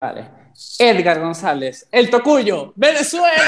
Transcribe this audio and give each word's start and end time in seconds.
Vale. 0.00 0.52
Edgar 0.78 1.20
González, 1.20 1.88
el 1.90 2.10
Tocuyo, 2.10 2.72
Venezuela. 2.76 3.42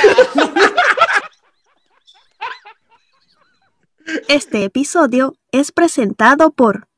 Este 4.28 4.64
episodio 4.64 5.34
es 5.52 5.70
presentado 5.70 6.50
por 6.50 6.88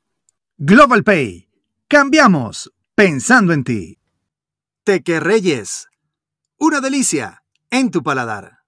Global 0.57 1.05
Pay. 1.05 1.51
Cambiamos 1.87 2.73
pensando 2.95 3.53
en 3.53 3.65
ti. 3.65 3.99
Teque 4.85 5.21
Reyes. 5.21 5.89
Una 6.59 6.81
delicia 6.81 7.43
en 7.71 7.91
tu 7.91 8.03
paladar. 8.03 8.61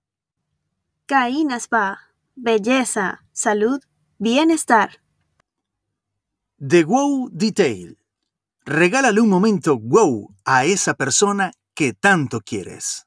Caína 1.07 1.57
Spa. 1.57 2.01
Belleza, 2.37 3.25
salud, 3.33 3.81
bienestar. 4.19 5.01
The 6.59 6.85
Wow 6.85 7.31
Detail. 7.33 7.97
Regálale 8.67 9.21
un 9.21 9.29
momento 9.29 9.79
wow 9.79 10.35
a 10.47 10.65
esa 10.65 10.95
persona 10.95 11.53
que 11.75 11.93
tanto 11.93 12.41
quieres. 12.41 13.07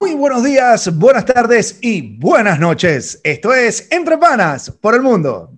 Muy 0.00 0.14
buenos 0.14 0.44
días, 0.44 0.96
buenas 0.96 1.26
tardes 1.26 1.78
y 1.82 2.16
buenas 2.18 2.58
noches. 2.58 3.20
Esto 3.22 3.52
es 3.52 3.86
Entre 3.90 4.16
Panas 4.16 4.70
por 4.70 4.94
el 4.94 5.02
Mundo. 5.02 5.52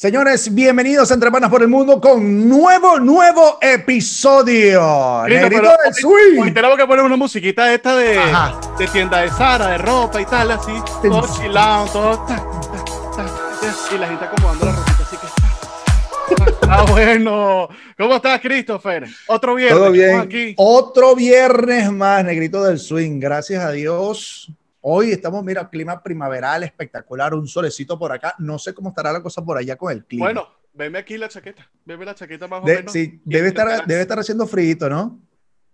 Señores, 0.00 0.54
bienvenidos 0.54 1.10
a 1.10 1.14
Entre 1.14 1.30
Panas 1.30 1.50
por 1.50 1.60
el 1.60 1.68
Mundo 1.68 2.00
con 2.00 2.48
nuevo, 2.48 2.98
nuevo 2.98 3.58
episodio. 3.60 5.24
Grito, 5.24 5.42
Negrito 5.42 5.62
pero 5.62 5.74
del 5.84 5.92
swing. 5.92 6.40
Hoy 6.40 6.50
tenemos 6.52 6.78
que 6.78 6.86
poner 6.86 7.04
una 7.04 7.16
musiquita 7.16 7.70
esta 7.74 7.94
de, 7.96 8.18
Ajá. 8.18 8.58
de 8.78 8.86
tienda 8.86 9.20
de 9.20 9.28
Sara, 9.28 9.66
de 9.66 9.76
ropa 9.76 10.18
y 10.18 10.24
tal, 10.24 10.52
así. 10.52 10.72
Todo 11.02 11.28
chilado, 11.36 11.86
todo. 11.92 12.18
ta, 12.20 12.36
ta, 12.36 13.26
ta, 13.60 13.94
y 13.94 13.98
la 13.98 14.08
gente 14.08 14.24
acomodando 14.24 14.64
la 14.64 14.72
ropita, 14.72 15.02
así 15.02 15.16
que. 15.18 16.56
Ah, 16.66 16.86
bueno. 16.88 17.68
¿Cómo 17.98 18.16
estás, 18.16 18.40
Christopher? 18.40 19.06
Otro 19.26 19.54
viernes. 19.54 19.78
Todo 19.78 19.90
bien. 19.92 20.20
Aquí. 20.20 20.54
Otro 20.56 21.14
viernes 21.14 21.92
más, 21.92 22.24
Negrito 22.24 22.64
del 22.64 22.78
Swing. 22.78 23.20
Gracias 23.20 23.62
a 23.62 23.70
Dios. 23.72 24.50
Hoy 24.82 25.10
estamos, 25.12 25.44
mira, 25.44 25.68
clima 25.68 26.02
primaveral 26.02 26.62
espectacular, 26.62 27.34
un 27.34 27.46
solecito 27.46 27.98
por 27.98 28.12
acá. 28.12 28.34
No 28.38 28.58
sé 28.58 28.72
cómo 28.72 28.88
estará 28.88 29.12
la 29.12 29.22
cosa 29.22 29.44
por 29.44 29.58
allá 29.58 29.76
con 29.76 29.92
el 29.92 30.04
clima. 30.04 30.26
Bueno, 30.26 30.48
veme 30.72 30.98
aquí 30.98 31.18
la 31.18 31.28
chaqueta. 31.28 31.68
Veme 31.84 32.04
la 32.06 32.14
chaqueta 32.14 32.48
más 32.48 32.62
o 32.62 32.66
De- 32.66 32.76
menos. 32.76 32.92
sí, 32.92 33.20
debe 33.24 33.48
estar, 33.48 33.86
debe 33.86 34.00
estar 34.02 34.18
haciendo 34.18 34.46
frío, 34.46 34.88
¿no? 34.88 35.20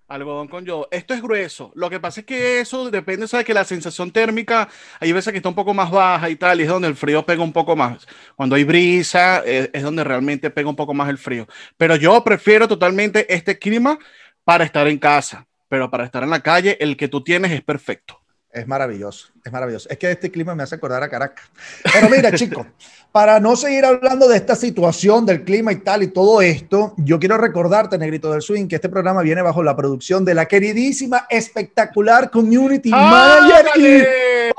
Algodón 0.09 0.47
con 0.47 0.65
yodo. 0.65 0.87
Esto 0.93 1.15
es 1.15 1.23
grueso. 1.23 1.73
Lo 1.75 1.91
que 1.91 1.98
pasa 1.98 2.21
es 2.21 2.27
que 2.27 2.61
eso 2.61 2.91
depende, 2.91 3.27
¿sabes? 3.27 3.45
Que 3.47 3.55
la 3.55 3.65
sensación 3.65 4.13
térmica, 4.13 4.69
hay 5.01 5.11
veces 5.13 5.33
que 5.33 5.39
está 5.39 5.48
un 5.48 5.55
poco 5.57 5.75
más 5.75 5.91
baja 5.91 6.31
y 6.31 6.37
tal, 6.37 6.61
y 6.61 6.63
es 6.63 6.69
donde 6.69 6.87
el 6.89 6.95
frío 6.95 7.27
pega 7.27 7.43
un 7.43 7.53
poco 7.53 7.75
más. 7.75 8.07
Cuando 8.37 8.55
hay 8.55 8.63
brisa, 8.63 9.43
eh, 9.45 9.69
es, 9.73 9.83
donde 9.83 10.05
realmente 10.05 10.51
pega 10.51 10.69
un 10.69 10.77
poco 10.77 10.95
más 10.95 11.09
el 11.09 11.19
frío. 11.19 11.47
Pero 11.77 11.97
yo 11.97 12.23
prefiero 12.23 12.69
totalmente 12.69 13.33
este 13.35 13.59
clima 13.59 13.98
para 14.45 14.65
estar 14.65 14.87
en 14.87 14.98
casa. 14.98 15.47
Pero 15.69 15.91
para 15.91 16.05
estar 16.05 16.23
en 16.23 16.31
la 16.31 16.41
calle, 16.41 16.77
el 16.81 16.97
que 16.97 17.09
tú 17.09 17.25
tienes 17.25 17.51
es 17.51 17.63
perfecto. 17.63 18.20
Es 18.57 18.67
maravilloso, 18.67 19.29
es 19.47 19.52
maravilloso. 19.52 19.89
Es 19.89 19.97
que 19.97 20.11
este 20.11 20.30
clima 20.30 20.55
me 20.55 20.62
hace 20.62 20.75
acordar 20.75 21.02
a 21.02 21.08
Caracas. 21.08 21.44
Pero 21.92 22.11
mira, 22.11 22.33
chicos, 22.33 22.66
para 23.12 23.41
no 23.41 23.56
seguir 23.56 23.84
hablando 23.84 24.28
de 24.28 24.36
esta 24.36 24.55
situación 24.55 25.25
del 25.25 25.44
clima 25.44 25.72
y 25.72 25.77
tal 25.77 26.02
y 26.02 26.08
todo 26.08 26.42
esto, 26.42 26.94
yo 26.98 27.19
quiero 27.19 27.39
recordarte, 27.39 27.97
Negrito 27.97 28.30
del 28.30 28.42
Swing, 28.42 28.67
que 28.67 28.74
este 28.74 28.89
programa 28.89 29.22
viene 29.22 29.42
bajo 29.42 29.62
la 29.62 29.77
producción 29.77 30.24
de 30.24 30.34
la 30.34 30.47
queridísima, 30.47 31.27
espectacular 31.30 32.30
Community 32.30 32.91
Manager 32.91 33.67
y 33.77 34.02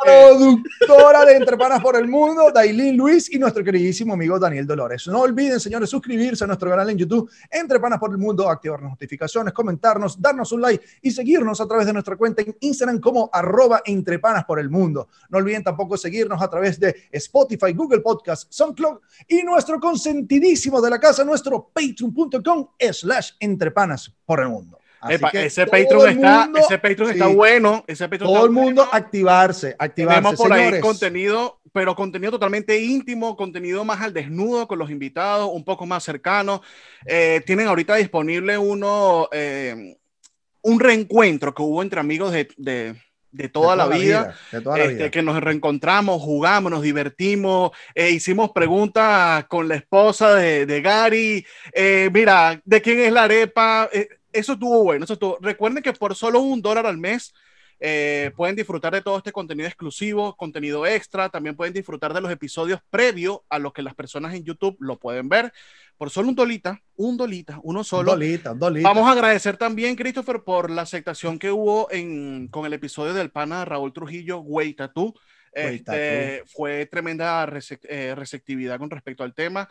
productora 0.03 1.25
de 1.25 1.35
Entre 1.35 1.57
Panas 1.57 1.81
por 1.81 1.95
el 1.97 2.07
Mundo, 2.07 2.49
Dailin 2.53 2.95
Luis 2.95 3.31
y 3.31 3.37
nuestro 3.37 3.63
queridísimo 3.63 4.13
amigo 4.13 4.39
Daniel 4.39 4.65
Dolores. 4.65 5.05
No 5.07 5.21
olviden, 5.21 5.59
señores, 5.59 5.89
suscribirse 5.89 6.45
a 6.45 6.47
nuestro 6.47 6.69
canal 6.69 6.89
en 6.89 6.97
YouTube, 6.97 7.29
Entre 7.51 7.79
Panas 7.79 7.99
por 7.99 8.11
el 8.11 8.17
Mundo, 8.17 8.49
activar 8.49 8.81
las 8.81 8.91
notificaciones, 8.91 9.53
comentarnos, 9.53 10.19
darnos 10.21 10.51
un 10.51 10.61
like 10.61 10.83
y 11.01 11.11
seguirnos 11.11 11.59
a 11.61 11.67
través 11.67 11.85
de 11.85 11.93
nuestra 11.93 12.15
cuenta 12.15 12.41
en 12.41 12.55
Instagram 12.59 12.99
como 12.99 13.29
arroba 13.31 13.81
Entre 13.85 14.17
Panas 14.17 14.45
por 14.45 14.59
el 14.59 14.69
Mundo. 14.69 14.76
No 14.77 15.37
olviden 15.37 15.63
tampoco 15.63 15.97
seguirnos 15.97 16.41
a 16.41 16.49
través 16.49 16.79
de 16.79 16.95
Spotify, 17.11 17.73
Google 17.73 18.01
Podcast, 18.01 18.51
SoundCloud 18.51 18.99
y 19.27 19.43
nuestro 19.43 19.79
consentidísimo 19.79 20.81
de 20.81 20.89
la 20.89 20.99
casa, 20.99 21.23
nuestro 21.23 21.69
patreon.com 21.73 22.67
slash 22.91 23.31
Entre 23.39 23.71
Panas 23.71 24.11
por 24.25 24.39
el 24.39 24.49
Mundo. 24.49 24.79
Epa, 25.09 25.29
ese 25.29 25.65
Patreon 25.67 26.09
está, 26.09 26.45
mundo- 26.45 26.59
ese 26.59 26.77
Patreon 26.79 27.11
está 27.11 27.27
sí, 27.27 27.35
bueno. 27.35 27.83
Ese 27.87 28.09
Patreon 28.09 28.27
Todo 28.27 28.35
está 28.37 28.45
el 28.47 28.51
mundo 28.51 28.81
bueno. 28.83 28.89
activarse, 29.05 29.75
activarse, 29.77 30.21
Tenemos 30.21 30.35
por 30.39 30.51
ahí 30.53 30.59
señores. 30.61 30.81
contenido, 30.81 31.59
pero 31.71 31.95
contenido 31.95 32.31
totalmente 32.31 32.81
íntimo, 32.81 33.37
contenido 33.37 33.85
más 33.85 34.01
al 34.01 34.11
desnudo 34.13 34.67
con 34.67 34.79
los 34.79 34.89
invitados, 34.89 35.49
un 35.53 35.63
poco 35.63 35.85
más 35.85 36.03
cercano. 36.03 36.61
Eh, 37.05 37.41
tienen 37.45 37.67
ahorita 37.67 37.95
disponible 37.95 38.57
uno, 38.57 39.29
eh, 39.31 39.97
un 40.63 40.79
reencuentro 40.79 41.53
que 41.53 41.61
hubo 41.61 41.83
entre 41.83 41.99
amigos 41.99 42.31
de, 42.31 42.47
de- 42.57 42.95
de 43.37 43.49
toda, 43.49 43.75
la, 43.75 43.87
vida, 43.87 44.35
de 44.51 44.61
toda 44.61 44.77
la 44.77 44.83
este, 44.83 44.95
vida. 44.95 45.11
que 45.11 45.21
nos 45.21 45.39
reencontramos, 45.39 46.21
jugamos, 46.21 46.71
nos 46.71 46.81
divertimos, 46.81 47.71
eh, 47.93 48.09
hicimos 48.09 48.51
preguntas 48.51 49.45
con 49.45 49.67
la 49.67 49.75
esposa 49.75 50.33
de, 50.33 50.65
de 50.65 50.81
Gary, 50.81 51.45
eh, 51.71 52.09
mira, 52.11 52.59
¿de 52.65 52.81
quién 52.81 52.99
es 52.99 53.13
la 53.13 53.23
arepa? 53.23 53.89
Eh, 53.93 54.09
eso 54.33 54.53
estuvo 54.53 54.83
bueno, 54.83 55.05
eso 55.05 55.13
estuvo. 55.13 55.37
Recuerden 55.39 55.83
que 55.83 55.93
por 55.93 56.15
solo 56.15 56.39
un 56.39 56.61
dólar 56.61 56.85
al 56.87 56.97
mes 56.97 57.33
eh, 57.79 58.31
pueden 58.35 58.55
disfrutar 58.55 58.93
de 58.93 59.01
todo 59.01 59.17
este 59.17 59.31
contenido 59.31 59.67
exclusivo, 59.67 60.35
contenido 60.35 60.85
extra, 60.85 61.29
también 61.29 61.55
pueden 61.55 61.73
disfrutar 61.73 62.13
de 62.13 62.21
los 62.21 62.31
episodios 62.31 62.79
previos 62.89 63.39
a 63.49 63.59
los 63.59 63.73
que 63.73 63.83
las 63.83 63.93
personas 63.93 64.33
en 64.33 64.43
YouTube 64.43 64.77
lo 64.79 64.97
pueden 64.97 65.29
ver. 65.29 65.53
Por 65.97 66.09
solo 66.09 66.29
un 66.29 66.35
dolita, 66.35 66.81
un 66.95 67.17
dolita, 67.17 67.59
uno 67.63 67.83
solo. 67.83 68.11
Dolita, 68.11 68.53
dolita. 68.53 68.87
Vamos 68.87 69.07
a 69.07 69.11
agradecer 69.11 69.57
también, 69.57 69.95
Christopher, 69.95 70.43
por 70.43 70.69
la 70.69 70.83
aceptación 70.83 71.39
que 71.39 71.51
hubo 71.51 71.91
en, 71.91 72.47
con 72.47 72.65
el 72.65 72.73
episodio 72.73 73.13
del 73.13 73.31
pana 73.31 73.65
Raúl 73.65 73.93
Trujillo, 73.93 74.39
Güey 74.39 74.73
Tatú. 74.73 75.13
Este, 75.53 76.43
fue 76.45 76.85
tremenda 76.85 77.47
eh, 77.89 78.13
receptividad 78.15 78.77
con 78.77 78.91
respecto 78.91 79.23
al 79.23 79.33
tema. 79.33 79.67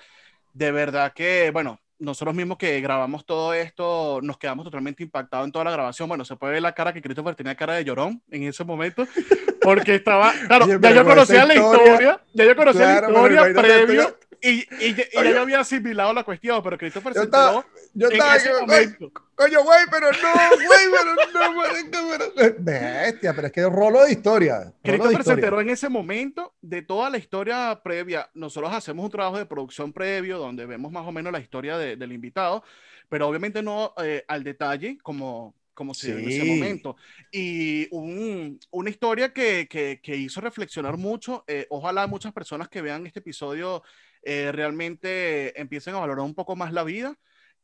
De 0.53 0.73
verdad 0.73 1.12
que, 1.12 1.50
bueno, 1.53 1.81
nosotros 1.99 2.34
mismos 2.34 2.59
que 2.59 2.81
grabamos 2.81 3.25
todo 3.25 3.55
esto, 3.55 4.21
nos 4.23 4.37
quedamos 4.39 4.65
totalmente 4.65 5.03
impactados 5.03 5.47
en 5.47 5.53
toda 5.53 5.65
la 5.65 5.71
grabación. 5.71 6.09
Bueno, 6.09 6.25
se 6.25 6.37
puede 6.37 6.55
ver 6.55 6.62
la 6.62 6.73
cara 6.75 6.93
que 6.93 7.01
Christopher 7.03 7.34
tenía 7.34 7.55
cara 7.55 7.75
de 7.75 7.84
llorón 7.84 8.23
en 8.31 8.43
ese 8.43 8.65
momento, 8.65 9.07
porque 9.62 9.95
estaba, 9.97 10.33
claro, 10.47 10.67
Oye, 10.67 10.79
ya 10.81 10.91
yo 10.91 11.05
con 11.05 11.15
conocía 11.15 11.45
la 11.45 11.55
historia- 11.55 12.21
ya 12.35 12.45
yo 12.45 12.56
conocía 12.56 13.01
la 13.01 13.09
historia 13.09 13.43
previo, 13.55 14.19
y, 14.43 14.51
y, 14.51 14.67
y 14.81 14.95
ya 14.95 15.31
yo 15.31 15.41
había 15.43 15.61
asimilado 15.61 16.13
la 16.13 16.25
cuestión, 16.25 16.63
pero 16.63 16.77
Christopher 16.79 17.13
Yo 17.15 17.21
se 17.21 17.25
estaba, 17.25 17.67
yo 17.95 18.07
en 18.09 18.13
estaba 18.13 18.37
ese 18.37 18.49
que, 18.49 18.61
momento. 18.61 19.13
coño, 19.35 19.63
güey, 19.65 19.79
pero 19.91 20.11
no, 20.13 20.57
güey, 20.67 20.79
pero 20.91 21.15
no, 21.33 21.53
marica, 21.57 21.99
pero- 22.35 22.55
Bestia, 22.59 23.33
pero 23.35 23.47
es 23.47 23.53
que 23.53 23.63
rolo 23.69 24.03
de 24.05 24.13
historia. 24.13 24.57
Rolo 24.61 24.73
de 24.83 24.99
Christopher 24.99 25.25
se 25.25 25.33
enteró 25.33 25.61
en 25.61 25.71
ese 25.71 25.89
momento 25.89 26.55
de 26.61 26.83
toda 26.83 27.11
la 27.11 27.19
historia 27.19 27.81
previa. 27.83 28.31
Nosotros 28.35 28.73
hacemos 28.73 29.05
un 29.05 29.11
trabajo 29.11 29.39
de 29.39 29.47
producción 29.47 29.93
previo 29.93 30.39
donde 30.39 30.67
vemos 30.67 30.91
más 30.93 31.07
o 31.07 31.13
menos 31.13 31.33
la 31.33 31.41
historia 31.41 31.79
de- 31.79 31.97
del 31.97 32.13
invitado, 32.13 32.63
pero 33.09 33.29
obviamente 33.29 33.63
no 33.63 33.93
eh, 34.03 34.25
al 34.29 34.43
detalle 34.45 34.99
como, 35.03 35.55
como 35.75 35.93
se 35.95 36.09
dio 36.09 36.19
en 36.19 36.29
ese 36.29 36.41
Sí. 36.43 36.51
momento. 36.51 36.97
Y 37.31 37.87
un- 37.95 38.59
una 38.71 38.91
historia 38.91 39.33
que, 39.33 39.69
que- 39.69 40.01
que 40.03 40.17
hizo 40.17 40.41
reflexionar 40.41 40.97
mucho. 40.97 41.45
eh, 41.47 41.67
ojalá 41.71 42.07
muchas 42.07 42.33
personas 42.33 42.69
que 42.69 42.81
vean 42.83 43.07
este 43.07 43.21
episodio 43.21 43.83
eh, 44.26 44.50
realmente 44.53 45.59
empiecen 45.60 45.94
a 45.94 46.00
valorar 46.00 46.25
un 46.25 46.34
poco 46.34 46.56
más 46.56 46.72
la 46.72 46.82
vida 46.84 47.14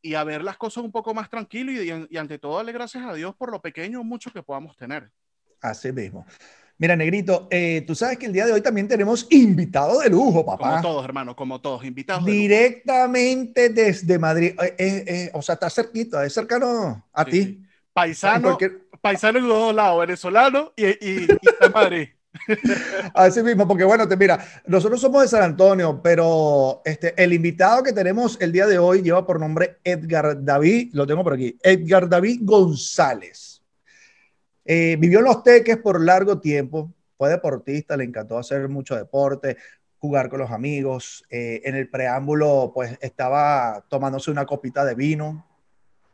y 0.01 0.15
a 0.15 0.25
ver 0.25 0.43
las 0.43 0.57
cosas 0.57 0.83
un 0.85 0.93
poco 0.93 1.13
más 1.15 1.29
tranquilo 1.29 1.71
y, 1.73 2.07
y 2.11 2.17
ante 2.17 2.39
todo 2.39 2.57
darle 2.57 2.73
gracias 2.73 3.05
a 3.05 3.15
Dios 3.15 3.35
por 3.35 3.51
lo 3.51 3.61
pequeño 3.61 4.01
o 4.01 4.05
mucho 4.05 4.33
que 4.33 4.43
podamos 4.43 4.77
tener. 4.77 5.11
Así 5.61 5.93
mismo. 5.93 6.27
Mira, 6.79 6.97
Negrito, 6.97 7.47
eh, 7.51 7.85
tú 7.87 7.95
sabes 7.95 8.19
que 8.19 8.27
el 8.27 8.33
día 8.33 8.45
de 8.47 8.53
hoy 8.53 8.61
también 8.61 8.89
tenemos 8.89 9.29
invitado 9.31 10.01
de 10.01 10.09
lujo, 10.11 10.45
Como 10.45 10.59
papá. 10.59 10.81
todos, 10.81 11.05
hermano, 11.05 11.37
como 11.37 11.61
todos, 11.61 11.85
invitados. 11.85 12.25
de 12.25 12.33
lujo. 12.33 12.41
Directamente 12.43 13.69
desde 13.69 14.19
Madrid. 14.19 14.55
Eh, 14.61 14.75
eh, 14.79 15.05
eh, 15.07 15.31
o 15.35 15.43
sea, 15.43 15.53
está 15.55 15.71
cerquita, 15.71 16.25
es 16.25 16.33
cercano 16.35 17.07
a 17.13 17.25
Sí, 17.25 17.31
ti. 17.31 17.43
sí. 17.43 17.63
Paisano, 17.93 18.51
Porque- 18.51 18.71
paisano 19.01 19.39
en 19.39 19.47
los 19.49 19.59
dos 19.59 19.75
lados, 19.75 20.01
venezolano 20.01 20.73
y, 20.75 20.87
y, 20.87 21.27
y 21.43 21.49
está 21.49 21.67
en 21.67 21.73
Madrid. 21.73 22.09
Así 23.15 23.43
mismo, 23.43 23.69
porque 23.69 23.85
bueno, 23.85 24.09
te 24.09 24.17
mira, 24.17 24.45
nosotros 24.67 25.01
somos 25.01 25.23
de 25.23 25.29
San 25.29 25.43
Antonio, 25.43 26.01
pero 26.03 26.83
este, 26.85 27.15
el 27.23 27.33
invitado 27.33 27.83
que 27.83 27.93
tenemos 27.93 28.41
el 28.41 28.53
día 28.53 28.67
de 28.67 28.79
hoy 28.79 29.03
lleva 29.03 29.27
por 29.27 29.39
nombre 29.39 29.79
Edgar 29.85 30.43
David, 30.43 30.91
lo 30.95 31.07
tengo 31.07 31.23
por 31.23 31.35
aquí, 31.35 31.57
Edgar 31.63 32.09
David 32.09 32.41
González. 32.43 33.63
Eh, 34.65 34.97
vivió 34.99 35.19
en 35.19 35.25
Los 35.25 35.43
Teques 35.43 35.77
por 35.79 36.01
largo 36.01 36.39
tiempo, 36.39 36.93
fue 37.17 37.31
deportista, 37.31 37.97
le 37.97 38.05
encantó 38.05 38.39
hacer 38.39 38.69
mucho 38.69 38.97
deporte, 38.97 39.57
jugar 39.99 40.29
con 40.29 40.41
los 40.41 40.51
amigos. 40.51 41.25
Eh, 41.31 41.63
en 41.65 41.77
el 41.77 41.89
preámbulo, 41.89 42.73
pues 42.75 42.99
estaba 43.01 43.85
tomándose 43.89 44.31
una 44.31 44.45
copita 44.45 44.85
de 44.85 44.95
vino. 44.95 45.47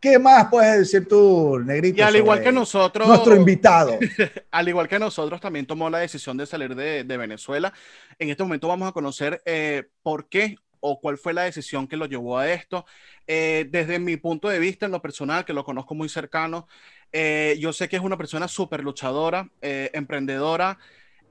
¿Qué 0.01 0.19
más 0.19 0.47
puedes 0.49 0.79
decir 0.79 1.09
tú, 1.09 1.59
negrito? 1.59 1.99
Y 1.99 2.03
al 2.03 2.17
igual 2.17 2.43
que 2.43 2.53
nosotros, 2.53 3.09
Nuestro 3.09 3.35
invitado. 3.35 3.99
al 4.51 4.69
igual 4.69 4.89
que 4.89 4.99
nosotros, 4.99 5.41
también 5.41 5.67
tomó 5.67 5.91
la 5.91 5.99
decisión 5.99 6.37
de 6.37 6.47
salir 6.47 6.75
de, 6.75 7.05
de 7.05 7.17
Venezuela. 7.17 7.73
En 8.19 8.31
este 8.31 8.43
momento 8.43 8.69
vamos 8.69 8.89
a 8.89 8.93
conocer 8.93 9.43
eh, 9.45 9.89
por 10.03 10.29
qué 10.29 10.57
o 10.81 11.01
cuál 11.01 11.19
fue 11.19 11.33
la 11.33 11.43
decisión 11.43 11.87
que 11.87 11.97
lo 11.97 12.07
llevó 12.07 12.39
a 12.39 12.51
esto. 12.51 12.87
Eh, 13.27 13.67
desde 13.71 13.99
mi 13.99 14.17
punto 14.17 14.49
de 14.49 14.59
vista, 14.59 14.87
en 14.87 14.93
lo 14.93 15.03
personal, 15.03 15.45
que 15.45 15.53
lo 15.53 15.65
conozco 15.65 15.95
muy 15.95 16.09
cercano, 16.09 16.69
eh, 17.13 17.57
yo 17.61 17.73
sé 17.73 17.89
que 17.89 17.97
es 17.97 18.03
una 18.03 18.17
persona 18.17 18.49
súper 18.49 18.83
luchadora, 18.83 19.51
eh, 19.63 19.91
emprendedora. 19.95 20.79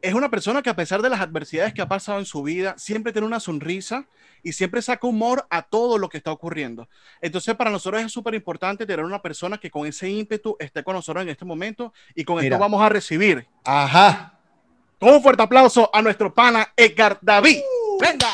Es 0.01 0.13
una 0.13 0.29
persona 0.29 0.61
que 0.61 0.69
a 0.69 0.75
pesar 0.75 1.01
de 1.01 1.09
las 1.09 1.21
adversidades 1.21 1.73
que 1.73 1.81
ha 1.81 1.87
pasado 1.87 2.19
en 2.19 2.25
su 2.25 2.43
vida, 2.43 2.75
siempre 2.77 3.11
tiene 3.11 3.27
una 3.27 3.39
sonrisa 3.39 4.07
y 4.43 4.53
siempre 4.53 4.81
saca 4.81 5.07
humor 5.07 5.45
a 5.49 5.61
todo 5.63 5.97
lo 5.97 6.09
que 6.09 6.17
está 6.17 6.31
ocurriendo. 6.31 6.87
Entonces, 7.21 7.55
para 7.55 7.69
nosotros 7.71 8.01
es 8.03 8.11
súper 8.11 8.33
importante 8.35 8.85
tener 8.85 9.05
una 9.05 9.21
persona 9.21 9.57
que 9.57 9.69
con 9.71 9.85
ese 9.87 10.09
ímpetu 10.09 10.55
esté 10.59 10.83
con 10.83 10.95
nosotros 10.95 11.23
en 11.23 11.29
este 11.29 11.45
momento 11.45 11.93
y 12.15 12.23
con 12.23 12.37
Mira. 12.37 12.47
esto 12.47 12.59
vamos 12.59 12.81
a 12.81 12.89
recibir 12.89 13.47
Ajá. 13.65 14.33
con 14.99 15.09
un 15.15 15.21
fuerte 15.21 15.43
aplauso 15.43 15.89
a 15.93 16.01
nuestro 16.01 16.33
pana 16.33 16.73
Edgar 16.75 17.17
David. 17.21 17.59
¡Venga! 17.99 18.29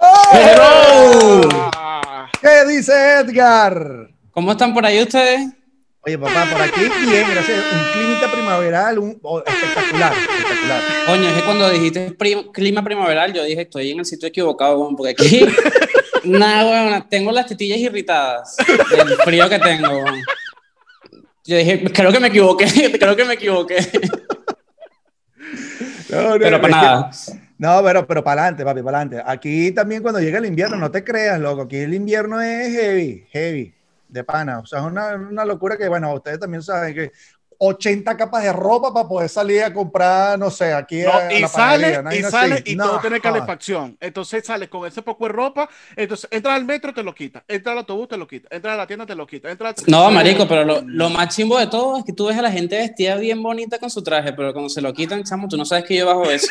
¡Oh! 0.00 1.40
Ah, 1.76 2.28
¿Qué 2.40 2.64
dice 2.66 2.92
Edgar? 3.20 4.08
¿Cómo 4.30 4.52
están 4.52 4.72
por 4.72 4.86
ahí 4.86 5.02
ustedes? 5.02 5.48
Oye, 6.02 6.16
papá, 6.18 6.46
por 6.50 6.62
aquí 6.62 6.80
bien, 6.80 7.26
gracias. 7.30 7.58
Un 7.72 7.92
clima 7.92 8.32
primaveral, 8.32 8.98
un, 8.98 9.18
oh, 9.22 9.42
espectacular, 9.44 10.12
espectacular. 10.12 10.82
Coño, 11.06 11.28
es 11.28 11.34
que 11.34 11.42
cuando 11.44 11.70
dijiste 11.70 12.12
prim- 12.12 12.52
clima 12.52 12.82
primaveral, 12.84 13.32
yo 13.32 13.42
dije, 13.44 13.62
estoy 13.62 13.90
en 13.90 13.98
el 13.98 14.04
sitio 14.04 14.28
equivocado, 14.28 14.78
weón, 14.78 14.96
porque 14.96 15.12
aquí, 15.12 15.46
nada, 16.24 16.64
weón, 16.90 17.08
tengo 17.10 17.32
las 17.32 17.46
tetillas 17.46 17.78
irritadas 17.78 18.56
del 18.90 19.16
frío 19.24 19.48
que 19.48 19.58
tengo, 19.58 19.88
weón. 19.88 20.22
Yo 21.44 21.56
dije, 21.56 21.82
creo 21.92 22.12
que 22.12 22.20
me 22.20 22.28
equivoqué, 22.28 22.66
creo 22.98 23.16
que 23.16 23.24
me 23.24 23.34
equivoqué, 23.34 23.76
No, 26.10 26.22
no, 26.22 26.38
pero 26.38 26.60
para 26.60 26.70
nada. 26.76 27.10
No, 27.58 27.82
pero, 27.82 28.06
pero 28.06 28.22
para 28.24 28.42
adelante, 28.42 28.64
papi, 28.64 28.82
para 28.82 28.98
adelante. 29.00 29.22
Aquí 29.30 29.72
también 29.72 30.00
cuando 30.00 30.20
llega 30.20 30.38
el 30.38 30.46
invierno, 30.46 30.76
no 30.76 30.90
te 30.90 31.02
creas, 31.02 31.40
loco. 31.40 31.62
Aquí 31.62 31.76
el 31.76 31.92
invierno 31.92 32.40
es 32.40 32.72
heavy, 32.72 33.26
heavy, 33.32 33.74
de 34.08 34.24
pana. 34.24 34.60
O 34.60 34.66
sea, 34.66 34.80
es 34.80 34.84
una, 34.86 35.14
una 35.14 35.44
locura 35.44 35.76
que, 35.76 35.88
bueno, 35.88 36.12
ustedes 36.14 36.40
también 36.40 36.62
saben 36.62 36.94
que 36.94 37.12
80 37.60 38.16
capas 38.16 38.44
de 38.44 38.52
ropa 38.52 38.94
para 38.94 39.08
poder 39.08 39.28
salir 39.28 39.64
a 39.64 39.74
comprar, 39.74 40.38
no 40.38 40.48
sé, 40.48 40.72
aquí 40.72 41.00
no, 41.02 41.10
a, 41.12 41.32
y 41.32 41.40
la 41.40 41.48
sale, 41.48 41.90
panadería, 41.92 42.00
una 42.00 42.14
y 42.14 42.52
así. 42.54 42.62
y 42.72 42.76
No, 42.76 42.84
todo 42.84 43.00
tiene 43.00 43.20
calefacción. 43.20 43.96
Entonces 44.00 44.46
sale 44.46 44.68
con 44.68 44.86
ese 44.86 45.02
poco 45.02 45.26
de 45.26 45.32
ropa. 45.32 45.68
Entonces 45.96 46.28
entra 46.30 46.54
al 46.54 46.64
metro, 46.64 46.94
te 46.94 47.02
lo 47.02 47.12
quita. 47.12 47.42
Entra 47.48 47.72
al 47.72 47.78
autobús, 47.78 48.06
te 48.06 48.16
lo 48.16 48.28
quita. 48.28 48.46
Entra 48.54 48.74
a 48.74 48.76
la 48.76 48.86
tienda, 48.86 49.06
te 49.06 49.16
lo 49.16 49.26
quita. 49.26 49.50
Entra 49.50 49.70
al- 49.70 49.74
No, 49.88 50.08
marico, 50.12 50.46
pero 50.46 50.62
lo, 50.64 50.82
lo 50.82 51.10
más 51.10 51.34
chimbo 51.34 51.58
de 51.58 51.66
todo 51.66 51.98
es 51.98 52.04
que 52.04 52.12
tú 52.12 52.26
ves 52.28 52.38
a 52.38 52.42
la 52.42 52.52
gente 52.52 52.76
vestida 52.78 53.16
bien 53.16 53.42
bonita 53.42 53.80
con 53.80 53.90
su 53.90 54.04
traje, 54.04 54.32
pero 54.34 54.52
cuando 54.52 54.68
se 54.68 54.80
lo 54.80 54.92
quitan, 54.92 55.24
chamo, 55.24 55.48
tú 55.48 55.56
no 55.56 55.64
sabes 55.64 55.84
que 55.84 55.96
yo 55.96 56.06
bajo 56.06 56.30
eso. 56.30 56.46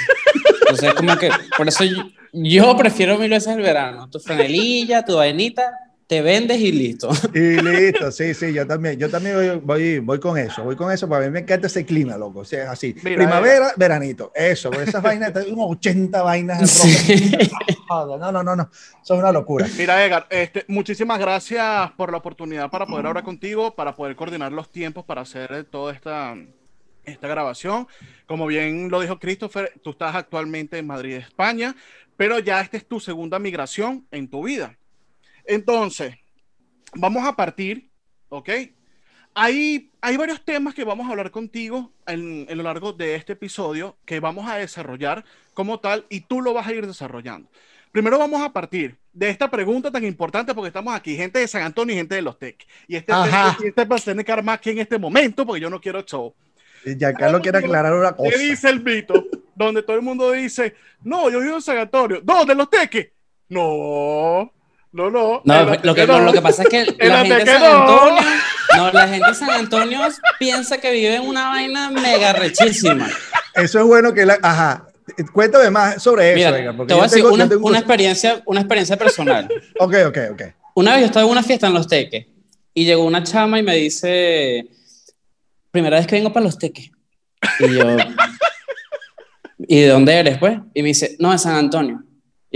Entonces, 0.60 0.94
como 0.94 1.18
que, 1.18 1.30
por 1.58 1.70
eso 1.70 1.86
yo, 1.86 2.04
yo 2.34 2.76
prefiero 2.76 3.18
mil 3.18 3.30
veces 3.30 3.56
el 3.56 3.62
verano. 3.62 4.10
Tu 4.10 4.20
franelilla, 4.20 5.06
tu 5.06 5.16
vainita, 5.16 5.72
te 6.08 6.22
vendes 6.22 6.60
y 6.60 6.72
listo. 6.72 7.10
Y 7.34 7.62
listo, 7.62 8.12
sí, 8.12 8.34
sí, 8.34 8.54
yo 8.54 8.66
también, 8.66 8.98
yo 8.98 9.10
también 9.10 9.36
voy, 9.36 9.60
voy, 9.62 10.00
voy 10.00 10.20
con 10.20 10.38
eso, 10.38 10.64
voy 10.64 10.76
con 10.76 10.92
eso, 10.92 11.08
para 11.08 11.26
mí 11.26 11.32
me 11.32 11.40
encanta 11.40 11.68
ese 11.68 11.86
clima, 11.86 12.18
loco, 12.18 12.40
o 12.40 12.46
sea, 12.46 12.64
es 12.64 12.70
así, 12.70 12.96
Mira, 13.04 13.18
primavera, 13.18 13.74
veranito, 13.76 14.32
eso, 14.34 14.72
esas 14.74 15.04
vainas, 15.04 15.34
unos 15.52 15.72
80 15.72 16.22
vainas 16.24 16.62
en 16.62 16.68
Sí. 16.68 17.38
ropa, 17.90 18.18
no, 18.18 18.32
no, 18.32 18.44
no, 18.44 18.56
no, 18.56 18.70
eso 18.72 19.14
es 19.14 19.20
una 19.20 19.32
locura. 19.32 19.68
Mira, 19.78 20.04
Edgar, 20.04 20.26
este, 20.30 20.64
muchísimas 20.68 21.20
gracias 21.20 21.92
por 21.92 22.12
la 22.12 22.18
oportunidad 22.18 22.70
para 22.70 22.86
poder 22.86 23.06
hablar 23.06 23.24
contigo, 23.24 23.76
para 23.76 23.96
poder 23.96 24.16
coordinar 24.16 24.52
los 24.52 24.72
tiempos 24.72 25.04
para 25.06 25.22
hacer 25.22 25.52
eh, 25.52 25.64
toda 25.66 25.94
esta, 25.94 26.36
esta 27.06 27.28
grabación. 27.28 27.88
Como 28.26 28.48
bien 28.48 28.90
lo 28.90 29.02
dijo 29.02 29.20
Christopher, 29.20 29.74
tú 29.84 29.92
estás 29.92 30.16
actualmente 30.16 30.78
en 30.78 30.88
Madrid, 30.88 31.16
España, 31.16 31.76
pero 32.16 32.40
ya 32.40 32.62
esta 32.62 32.78
es 32.78 32.86
tu 32.88 33.00
segunda 33.00 33.40
migración 33.40 34.08
en 34.12 34.30
tu 34.30 34.44
vida. 34.44 34.78
Entonces, 35.48 36.16
vamos 36.94 37.26
a 37.26 37.36
partir, 37.36 37.90
¿ok? 38.30 38.50
Hay, 39.34 39.92
hay 40.02 40.18
varios 40.18 40.44
temas 40.44 40.74
que 40.74 40.84
vamos 40.84 41.08
a 41.08 41.12
hablar 41.12 41.32
contigo 41.32 41.94
en, 42.06 42.46
en 42.50 42.58
lo 42.58 42.64
largo 42.64 42.92
de 42.92 43.16
este 43.16 43.34
episodio 43.34 43.98
que 44.06 44.20
vamos 44.20 44.50
a 44.50 44.56
desarrollar 44.58 45.24
como 45.54 45.80
tal 45.80 46.06
y 46.10 46.22
tú 46.22 46.42
lo 46.42 46.54
vas 46.54 46.68
a 46.68 46.74
ir 46.74 46.86
desarrollando. 46.86 47.50
Primero 47.92 48.20
vamos 48.20 48.42
a 48.42 48.52
partir 48.52 48.98
de 49.14 49.30
esta 49.30 49.50
pregunta 49.50 49.92
tan 49.92 50.04
importante 50.06 50.54
porque 50.54 50.68
estamos 50.68 50.94
aquí, 50.94 51.16
gente 51.16 51.40
de 51.40 51.48
San 51.48 51.64
Antonio 51.64 51.94
y 51.94 51.98
gente 51.98 52.16
de 52.16 52.22
Los 52.22 52.38
Teques. 52.38 52.68
Y 52.88 52.96
este, 52.96 53.14
este 53.64 53.86
va 53.86 53.96
a 53.96 54.00
tener 54.00 54.26
que 54.26 54.32
armar 54.32 54.56
aquí 54.56 54.72
en 54.72 54.80
este 54.80 55.00
momento 55.00 55.46
porque 55.46 55.62
yo 55.62 55.70
no 55.70 55.80
quiero 55.80 56.02
show. 56.02 56.34
Y 56.86 56.96
Giancarlo 56.96 57.42
quiere 57.42 57.60
aclarar 57.60 57.94
una 57.94 58.14
cosa. 58.16 58.30
¿Qué 58.30 58.38
dice 58.38 58.70
el 58.70 58.84
mito? 58.84 59.26
Donde 59.56 59.82
todo 59.82 59.96
el 59.96 60.02
mundo 60.02 60.32
dice, 60.32 60.76
no, 61.02 61.30
yo 61.30 61.40
vivo 61.40 61.56
en 61.56 61.62
San 61.62 61.78
Antonio. 61.78 62.22
¿No, 62.24 62.46
de 62.46 62.56
Los 62.56 62.70
Teques? 62.70 63.10
No, 63.50 64.52
no, 64.98 65.10
no. 65.12 65.42
No, 65.46 65.66
lo 65.84 65.96
que, 65.96 66.08
no. 66.08 66.20
lo 66.20 66.34
que 66.34 66.42
pasa 66.42 66.64
es 66.64 66.70
que 66.70 66.86
la 67.08 67.20
gente 67.26 67.36
de 67.36 67.46
San. 67.46 67.64
Antonio, 67.64 68.22
no, 68.76 68.92
la 68.92 69.08
gente 69.08 69.28
de 69.28 69.36
San 69.36 69.50
Antonio 69.52 70.00
piensa 70.40 70.78
que 70.80 70.92
vive 70.92 71.16
en 71.16 71.22
una 71.28 71.50
vaina 71.50 71.90
mega 71.92 72.34
rechísima. 72.34 73.08
Eso 73.54 73.80
es 73.80 73.86
bueno 73.86 74.14
que 74.14 74.26
la, 74.26 74.38
ajá, 74.42 74.88
cuéntame 75.34 75.70
más 75.70 76.02
sobre 76.04 76.30
eso, 76.34 76.52
Mira, 76.52 76.72
te 76.86 76.94
voy 76.94 77.00
a 77.00 77.04
decir 77.04 77.18
tengo- 77.24 77.34
una, 77.34 77.48
tengo- 77.48 77.68
una 77.68 77.78
experiencia, 77.80 78.42
una 78.46 78.60
experiencia 78.62 78.98
personal. 78.98 79.48
Ok, 79.80 79.96
ok, 80.08 80.18
ok. 80.32 80.42
Una 80.76 80.92
vez 80.92 81.00
yo 81.02 81.06
estaba 81.08 81.26
en 81.26 81.32
una 81.32 81.44
fiesta 81.44 81.68
en 81.68 81.74
Los 81.74 81.88
Teques 81.88 82.26
y 82.74 82.86
llegó 82.86 83.04
una 83.06 83.24
chama 83.24 83.58
y 83.60 83.64
me 83.64 83.76
dice, 83.76 84.68
primera 85.72 85.98
vez 85.98 86.06
que 86.08 86.16
vengo 86.16 86.32
para 86.34 86.44
Los 86.46 86.58
Teques. 86.58 86.92
Y 87.60 87.74
yo, 87.76 87.98
¿y 89.68 89.82
de 89.82 89.88
dónde 89.88 90.14
eres, 90.14 90.38
pues? 90.38 90.60
Y 90.74 90.82
me 90.82 90.90
dice, 90.90 91.16
no, 91.20 91.32
de 91.32 91.38
San 91.38 91.56
Antonio. 91.56 92.04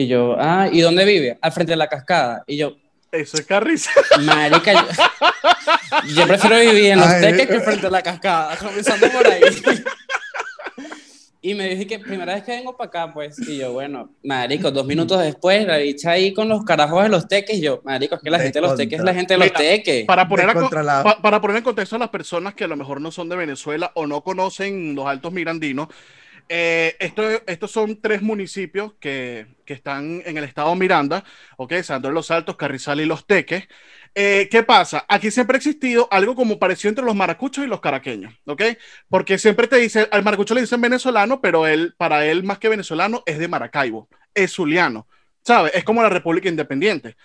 Y 0.01 0.07
yo, 0.07 0.35
ah, 0.39 0.67
¿y 0.71 0.81
dónde 0.81 1.05
vive? 1.05 1.37
Al 1.41 1.51
frente 1.51 1.73
de 1.73 1.77
la 1.77 1.87
cascada. 1.87 2.43
Y 2.47 2.57
yo, 2.57 2.75
Eso 3.11 3.37
es 3.37 3.45
carriza. 3.45 3.91
marica, 4.21 4.73
yo, 4.73 4.87
yo 6.15 6.27
prefiero 6.27 6.59
vivir 6.59 6.91
en 6.91 6.99
Los 6.99 7.07
Ay. 7.07 7.21
Teques 7.21 7.47
que 7.47 7.59
frente 7.61 7.87
a 7.87 7.89
la 7.91 8.01
cascada, 8.01 8.57
comenzando 8.61 9.07
por 9.11 9.27
ahí. 9.27 9.41
Y 11.43 11.55
me 11.55 11.69
dije 11.69 11.87
que 11.87 11.97
primera 11.97 12.35
vez 12.35 12.43
que 12.43 12.51
vengo 12.51 12.77
para 12.77 12.87
acá, 12.87 13.13
pues, 13.13 13.35
y 13.47 13.57
yo, 13.57 13.73
bueno, 13.73 14.11
marico, 14.23 14.69
dos 14.69 14.85
minutos 14.85 15.19
después, 15.23 15.65
la 15.65 15.77
bicha 15.77 16.11
ahí 16.11 16.33
con 16.35 16.47
los 16.47 16.63
carajos 16.63 17.01
de 17.01 17.09
los 17.09 17.27
teques, 17.27 17.57
y 17.57 17.61
yo, 17.61 17.81
marico, 17.83 18.13
es 18.13 18.21
que 18.21 18.29
la 18.29 18.37
De 18.37 18.43
gente 18.43 18.61
de 18.61 18.67
los 18.67 18.77
teques 18.77 18.99
es 18.99 19.05
la 19.05 19.13
gente 19.15 19.33
de 19.33 19.37
los 19.39 19.47
Mira, 19.47 19.57
teques. 19.59 20.05
Para 20.05 20.27
poner, 20.27 20.49
a 20.51 21.03
pa- 21.03 21.19
para 21.19 21.41
poner 21.41 21.57
en 21.57 21.63
contexto 21.63 21.95
a 21.95 21.99
las 21.99 22.09
personas 22.09 22.53
que 22.53 22.65
a 22.65 22.67
lo 22.67 22.75
mejor 22.77 23.01
no 23.01 23.09
son 23.09 23.27
de 23.27 23.35
Venezuela 23.35 23.91
o 23.95 24.05
no 24.05 24.21
conocen 24.21 24.93
los 24.93 25.07
Altos 25.07 25.33
Mirandinos, 25.33 25.87
eh, 26.49 26.95
esto, 26.99 27.23
estos 27.47 27.71
son 27.71 28.01
tres 28.01 28.21
municipios 28.21 28.93
que, 28.99 29.47
que 29.65 29.73
están 29.73 30.21
en 30.25 30.37
el 30.37 30.43
estado 30.43 30.75
Miranda, 30.75 31.23
¿ok? 31.57 31.73
San 31.83 32.01
los 32.01 32.31
Altos, 32.31 32.57
Carrizal 32.57 33.01
y 33.01 33.05
Los 33.05 33.25
Teques. 33.25 33.67
Eh, 34.13 34.49
¿Qué 34.51 34.63
pasa? 34.63 35.05
Aquí 35.07 35.31
siempre 35.31 35.55
ha 35.55 35.59
existido 35.59 36.07
algo 36.11 36.35
como 36.35 36.59
parecido 36.59 36.89
entre 36.89 37.05
los 37.05 37.15
maracuchos 37.15 37.63
y 37.63 37.67
los 37.67 37.79
caraqueños, 37.79 38.33
¿ok? 38.45 38.63
Porque 39.09 39.37
siempre 39.37 39.67
te 39.67 39.77
dice, 39.77 40.07
al 40.11 40.23
maracucho 40.23 40.53
le 40.53 40.61
dicen 40.61 40.81
venezolano, 40.81 41.41
pero 41.41 41.65
él, 41.65 41.93
para 41.97 42.25
él 42.25 42.43
más 42.43 42.59
que 42.59 42.69
venezolano, 42.69 43.23
es 43.25 43.39
de 43.39 43.47
Maracaibo, 43.47 44.09
es 44.33 44.51
zuliano, 44.53 45.07
¿sabes? 45.43 45.71
Es 45.75 45.83
como 45.83 46.03
la 46.03 46.09
República 46.09 46.49
Independiente. 46.49 47.15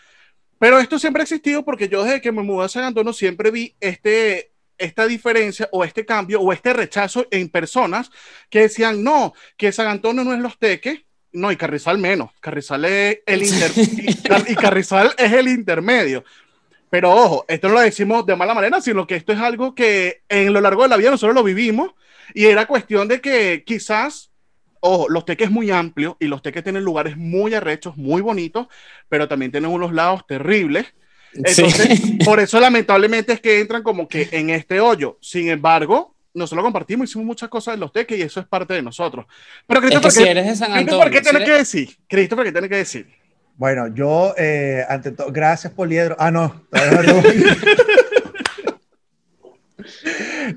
Pero 0.59 0.79
esto 0.79 0.99
siempre 0.99 1.23
ha 1.23 1.25
existido 1.25 1.65
porque 1.65 1.89
yo 1.89 2.05
desde 2.05 2.21
que 2.21 2.33
me 2.33 2.43
mudé 2.43 2.67
a 2.67 2.69
San 2.69 2.85
Antonio 2.85 3.13
siempre 3.13 3.51
vi 3.51 3.77
este, 3.81 4.53
esta 4.79 5.07
diferencia 5.07 5.69
o 5.73 5.85
este 5.85 6.05
cambio 6.05 6.41
o 6.41 6.53
este 6.53 6.73
rechazo 6.73 7.27
en 7.31 7.49
personas 7.49 8.11
que 8.51 8.61
decían, 8.61 9.03
no, 9.03 9.33
que 9.57 9.73
San 9.73 9.89
Antonio 9.89 10.25
no 10.25 10.33
es 10.33 10.41
los 10.41 10.59
teques, 10.59 11.01
no, 11.33 11.53
y 11.53 11.57
Carrizal 11.57 11.99
menos, 11.99 12.31
Carrizal 12.41 12.85
es 12.87 13.21
el 13.27 13.43
inter- 13.43 13.73
y, 13.77 14.15
Car- 14.23 14.45
y 14.49 14.55
Carrizal 14.55 15.15
es 15.19 15.33
el 15.33 15.49
intermedio. 15.49 16.25
Pero 16.89 17.11
ojo, 17.13 17.45
esto 17.49 17.69
no 17.69 17.75
lo 17.75 17.81
decimos 17.81 18.25
de 18.25 18.37
mala 18.37 18.55
manera, 18.55 18.81
sino 18.81 19.07
que 19.07 19.17
esto 19.17 19.33
es 19.33 19.41
algo 19.41 19.75
que 19.75 20.23
en 20.29 20.53
lo 20.53 20.61
largo 20.61 20.83
de 20.83 20.89
la 20.89 20.97
vida 20.97 21.11
nosotros 21.11 21.35
lo 21.35 21.43
vivimos 21.43 21.91
y 22.33 22.47
era 22.47 22.67
cuestión 22.67 23.09
de 23.09 23.21
que 23.21 23.65
quizás, 23.67 24.31
ojo, 24.81 25.09
los 25.09 25.25
teques 25.25 25.49
es 25.49 25.53
muy 25.53 25.71
amplio 25.71 26.17
y 26.21 26.27
los 26.27 26.43
teques 26.43 26.63
tienen 26.63 26.85
lugares 26.85 27.17
muy 27.17 27.55
arrechos, 27.55 27.97
muy 27.97 28.23
bonitos, 28.23 28.69
pero 29.09 29.29
también 29.29 29.51
tienen 29.51 29.71
unos 29.71 29.93
lados 29.93 30.27
terribles. 30.27 30.87
Entonces, 31.37 31.99
Sí. 32.01 32.19
por 32.25 32.41
eso 32.41 32.59
lamentablemente 32.61 33.33
es 33.35 33.41
que 33.41 33.61
entran 33.61 33.83
como 33.83 34.09
que 34.09 34.29
en 34.33 34.51
este 34.51 34.81
hoyo. 34.81 35.19
Sin 35.21 35.49
embargo, 35.49 36.15
nosotros 36.35 36.63
compartimos, 36.65 37.09
hicimos 37.09 37.27
muchas 37.27 37.49
cosas 37.49 37.75
en 37.75 37.81
los 37.81 37.93
teques 37.93 38.19
y 38.19 38.23
eso 38.23 38.41
es 38.41 38.47
parte 38.47 38.75
de 38.75 38.83
nosotros. 38.83 39.27
Pero 39.67 39.81
Es 39.81 39.85
que 39.85 39.89
Christopher, 39.91 40.13
si 40.13 40.25
¿qué, 40.25 40.31
eres 40.31 40.47
de 40.47 40.57
San 40.57 40.73
Christopher, 40.73 40.79
Antonio, 41.07 41.11
¿qué 41.11 41.19
si 41.19 41.23
tiene 41.25 41.39
eres- 41.39 41.49
que 41.51 41.59
decir? 41.59 41.97
Christopher, 42.09 42.45
¿qué 42.45 42.53
tiene 42.53 42.69
que 42.69 42.77
decir? 42.77 43.07
Bueno, 43.57 43.89
yo, 43.95 44.35
eh, 44.37 44.85
ante 44.89 45.13
todo, 45.13 45.33
gracias, 45.33 45.73
Poliedro. 45.73 46.15
Ah, 46.19 46.31
no. 46.31 46.63
no. 46.73 47.23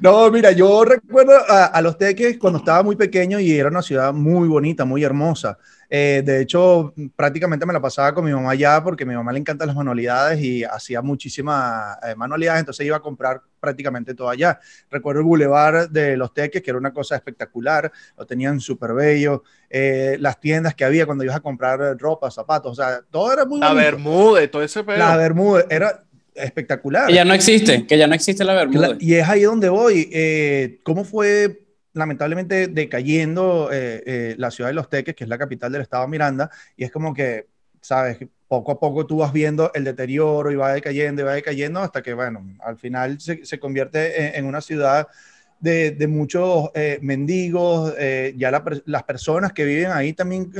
No, 0.02 0.32
mira, 0.32 0.52
yo 0.52 0.86
recuerdo 0.86 1.34
a, 1.48 1.66
a 1.66 1.82
Los 1.82 1.98
Teques 1.98 2.38
cuando 2.38 2.60
estaba 2.60 2.84
muy 2.84 2.96
pequeño 2.96 3.40
y 3.40 3.52
era 3.58 3.70
una 3.70 3.82
ciudad 3.82 4.14
muy 4.14 4.48
bonita, 4.48 4.86
muy 4.86 5.04
hermosa. 5.04 5.58
Eh, 5.91 6.22
de 6.24 6.41
hecho, 6.41 6.93
prácticamente 7.15 7.65
me 7.65 7.74
la 7.74 7.81
pasaba 7.81 8.13
con 8.13 8.24
mi 8.24 8.31
mamá 8.31 8.51
allá 8.51 8.84
porque 8.84 9.03
a 9.05 9.08
mi 9.08 9.15
mamá 9.15 9.31
le 9.34 9.39
encantan 9.39 9.67
las 9.67 9.75
manualidades 9.75 10.39
y 10.39 10.63
hacía 10.63 11.01
muchísimas 11.01 11.98
eh, 12.03 12.13
manualidades, 12.15 12.60
entonces 12.60 12.86
iba 12.86 12.98
a 12.98 13.00
comprar 13.01 13.41
prácticamente 13.60 14.13
todo 14.13 14.29
allá. 14.29 14.60
Recuerdo 14.91 15.22
el 15.22 15.25
bulevar 15.25 15.89
de 15.89 16.15
Los 16.15 16.31
Teques, 16.34 16.62
que 16.62 16.69
era 16.69 16.77
una 16.77 16.93
cosa 16.93 17.15
espectacular, 17.15 17.91
lo 18.17 18.25
tenían 18.25 18.60
súper 18.60 18.93
bello, 18.93 19.43
eh, 19.69 20.15
las 20.19 20.39
tiendas 20.39 20.75
que 20.75 20.86
había 20.86 21.05
cuando 21.08 21.24
ibas 21.24 21.38
a 21.38 21.41
comprar 21.41 21.79
ropa, 21.98 22.29
zapatos, 22.29 22.74
o 22.74 22.75
sea, 22.81 23.01
todo 23.10 23.34
era 23.34 23.46
muy 23.46 23.60
La 23.60 23.69
bonito. 23.69 23.84
Bermuda, 23.86 24.48
todo 24.51 24.62
ese 24.62 24.84
pedo. 24.84 24.98
La 24.98 25.17
Bermuda 25.17 25.65
era 25.72 26.03
espectacular. 26.36 27.08
Que 27.08 27.15
ya 27.15 27.25
no 27.25 27.34
existe, 27.34 27.86
que 27.88 27.98
ya 27.98 28.05
no 28.08 28.13
existe 28.13 28.43
la 28.43 28.53
Bermuda. 28.53 28.89
Cla- 28.89 28.98
Y 29.00 29.15
es 29.15 29.27
ahí 29.27 29.41
donde 29.41 29.69
voy. 29.69 30.08
Eh, 30.13 30.79
¿Cómo 30.84 31.03
fue 31.03 31.62
lamentablemente 31.93 32.67
decayendo 32.67 33.69
eh, 33.72 34.03
eh, 34.05 34.36
la 34.38 34.51
ciudad 34.51 34.69
de 34.69 34.74
Los 34.75 34.89
Teques, 34.89 35.15
que 35.15 35.24
es 35.24 35.29
la 35.29 35.38
capital 35.38 35.72
del 35.72 35.81
estado 35.81 36.08
Miranda? 36.08 36.50
Y 36.75 36.84
es 36.84 36.91
como 36.91 37.13
que, 37.13 37.48
sabes, 37.81 38.17
poco 38.48 38.72
a 38.72 38.79
poco 38.79 39.05
tú 39.05 39.17
vas 39.17 39.34
viendo 39.34 39.72
el 39.74 39.84
deterioro 39.84 40.51
y 40.51 40.55
va 40.55 40.74
decayendo 40.74 41.22
y 41.22 41.25
va 41.25 41.34
decayendo 41.34 41.79
hasta 41.81 42.01
que, 42.01 42.13
bueno, 42.13 42.46
al 42.60 42.77
final 42.77 43.19
se, 43.19 43.46
se 43.46 43.60
convierte 43.60 44.27
en, 44.27 44.36
en 44.36 44.46
una 44.46 44.62
ciudad 44.62 45.08
de, 45.60 45.91
de 45.91 46.08
muchos 46.08 46.69
eh, 46.74 47.00
mendigos. 47.01 47.93
ya 48.36 48.51
la 48.51 48.63
las 48.86 49.03
personas 49.03 49.53
que 49.53 49.65
viven 49.65 49.91
ahí 49.91 50.13
también 50.13 50.51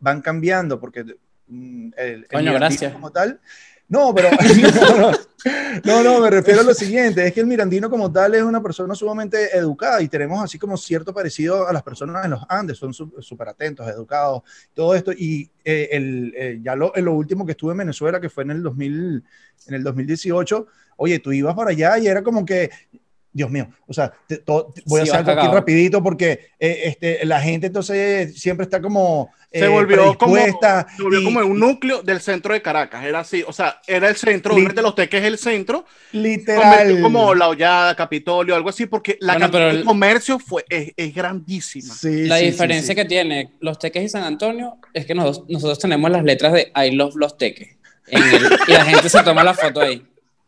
van 0.00 0.22
cambiando 0.22 0.80
porque 0.80 1.04
mm, 1.46 1.90
el, 1.96 2.26
el 2.30 2.52
gracias. 2.52 2.92
como 2.92 3.10
tal. 3.10 3.40
No, 3.88 4.12
pero 4.14 4.30
no, 5.84 6.02
no. 6.02 6.20
Me 6.20 6.30
refiero 6.30 6.60
a 6.60 6.64
lo 6.64 6.74
siguiente, 6.74 7.24
es 7.26 7.32
que 7.32 7.40
el 7.40 7.46
mirandino 7.46 7.88
como 7.88 8.10
tal 8.10 8.34
es 8.34 8.42
una 8.42 8.60
persona 8.60 8.94
sumamente 8.94 9.56
educada 9.56 10.02
y 10.02 10.08
tenemos 10.08 10.42
así 10.42 10.58
como 10.58 10.76
cierto 10.76 11.14
parecido 11.14 11.68
a 11.68 11.72
las 11.72 11.82
personas 11.82 12.24
en 12.24 12.32
los 12.32 12.42
Andes, 12.48 12.78
son 12.78 12.92
súper 12.92 13.48
atentos, 13.48 13.86
educados, 13.88 14.42
todo 14.74 14.94
esto. 14.94 15.12
Y 15.12 15.50
eh, 15.64 15.88
el, 15.92 16.34
eh, 16.36 16.58
ya 16.62 16.74
lo, 16.74 16.92
lo 16.96 17.14
último 17.14 17.46
que 17.46 17.52
estuve 17.52 17.72
en 17.72 17.78
Venezuela, 17.78 18.20
que 18.20 18.28
fue 18.28 18.42
en 18.42 18.50
el, 18.50 18.62
2000, 18.62 19.24
en 19.68 19.74
el 19.74 19.82
2018, 19.84 20.66
oye, 20.96 21.18
tú 21.20 21.32
ibas 21.32 21.54
para 21.54 21.70
allá 21.70 21.98
y 21.98 22.06
era 22.08 22.22
como 22.22 22.44
que... 22.44 22.70
Dios 23.36 23.50
mío, 23.50 23.68
o 23.86 23.92
sea, 23.92 24.10
te- 24.26 24.38
to- 24.38 24.72
te- 24.74 24.82
voy 24.86 25.02
Sí, 25.02 25.10
a 25.10 25.14
hacer 25.18 25.28
algo 25.30 25.42
aquí 25.42 25.54
rapidito 25.54 26.02
porque 26.02 26.52
eh, 26.58 26.80
este, 26.84 27.24
la 27.26 27.38
gente 27.40 27.66
entonces 27.66 28.40
siempre 28.40 28.64
está 28.64 28.80
como 28.80 29.30
se 29.52 29.64
eh, 29.66 29.68
volvió, 29.68 30.16
como, 30.18 30.36
se 30.36 30.52
volvió 31.02 31.20
y- 31.20 31.24
como 31.24 31.40
un 31.40 31.58
núcleo 31.60 32.02
del 32.02 32.20
centro 32.20 32.52
de 32.54 32.62
Caracas. 32.62 33.04
Era 33.04 33.20
así, 33.20 33.44
o 33.46 33.52
sea, 33.52 33.80
era 33.86 34.08
el 34.08 34.16
centro, 34.16 34.52
Lit- 34.52 34.56
obviamente 34.56 34.80
los 34.82 34.94
teques 34.94 35.20
es 35.20 35.26
el 35.26 35.38
centro, 35.38 35.84
literal. 36.12 37.00
como 37.02 37.34
La 37.34 37.48
Hollada, 37.48 37.94
Capitolio, 37.94 38.54
algo 38.54 38.68
así, 38.70 38.86
porque 38.86 39.16
la 39.20 39.34
Bueno, 39.34 39.50
pero 39.50 39.64
de 39.66 39.70
el- 39.80 39.84
comercio 39.84 40.38
fue, 40.38 40.64
es, 40.68 40.92
es 40.96 41.14
grandísima. 41.14 41.94
Sí, 41.94 42.24
La 42.26 42.36
sí, 42.38 42.44
sí, 42.44 42.50
diferencia 42.52 42.94
sí. 42.94 42.96
que 42.96 43.04
tiene 43.04 43.52
Los 43.60 43.78
Teques 43.78 44.02
y 44.02 44.08
San 44.08 44.24
Antonio 44.24 44.78
es 44.94 45.06
que 45.06 45.14
nosotros, 45.14 45.44
nosotros 45.48 45.78
tenemos 45.78 46.10
las 46.10 46.24
letras 46.24 46.52
de 46.52 46.72
I 46.74 46.92
love 46.92 47.14
Los 47.16 47.36
Teques. 47.38 47.76
en 48.08 48.22
el- 48.22 48.48
y 48.68 48.72
la 48.72 48.84
gente 48.84 49.08
se 49.08 49.22
toma 49.22 49.42
la 49.44 49.52
foto 49.54 49.80
ahí. 49.80 50.02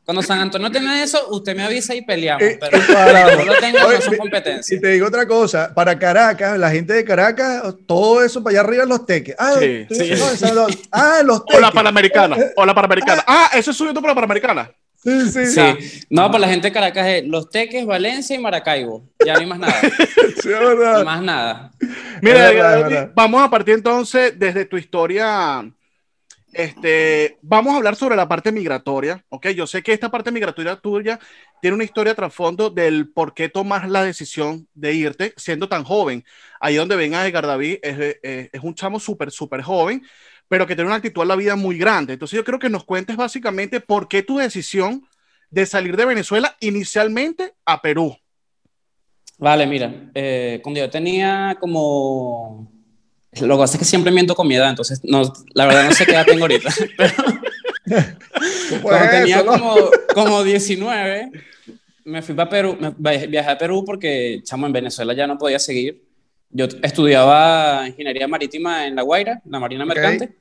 Cuando 0.09 0.23
San 0.23 0.41
Antonio 0.41 0.71
tiene 0.71 1.03
eso, 1.03 1.29
usted 1.29 1.55
me 1.55 1.62
avisa 1.65 1.95
y 1.95 2.00
peleamos. 2.00 2.43
Eh, 2.43 2.59
Pero 2.59 2.79
para- 2.95 3.37
no 3.37 3.45
lo 3.45 3.55
tengo, 3.59 3.77
Oye, 3.87 3.97
no 3.97 4.00
son 4.00 4.15
y- 4.15 4.17
competencias. 4.17 4.71
Y 4.79 4.81
te 4.81 4.88
digo 4.93 5.07
otra 5.07 5.27
cosa, 5.29 5.75
para 5.75 5.99
Caracas, 5.99 6.59
la 6.59 6.71
gente 6.71 6.95
de 6.95 7.05
Caracas, 7.05 7.62
todo 7.87 8.25
eso 8.25 8.43
para 8.43 8.53
allá 8.59 8.61
arriba 8.67 8.87
los 8.87 9.05
teques. 9.05 9.37
Ah, 9.38 9.57
Sí, 9.61 9.85
tú- 9.87 9.95
sí. 9.95 10.11
no, 10.55 10.67
ah 10.93 11.21
los 11.23 11.41
O 11.41 11.45
teques. 11.45 11.61
la 11.61 11.71
Panamericana, 11.73 12.38
o 12.57 12.65
la 12.65 12.75
Panamericana. 12.75 13.23
Ah, 13.27 13.50
eso 13.53 13.71
es 13.71 13.77
subiendo 13.77 14.00
por 14.00 14.09
la 14.09 14.15
Panamericana. 14.15 14.71
Sí, 14.97 15.31
sí, 15.31 15.45
Sí. 15.45 16.00
No, 16.09 16.27
para 16.29 16.38
la 16.38 16.49
gente 16.49 16.69
de 16.69 16.73
Caracas 16.73 17.07
es 17.07 17.27
Los 17.27 17.50
Teques, 17.50 17.85
Valencia 17.85 18.35
y 18.35 18.38
Maracaibo. 18.38 19.05
Ya 19.27 19.35
no 19.35 19.41
hay 19.41 19.47
más 19.47 19.59
nada. 19.59 19.75
sí, 20.43 20.49
es 20.49 20.59
verdad. 20.59 21.05
más 21.05 21.21
nada. 21.23 21.71
Mira, 22.23 22.49
Es 22.49 22.55
verdad, 22.55 22.75
es 22.77 22.81
Gaby, 22.83 22.95
verdad. 22.95 23.12
vamos 23.15 23.43
a 23.43 23.50
partir 23.50 23.75
entonces 23.75 24.33
desde 24.38 24.65
tu 24.65 24.79
historia. 24.79 25.71
Este, 26.52 27.38
vamos 27.43 27.75
a 27.75 27.76
hablar 27.76 27.95
sobre 27.95 28.17
la 28.17 28.26
parte 28.26 28.52
migratoria, 28.52 29.25
¿ok? 29.28 29.49
Yo 29.49 29.67
sé 29.67 29.83
que 29.83 29.93
esta 29.93 30.11
parte 30.11 30.33
migratoria 30.33 30.76
tuya 30.76 31.21
tiene 31.61 31.75
una 31.75 31.85
historia 31.85 32.14
trasfondo 32.14 32.71
del 32.71 33.11
por 33.12 33.35
qué 33.35 33.49
tomas 33.49 33.88
la 33.88 34.02
decisión 34.02 34.67
de 34.75 34.95
irte 34.95 35.35
siendo 35.37 35.69
tan 35.69 35.85
joven. 35.85 36.25
Ahí 36.61 36.76
donde 36.76 36.97
ven 36.97 37.14
a 37.14 37.26
Edgar 37.26 37.47
David 37.47 37.78
es, 37.83 37.99
es, 38.23 38.50
es 38.52 38.62
un 38.62 38.75
chamo 38.75 38.99
súper, 38.99 39.31
súper 39.31 39.62
joven, 39.62 40.02
pero 40.49 40.67
que 40.67 40.75
tiene 40.75 40.88
una 40.88 40.97
actitud 40.97 41.23
en 41.23 41.28
la 41.28 41.37
vida 41.37 41.55
muy 41.55 41.76
grande. 41.76 42.14
Entonces 42.14 42.37
yo 42.37 42.45
creo 42.45 42.59
que 42.59 42.71
nos 42.71 42.85
cuentes 42.85 43.17
básicamente 43.17 43.81
por 43.81 44.09
qué 44.09 44.23
tu 44.23 44.38
decisión 44.38 45.07
de 45.50 45.67
salir 45.67 45.97
de 45.97 46.07
Venezuela 46.07 46.57
inicialmente 46.61 47.55
a 47.64 47.81
Perú. 47.83 48.17
Vale, 49.38 49.67
mira, 49.67 50.11
eh, 50.14 50.61
cuando 50.62 50.81
yo 50.81 50.90
tenía 50.90 51.57
como... 51.61 52.78
Lo 53.47 53.57
que 53.57 53.61
pasa 53.61 53.75
es 53.75 53.78
que 53.78 53.85
siempre 53.85 54.12
miento 54.12 54.35
con 54.35 54.47
mi 54.47 54.57
edad, 54.57 54.71
entonces 54.71 55.00
no, 55.04 55.33
la 55.54 55.66
verdad 55.66 55.85
no 55.85 55.92
sé 55.92 56.07
qué 56.07 56.12
edad 56.12 56.26
tengo 56.26 56.45
ahorita. 56.45 56.71
Pero 56.97 58.83
cuando 58.83 59.11
tenía 59.11 59.37
eso, 59.37 59.45
¿no? 59.45 59.52
como, 59.52 59.90
como 60.14 60.45
19, 60.45 61.30
me 62.04 62.23
fui 62.23 62.35
para 62.35 62.50
Perú, 62.50 62.76
me, 62.78 63.26
viajé 63.26 63.50
a 63.50 63.59
Perú 63.59 63.85
porque, 63.85 64.40
chamo, 64.42 64.66
en 64.66 64.73
Venezuela 64.73 65.14
ya 65.14 65.26
no 65.26 65.38
podía 65.38 65.59
seguir. 65.59 66.04
Yo 66.50 66.66
estudiaba 66.83 67.85
ingeniería 67.87 68.26
marítima 68.26 68.87
en 68.87 68.97
La 68.97 69.02
Guaira, 69.02 69.42
la 69.45 69.61
Marina 69.61 69.85
Ok. 69.85 69.88
Mercante, 69.88 70.37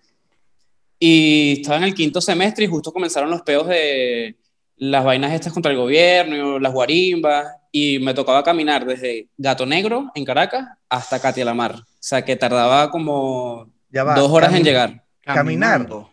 y 0.99 1.59
estaba 1.59 1.77
en 1.77 1.83
el 1.83 1.93
quinto 1.93 2.21
semestre 2.21 2.65
y 2.65 2.67
justo 2.67 2.91
comenzaron 2.91 3.29
los 3.29 3.41
peos 3.41 3.67
de 3.67 4.35
las 4.77 5.03
vainas 5.03 5.33
estas 5.33 5.53
contra 5.53 5.71
el 5.71 5.77
gobierno, 5.77 6.59
las 6.59 6.73
guarimbas, 6.73 7.47
y 7.95 7.99
me 7.99 8.13
tocaba 8.13 8.43
caminar 8.43 8.85
desde 8.85 9.27
Gato 9.37 9.65
Negro 9.65 10.11
en 10.15 10.25
Caracas 10.25 10.67
hasta 10.89 11.19
Catialamar. 11.19 11.75
O 11.75 11.83
sea, 11.99 12.23
que 12.23 12.35
tardaba 12.35 12.89
como 12.89 13.67
Ya 13.91 14.03
va, 14.03 14.15
dos 14.15 14.31
horas 14.31 14.53
en 14.53 14.63
llegar. 14.63 15.03
Caminando. 15.21 16.09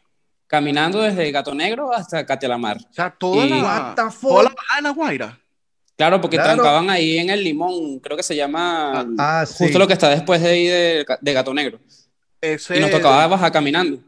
Caminando 0.47 1.00
desde 1.02 1.30
Gato 1.30 1.54
Negro 1.54 1.92
hasta 1.92 2.25
Catialamar. 2.26 2.76
O 2.78 2.92
sea, 2.92 3.11
toda 3.11 3.47
Y- 3.47 3.50
la, 3.50 3.94
toda 4.21 4.50
la 4.83 4.90
Guaira. 4.90 5.38
Claro, 5.97 6.21
porque 6.21 6.37
Claro. 6.37 6.54
trancaban 6.54 6.90
ahí 6.90 7.18
en 7.18 7.30
el 7.30 7.42
Limón, 7.44 8.00
creo 8.00 8.16
que 8.16 8.23
se 8.25 8.35
llama 8.35 9.06
Ah, 9.18 9.44
sí. 9.47 9.54
justo 9.64 9.78
lo 9.78 9.87
que 9.87 9.92
está 9.92 10.09
después 10.09 10.42
de 10.42 10.49
ahí 10.49 10.66
de, 10.66 11.06
de 11.21 11.33
Gato 11.33 11.54
Negro. 11.54 11.78
Ese, 12.40 12.76
Y 12.76 12.80
nos 12.80 12.90
tocaba 12.90 13.26
bajar 13.28 13.52
caminando. 13.52 13.99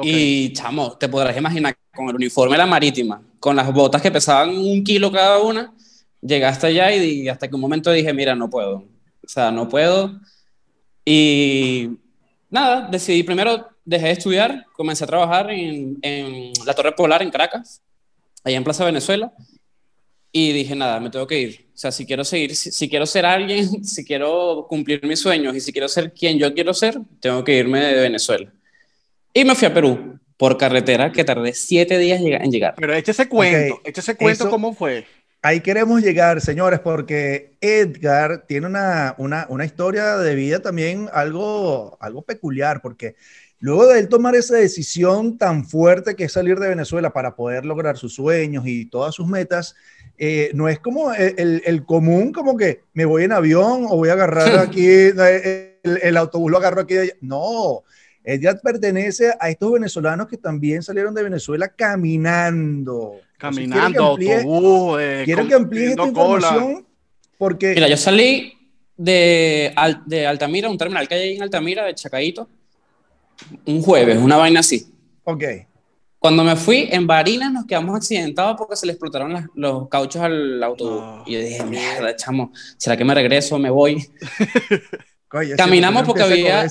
Y 0.00 0.52
chamo, 0.52 0.92
te 0.96 1.08
podrás 1.08 1.36
imaginar, 1.36 1.76
con 1.94 2.08
el 2.08 2.14
uniforme 2.14 2.52
de 2.54 2.58
la 2.58 2.66
marítima, 2.66 3.20
con 3.40 3.56
las 3.56 3.72
botas 3.72 4.00
que 4.00 4.10
pesaban 4.12 4.50
un 4.56 4.84
kilo 4.84 5.10
cada 5.10 5.38
una, 5.40 5.72
llegaste 6.20 6.66
allá 6.68 6.92
y, 6.94 6.98
di- 7.00 7.28
hasta 7.28 7.48
que 7.48 7.54
un 7.54 7.60
momento 7.60 7.90
dije, 7.92 8.12
mira, 8.12 8.34
no 8.34 8.48
puedo. 8.50 8.84
O 9.24 9.28
sea, 9.28 9.50
no 9.50 9.68
puedo. 9.68 10.18
Y 11.04 11.90
nada, 12.50 12.88
decidí 12.90 13.22
primero, 13.22 13.68
dejé 13.84 14.06
de 14.06 14.12
estudiar, 14.12 14.66
comencé 14.74 15.04
a 15.04 15.06
trabajar 15.06 15.50
en, 15.50 15.98
en 16.02 16.52
la 16.66 16.74
Torre 16.74 16.92
Polar 16.92 17.22
en 17.22 17.30
Caracas, 17.30 17.80
allá 18.44 18.56
en 18.56 18.64
Plaza 18.64 18.84
Venezuela. 18.84 19.32
Y 20.30 20.52
dije, 20.52 20.74
nada, 20.76 21.00
me 21.00 21.08
tengo 21.08 21.26
que 21.26 21.40
ir. 21.40 21.66
O 21.74 21.78
sea, 21.78 21.90
si 21.90 22.04
quiero 22.04 22.22
seguir, 22.24 22.54
si, 22.54 22.70
si 22.70 22.88
quiero 22.88 23.06
ser 23.06 23.24
alguien, 23.24 23.84
si 23.84 24.04
quiero 24.04 24.66
cumplir 24.68 25.04
mis 25.06 25.20
sueños 25.20 25.56
y 25.56 25.60
si 25.60 25.72
quiero 25.72 25.88
ser 25.88 26.12
quien 26.12 26.38
yo 26.38 26.52
quiero 26.52 26.74
ser, 26.74 26.98
tengo 27.20 27.42
que 27.44 27.56
irme 27.56 27.80
de 27.80 28.00
Venezuela. 28.00 28.52
Y 29.32 29.44
me 29.44 29.54
fui 29.54 29.66
a 29.68 29.74
Perú 29.74 30.18
por 30.36 30.56
carretera, 30.56 31.10
que 31.10 31.24
tardé 31.24 31.52
siete 31.54 31.98
días 31.98 32.20
en 32.20 32.50
llegar. 32.52 32.74
Pero 32.76 32.94
eche 32.94 33.10
ese 33.10 33.28
cuento, 33.28 33.74
Ok, 33.76 33.80
eche 33.88 34.00
ese 34.00 34.16
cuento 34.16 34.44
eso- 34.44 34.50
cómo 34.50 34.72
fue. 34.74 35.06
Ahí 35.40 35.60
queremos 35.60 36.02
llegar, 36.02 36.40
señores, 36.40 36.80
porque 36.80 37.56
Edgar 37.60 38.44
tiene 38.48 38.66
una, 38.66 39.14
una, 39.18 39.46
una 39.48 39.64
historia 39.64 40.16
de 40.18 40.34
vida 40.34 40.60
también 40.60 41.08
algo, 41.12 41.96
algo 42.00 42.22
peculiar, 42.22 42.80
porque 42.82 43.14
luego 43.60 43.86
de 43.86 44.00
él 44.00 44.08
tomar 44.08 44.34
esa 44.34 44.56
decisión 44.56 45.38
tan 45.38 45.64
fuerte 45.64 46.16
que 46.16 46.24
es 46.24 46.32
salir 46.32 46.58
de 46.58 46.68
Venezuela 46.68 47.12
para 47.12 47.36
poder 47.36 47.64
lograr 47.64 47.96
sus 47.96 48.14
sueños 48.14 48.64
y 48.66 48.86
todas 48.86 49.14
sus 49.14 49.28
metas, 49.28 49.76
eh, 50.18 50.50
no 50.54 50.68
es 50.68 50.80
como 50.80 51.12
el, 51.14 51.34
el- 51.38 51.62
el 51.64 51.84
común, 51.86 52.32
como 52.32 52.56
que 52.56 52.82
me 52.92 53.04
voy 53.04 53.22
en 53.24 53.32
avión 53.32 53.84
o 53.88 53.96
voy 53.96 54.08
a 54.08 54.14
agarrar 54.14 54.58
aquí, 54.58 54.84
eh, 54.88 55.78
el, 55.84 55.98
el 56.02 56.16
autobús 56.16 56.50
lo 56.50 56.58
agarro 56.58 56.80
aquí. 56.80 56.94
de 56.94 57.00
allá. 57.02 57.12
No, 57.20 57.84
Edgar 58.24 58.60
pertenece 58.60 59.32
a 59.38 59.48
estos 59.50 59.72
venezolanos 59.72 60.26
que 60.28 60.36
también 60.36 60.82
salieron 60.82 61.14
de 61.14 61.22
Venezuela 61.22 61.68
caminando. 61.68 63.27
Entonces, 63.40 63.64
quiero 63.68 63.72
que 63.72 63.94
Caminando, 63.94 64.16
amplíe- 64.16 64.36
autobús, 64.38 64.98
eh, 65.00 65.22
Quiero 65.24 65.46
que 65.46 65.54
amplíes 65.54 65.90
esta 65.90 66.12
cola. 66.12 66.36
información 66.48 66.86
porque 67.38 67.74
Mira, 67.74 67.88
yo 67.88 67.96
salí 67.96 68.52
de, 68.96 69.72
de 70.06 70.26
Altamira, 70.26 70.68
un 70.68 70.76
terminal 70.76 71.06
que 71.06 71.14
hay 71.14 71.36
en 71.36 71.42
Altamira, 71.42 71.84
de 71.84 71.94
Chacaíto, 71.94 72.48
un 73.64 73.80
jueves, 73.82 74.18
una 74.18 74.36
vaina 74.36 74.58
así. 74.60 74.92
Ok. 75.24 75.44
Cuando 76.18 76.42
me 76.42 76.56
fui, 76.56 76.88
en 76.90 77.06
Barinas 77.06 77.52
nos 77.52 77.64
quedamos 77.64 77.94
accidentados 77.94 78.56
porque 78.58 78.74
se 78.74 78.86
le 78.86 78.92
explotaron 78.92 79.32
las- 79.32 79.46
los 79.54 79.88
cauchos 79.88 80.20
al 80.20 80.60
autobús. 80.64 81.22
Y 81.26 81.34
yo 81.34 81.38
dije, 81.40 81.62
mierda, 81.62 82.16
chamo, 82.16 82.50
¿será 82.76 82.96
que 82.96 83.04
me 83.04 83.14
regreso? 83.14 83.56
¿Me 83.60 83.70
voy? 83.70 84.04
Coño, 85.28 85.54
Caminamos 85.56 86.02
porque 86.04 86.22
había-. 86.24 86.66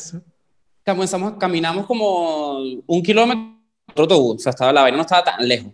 Comenzamos, 0.86 1.34
caminamos 1.38 1.86
como 1.86 2.60
un 2.86 3.02
kilómetro 3.04 3.54
de 3.96 4.02
autobús, 4.02 4.36
o 4.36 4.40
sea, 4.40 4.50
estaba, 4.50 4.74
la 4.74 4.82
vaina 4.82 4.98
no 4.98 5.04
estaba 5.04 5.24
tan 5.24 5.48
lejos. 5.48 5.72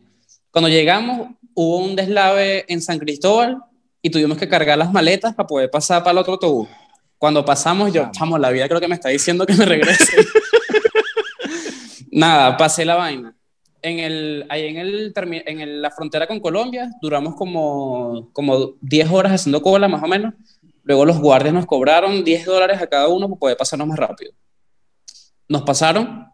Cuando 0.54 0.70
llegamos, 0.70 1.30
hubo 1.56 1.78
un 1.78 1.96
deslave 1.96 2.64
en 2.68 2.80
San 2.80 3.00
Cristóbal 3.00 3.58
y 4.04 4.12
tuvimos 4.12 4.38
que 4.38 4.48
cargar 4.48 4.78
las 4.78 4.94
maletas 4.94 5.34
para 5.34 5.48
poder 5.48 5.72
pasar 5.72 6.04
para 6.04 6.12
el 6.12 6.18
otro 6.20 6.34
autobús. 6.34 6.70
Cuando 7.18 7.44
pasamos, 7.44 7.92
yo, 7.92 8.12
chamo, 8.12 8.38
la 8.38 8.52
vida 8.52 8.68
creo 8.68 8.80
que 8.80 8.88
me 8.88 8.94
está 8.94 9.10
diciendo 9.10 9.48
que 9.48 9.56
me 9.56 9.66
regrese. 9.66 10.16
Nada, 12.12 12.56
pasé 12.56 12.86
la 12.86 12.94
vaina. 12.96 13.36
En 13.82 13.98
el, 13.98 14.46
ahí 14.48 14.68
en, 14.68 14.78
el, 14.78 15.12
en 15.48 15.60
el- 15.60 15.82
la 15.82 15.90
frontera 15.90 16.28
con 16.28 16.40
Colombia 16.40 16.88
duramos 17.02 17.34
como, 17.34 18.30
como 18.32 18.76
10 18.82 19.10
horas 19.10 19.32
haciendo 19.34 19.60
cola 19.64 19.88
más 19.88 20.04
o 20.04 20.08
menos. 20.08 20.36
Luego 20.84 21.04
los 21.04 21.20
guardias 21.20 21.56
nos 21.56 21.66
cobraron 21.66 22.24
10 22.24 22.46
dólares 22.46 22.80
a 22.80 22.86
cada 22.86 23.08
uno 23.08 23.28
para 23.28 23.40
poder 23.40 23.58
pasarnos 23.58 23.88
más 23.88 23.98
rápido. 23.98 24.34
Nos 25.48 25.64
pasaron 25.64 26.28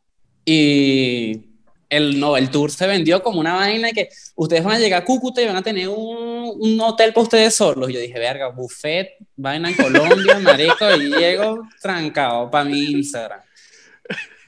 y 0.43 1.48
el, 1.89 2.19
no, 2.19 2.38
el 2.38 2.50
tour 2.50 2.72
se 2.72 2.88
vendió 2.88 3.22
como 3.24 3.39
una 3.39 3.55
vaina 3.55 3.88
de 3.88 3.93
que 3.93 4.10
ustedes 4.36 4.63
van 4.63 4.75
a 4.75 4.79
llegar 4.79 5.01
a 5.01 5.05
Cúcuta 5.05 5.41
y 5.41 5.48
van 5.48 5.55
a 5.55 5.63
tener 5.63 5.89
un, 5.89 6.53
un 6.60 6.81
hotel 6.81 7.13
para 7.13 7.24
ustedes 7.24 7.55
solos. 7.55 7.91
Yo 7.91 8.00
dije, 8.00 8.17
verga, 8.17 8.50
buffet, 8.50 9.17
vaina 9.36 9.69
en 9.69 9.75
Colombia, 9.75 10.39
marico, 10.43 10.96
y 10.96 11.10
llego 11.10 11.67
trancado 11.81 12.50
para 12.50 12.65
mi 12.65 12.84
Instagram. 12.91 13.41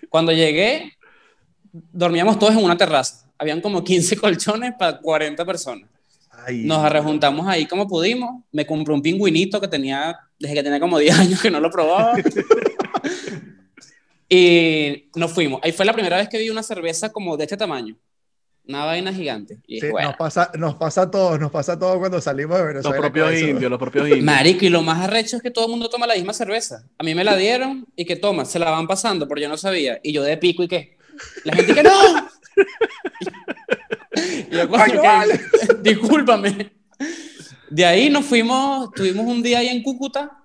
Cuando 0.09 0.31
llegué, 0.31 0.93
dormíamos 1.71 2.37
todos 2.37 2.53
en 2.53 2.63
una 2.63 2.77
terraza. 2.77 3.25
Habían 3.37 3.59
como 3.59 3.83
15 3.83 4.17
colchones 4.17 4.73
para 4.77 4.99
40 4.99 5.43
personas. 5.45 5.89
Ay, 6.29 6.63
Nos 6.63 6.83
arrejuntamos 6.83 7.47
ahí 7.47 7.65
como 7.65 7.87
pudimos. 7.87 8.43
Me 8.51 8.65
compré 8.65 8.93
un 8.93 9.01
pingüinito 9.01 9.59
que 9.59 9.67
tenía, 9.67 10.17
desde 10.37 10.55
que 10.55 10.63
tenía 10.63 10.79
como 10.79 10.99
10 10.99 11.19
años 11.19 11.41
que 11.41 11.49
no 11.49 11.59
lo 11.59 11.71
probaba. 11.71 12.13
y 14.33 15.09
nos 15.13 15.33
fuimos. 15.33 15.59
Ahí 15.61 15.73
fue 15.73 15.85
la 15.85 15.91
primera 15.91 16.15
vez 16.15 16.29
que 16.29 16.37
vi 16.39 16.49
una 16.49 16.63
cerveza 16.63 17.11
como 17.11 17.35
de 17.35 17.43
este 17.43 17.57
tamaño. 17.57 17.97
Una 18.65 18.85
vaina 18.85 19.11
gigante. 19.11 19.59
Y 19.67 19.75
dije, 19.75 19.87
Sí, 19.87 19.91
bueno, 19.91 20.07
nos, 20.07 20.17
pasa, 20.17 20.51
nos 20.57 20.75
pasa 20.75 21.01
a 21.01 21.11
todos, 21.11 21.37
nos 21.37 21.51
pasa 21.51 21.73
a 21.73 21.79
todos 21.79 21.97
cuando 21.97 22.21
salimos 22.21 22.55
de 22.57 22.63
Los 22.63 22.67
Venezuela. 22.73 22.97
propios 22.97 23.25
con 23.27 23.35
eso. 23.35 23.47
indios, 23.47 23.69
los 23.69 23.79
propios 23.79 24.07
indios. 24.07 24.23
Marico, 24.23 24.63
y 24.63 24.69
lo 24.69 24.83
más 24.83 25.01
arrecho 25.03 25.35
es 25.35 25.43
que 25.43 25.51
todo 25.51 25.65
el 25.65 25.71
mundo 25.71 25.89
toma 25.89 26.07
la 26.07 26.13
misma 26.15 26.31
cerveza. 26.31 26.87
A 26.97 27.03
mí 27.03 27.13
me 27.13 27.25
la 27.25 27.35
dieron 27.35 27.85
y 27.97 28.05
que 28.05 28.15
toma, 28.15 28.45
se 28.45 28.57
la 28.57 28.71
van 28.71 28.87
pasando, 28.87 29.27
pero 29.27 29.41
yo 29.41 29.49
no 29.49 29.57
sabía. 29.57 29.99
Y 30.01 30.13
yo 30.13 30.23
de 30.23 30.37
pico 30.37 30.63
y 30.63 30.69
qué. 30.69 30.97
La 31.43 31.53
gente 31.53 31.73
que 31.73 31.83
no. 31.83 31.91
Y 34.49 34.55
yo, 34.55 34.69
¿qué? 34.71 34.97
vale. 34.97 35.41
Discúlpame. 35.81 36.71
De 37.69 37.85
ahí 37.85 38.09
nos 38.09 38.25
fuimos, 38.25 38.91
tuvimos 38.93 39.25
un 39.25 39.43
día 39.43 39.59
ahí 39.59 39.67
en 39.67 39.83
Cúcuta. 39.83 40.40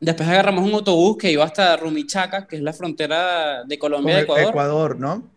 Después 0.00 0.28
agarramos 0.28 0.64
un 0.64 0.74
autobús 0.74 1.18
que 1.18 1.30
iba 1.30 1.44
hasta 1.44 1.76
Rumichaca, 1.76 2.46
que 2.46 2.56
es 2.56 2.62
la 2.62 2.72
frontera 2.72 3.64
de 3.64 3.78
Colombia 3.78 4.18
y 4.18 4.22
Ecuador. 4.22 4.48
Ecuador, 4.48 4.98
¿no? 4.98 5.30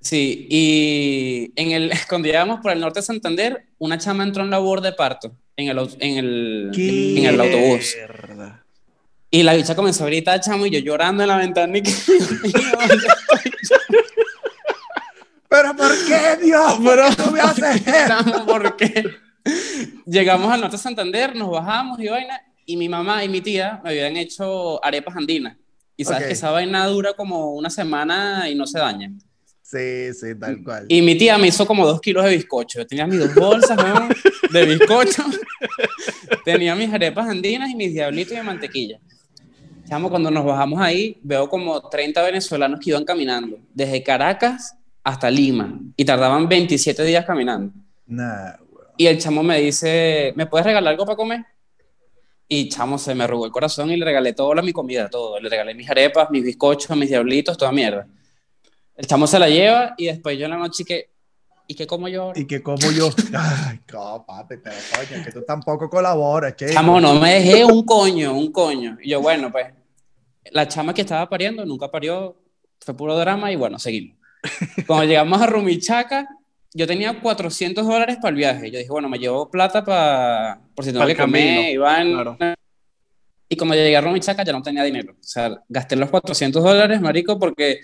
Sí, 0.00 0.46
y 0.50 1.52
en 1.56 1.72
el, 1.72 1.90
cuando 2.08 2.26
llegamos 2.26 2.60
por 2.60 2.72
el 2.72 2.80
norte 2.80 3.00
de 3.00 3.06
Santander, 3.06 3.66
una 3.78 3.98
chama 3.98 4.24
entró 4.24 4.42
en 4.42 4.50
labor 4.50 4.80
de 4.80 4.92
parto 4.92 5.32
en 5.56 5.68
el, 5.68 5.78
en 6.00 6.18
el, 6.18 6.70
en 6.74 7.24
el 7.24 7.40
autobús. 7.40 7.94
Mierda. 7.96 8.62
Y 9.30 9.42
la 9.42 9.54
bicha 9.54 9.74
comenzó 9.74 10.04
a 10.04 10.06
gritar, 10.06 10.40
chamo, 10.40 10.66
y 10.66 10.70
yo 10.70 10.78
llorando 10.78 11.22
en 11.22 11.28
la 11.28 11.38
ventana. 11.38 11.76
Y 11.76 11.82
que, 11.82 11.90
¿Pero 15.48 15.76
por 15.76 15.92
qué, 16.06 16.36
Dios? 16.44 16.74
¿Por 16.74 16.96
qué 16.96 17.16
tú 17.16 17.30
me 17.32 17.40
haces 17.40 17.86
esto? 17.86 18.46
¿por 18.46 18.76
qué? 18.76 19.04
Llegamos 20.04 20.52
al 20.52 20.60
norte 20.60 20.76
de 20.76 20.82
Santander, 20.82 21.34
nos 21.34 21.50
bajamos 21.50 21.98
y 22.00 22.08
vaina, 22.08 22.40
y 22.66 22.76
mi 22.76 22.88
mamá 22.88 23.24
y 23.24 23.28
mi 23.28 23.40
tía 23.40 23.80
me 23.82 23.90
habían 23.90 24.16
hecho 24.16 24.84
arepas 24.84 25.16
andinas. 25.16 25.56
Y 25.96 26.04
sabes 26.04 26.22
Ok. 26.22 26.26
que 26.26 26.32
esa 26.34 26.50
vaina 26.50 26.86
dura 26.86 27.14
como 27.14 27.52
una 27.54 27.70
semana 27.70 28.50
y 28.50 28.54
no 28.54 28.66
se 28.66 28.78
daña. 28.78 29.10
Sí, 29.62 30.12
sí, 30.12 30.38
tal 30.38 30.62
cual. 30.62 30.84
Y 30.88 31.00
mi 31.02 31.16
tía 31.16 31.38
me 31.38 31.48
hizo 31.48 31.66
como 31.66 31.86
dos 31.86 32.00
kilos 32.00 32.24
de 32.24 32.30
bizcocho. 32.36 32.78
Yo 32.80 32.86
tenía 32.86 33.06
mis 33.06 33.18
dos 33.18 33.34
bolsas 33.34 33.76
¿no? 33.76 34.08
de 34.52 34.66
bizcocho. 34.66 35.24
tenía 36.44 36.74
mis 36.74 36.92
arepas 36.92 37.28
andinas 37.28 37.70
y 37.70 37.74
mis 37.74 37.92
diablitos 37.92 38.36
de 38.36 38.42
mantequilla. 38.42 38.98
Chamo, 39.88 40.10
cuando 40.10 40.30
nos 40.30 40.44
bajamos 40.44 40.80
ahí, 40.80 41.18
veo 41.22 41.48
como 41.48 41.80
30 41.88 42.22
venezolanos 42.22 42.80
que 42.80 42.90
iban 42.90 43.04
caminando, 43.04 43.58
desde 43.72 44.02
Caracas 44.02 44.74
hasta 45.04 45.30
Lima, 45.30 45.78
y 45.96 46.04
tardaban 46.04 46.48
27 46.48 47.04
días 47.04 47.24
caminando. 47.24 47.72
Nah. 48.06 48.54
Y 48.96 49.06
el 49.06 49.18
chamo 49.18 49.42
me 49.44 49.60
dice, 49.60 50.32
¿me 50.36 50.46
puedes 50.46 50.66
regalar 50.66 50.92
algo 50.92 51.04
para 51.04 51.16
comer? 51.16 51.44
Y 52.48 52.68
chamo, 52.68 52.96
se 52.98 53.14
me 53.14 53.24
arrugó 53.24 53.46
el 53.46 53.52
corazón 53.52 53.90
y 53.90 53.96
le 53.96 54.04
regalé 54.04 54.32
toda 54.32 54.62
mi 54.62 54.72
comida, 54.72 55.10
todo. 55.10 55.40
Le 55.40 55.48
regalé 55.48 55.74
mis 55.74 55.90
arepas, 55.90 56.30
mis 56.30 56.44
bizcochos, 56.44 56.96
mis 56.96 57.08
diablitos, 57.08 57.58
toda 57.58 57.72
mierda. 57.72 58.06
El 58.94 59.06
chamo 59.06 59.26
se 59.26 59.38
la 59.38 59.48
lleva 59.48 59.94
y 59.96 60.06
después 60.06 60.38
yo 60.38 60.44
en 60.44 60.52
la 60.52 60.58
noche 60.58 60.84
que, 60.84 61.10
¿y 61.66 61.74
qué 61.74 61.86
como 61.86 62.08
yo? 62.08 62.32
Y 62.34 62.46
que 62.46 62.62
como 62.62 62.90
yo. 62.92 63.10
Ay, 63.34 63.80
no, 63.92 64.24
papi, 64.24 64.56
pero 64.62 64.76
coño, 64.94 65.24
que 65.24 65.32
tú 65.32 65.42
tampoco 65.42 65.90
colaboras, 65.90 66.54
che. 66.54 66.72
Chamo, 66.72 67.00
no 67.00 67.14
me 67.14 67.34
dejé 67.34 67.64
un 67.64 67.84
coño, 67.84 68.32
un 68.32 68.52
coño. 68.52 68.96
Y 69.02 69.10
yo, 69.10 69.20
bueno, 69.20 69.50
pues, 69.50 69.66
la 70.52 70.68
chama 70.68 70.94
que 70.94 71.02
estaba 71.02 71.28
pariendo 71.28 71.64
nunca 71.66 71.90
parió, 71.90 72.36
fue 72.80 72.96
puro 72.96 73.16
drama 73.16 73.50
y 73.50 73.56
bueno, 73.56 73.78
seguimos. 73.78 74.16
Cuando 74.86 75.04
llegamos 75.04 75.42
a 75.42 75.46
Rumichaca, 75.46 76.28
yo 76.74 76.86
tenía 76.86 77.20
400 77.20 77.86
dólares 77.86 78.16
para 78.16 78.30
el 78.30 78.36
viaje. 78.36 78.70
Yo 78.70 78.78
dije, 78.78 78.90
bueno, 78.90 79.08
me 79.08 79.18
llevo 79.18 79.50
plata 79.50 79.84
para, 79.84 80.60
por 80.74 80.84
si 80.84 80.92
tengo 80.92 81.06
que 81.06 81.16
comer, 81.16 81.72
Iván. 81.72 82.12
claro. 82.12 82.38
Y 83.48 83.56
como 83.56 83.74
llegué 83.74 83.96
a 83.96 84.00
Rumichaca 84.00 84.44
ya 84.44 84.52
no 84.52 84.60
tenía 84.62 84.82
dinero. 84.82 85.12
O 85.12 85.22
sea, 85.22 85.62
gasté 85.68 85.94
los 85.96 86.10
400 86.10 86.62
dólares, 86.62 87.00
marico, 87.00 87.38
porque 87.38 87.80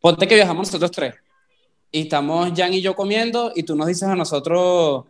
ponte 0.00 0.28
que 0.28 0.34
viajamos 0.34 0.68
nosotros 0.68 0.90
tres. 0.90 1.14
Y 1.90 2.02
estamos 2.02 2.52
Jan 2.54 2.72
y 2.74 2.80
yo 2.82 2.94
comiendo 2.94 3.52
y 3.56 3.62
tú 3.62 3.74
nos 3.74 3.86
dices 3.88 4.04
a 4.04 4.14
nosotros, 4.14 5.06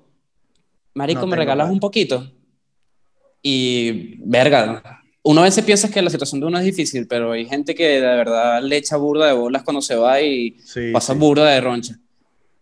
marico, 0.95 1.23
No 1.23 1.27
¿me 1.27 1.37
regalas 1.37 1.71
un 1.71 1.81
poquito? 1.81 2.31
Y, 3.43 4.17
verga, 4.25 4.83
uno 5.23 5.41
a 5.41 5.45
veces 5.45 5.65
piensa 5.65 5.91
que 5.91 6.01
la 6.03 6.11
situación 6.11 6.41
de 6.41 6.47
uno 6.47 6.59
es 6.59 6.65
difícil, 6.65 7.07
pero 7.07 7.33
hay 7.33 7.47
gente 7.47 7.75
que 7.75 7.87
de 7.87 8.01
verdad 8.01 8.63
le 8.63 8.77
echa 8.77 8.97
burda 8.97 9.27
de 9.27 9.33
bolas 9.33 9.63
cuando 9.63 9.83
se 9.83 9.97
va 9.97 10.21
y 10.21 10.57
Sí, 10.65 10.91
pasa 10.93 11.13
sí. 11.15 11.19
burda 11.19 11.47
de 11.51 11.61
roncha. 11.61 11.97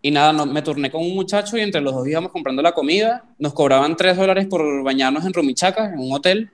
Y 0.00 0.10
nada, 0.10 0.32
no- 0.32 0.46
me 0.46 0.62
turné 0.62 0.90
con 0.90 1.02
un 1.02 1.14
muchacho 1.14 1.56
y 1.56 1.60
entre 1.60 1.80
los 1.80 1.92
dos 1.94 2.06
íbamos 2.06 2.30
comprando 2.32 2.62
la 2.62 2.72
comida. 2.72 3.24
Nos 3.38 3.52
cobraban 3.52 3.96
3 3.96 4.16
dólares 4.16 4.46
por 4.46 4.82
bañarnos 4.84 5.24
en 5.26 5.32
Rumichaca, 5.32 5.92
en 5.92 5.98
un 5.98 6.12
hotel. 6.12 6.50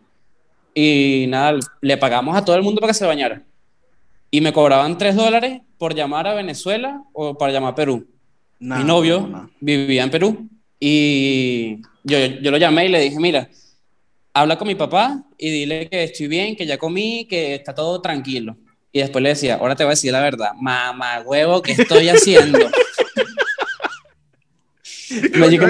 Y 0.74 1.26
nada, 1.28 1.58
le 1.80 1.96
pagamos 1.96 2.36
a 2.36 2.44
todo 2.44 2.56
el 2.56 2.62
mundo 2.62 2.80
para 2.80 2.92
que 2.92 2.98
se 2.98 3.06
bañara. 3.06 3.42
Y 4.30 4.40
me 4.40 4.52
cobraban 4.52 4.98
3 4.98 5.14
dólares 5.14 5.60
por 5.78 5.94
llamar 5.94 6.26
a 6.26 6.34
Venezuela 6.34 7.02
o 7.12 7.36
para 7.38 7.52
llamar 7.52 7.72
a 7.72 7.74
Perú. 7.76 8.06
Nah, 8.58 8.78
Mi 8.78 8.84
novio 8.84 9.20
no, 9.20 9.26
no. 9.28 9.50
vivía 9.60 10.02
en 10.02 10.10
Perú 10.10 10.48
y 10.80 11.76
yo, 12.02 12.18
yo 12.40 12.50
lo 12.50 12.56
llamé 12.56 12.86
y 12.86 12.88
le 12.88 13.00
dije, 13.00 13.18
mira, 13.20 13.48
habla 14.32 14.56
con 14.56 14.66
mi 14.68 14.74
papá 14.74 15.22
y 15.38 15.50
dile 15.50 15.88
que 15.88 16.04
estoy 16.04 16.28
bien, 16.28 16.56
que 16.56 16.66
ya 16.66 16.78
comí, 16.78 17.26
que 17.26 17.54
está 17.56 17.74
todo 17.74 18.00
tranquilo. 18.00 18.56
Y 18.92 19.00
después 19.00 19.22
le 19.22 19.30
decía, 19.30 19.56
ahora 19.56 19.76
te 19.76 19.84
voy 19.84 19.90
a 19.90 19.96
decir 19.96 20.12
la 20.12 20.20
verdad, 20.20 20.52
mamá 20.60 21.20
huevo, 21.24 21.60
¿qué 21.62 21.72
estoy 21.72 22.08
haciendo? 22.08 22.58
"Marico". 25.36 25.66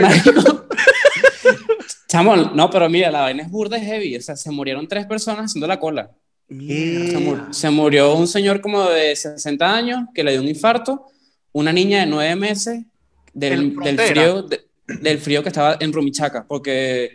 Chamo, 2.09 2.37
no, 2.55 2.71
pero 2.71 2.89
mira, 2.89 3.11
la 3.11 3.23
vaina 3.23 3.43
es 3.43 3.51
burda, 3.51 3.77
es 3.77 3.85
heavy. 3.85 4.17
O 4.17 4.21
sea, 4.21 4.37
se 4.37 4.51
murieron 4.51 4.87
tres 4.89 5.07
personas 5.07 5.47
haciendo 5.47 5.67
la 5.67 5.79
cola. 5.79 6.11
Se, 6.49 6.55
Mierda. 6.55 7.19
mu- 7.21 7.53
se 7.55 7.71
murió 7.71 8.15
un 8.15 8.29
señor 8.29 8.61
como 8.61 8.83
de 8.89 9.17
60 9.17 9.75
años 9.75 10.01
que 10.15 10.23
le 10.23 10.33
dio 10.33 10.41
un 10.43 10.49
infarto, 10.49 11.07
una 11.53 11.73
niña 11.73 12.01
de 12.01 12.07
9 12.07 12.37
meses 12.37 12.85
del, 13.33 13.75
del, 13.77 13.99
frío, 13.99 14.43
de- 14.43 14.61
del 15.01 15.19
frío 15.19 15.43
que 15.43 15.49
estaba 15.49 15.77
en 15.81 15.93
Rumichaca, 15.93 16.45
porque 16.47 17.11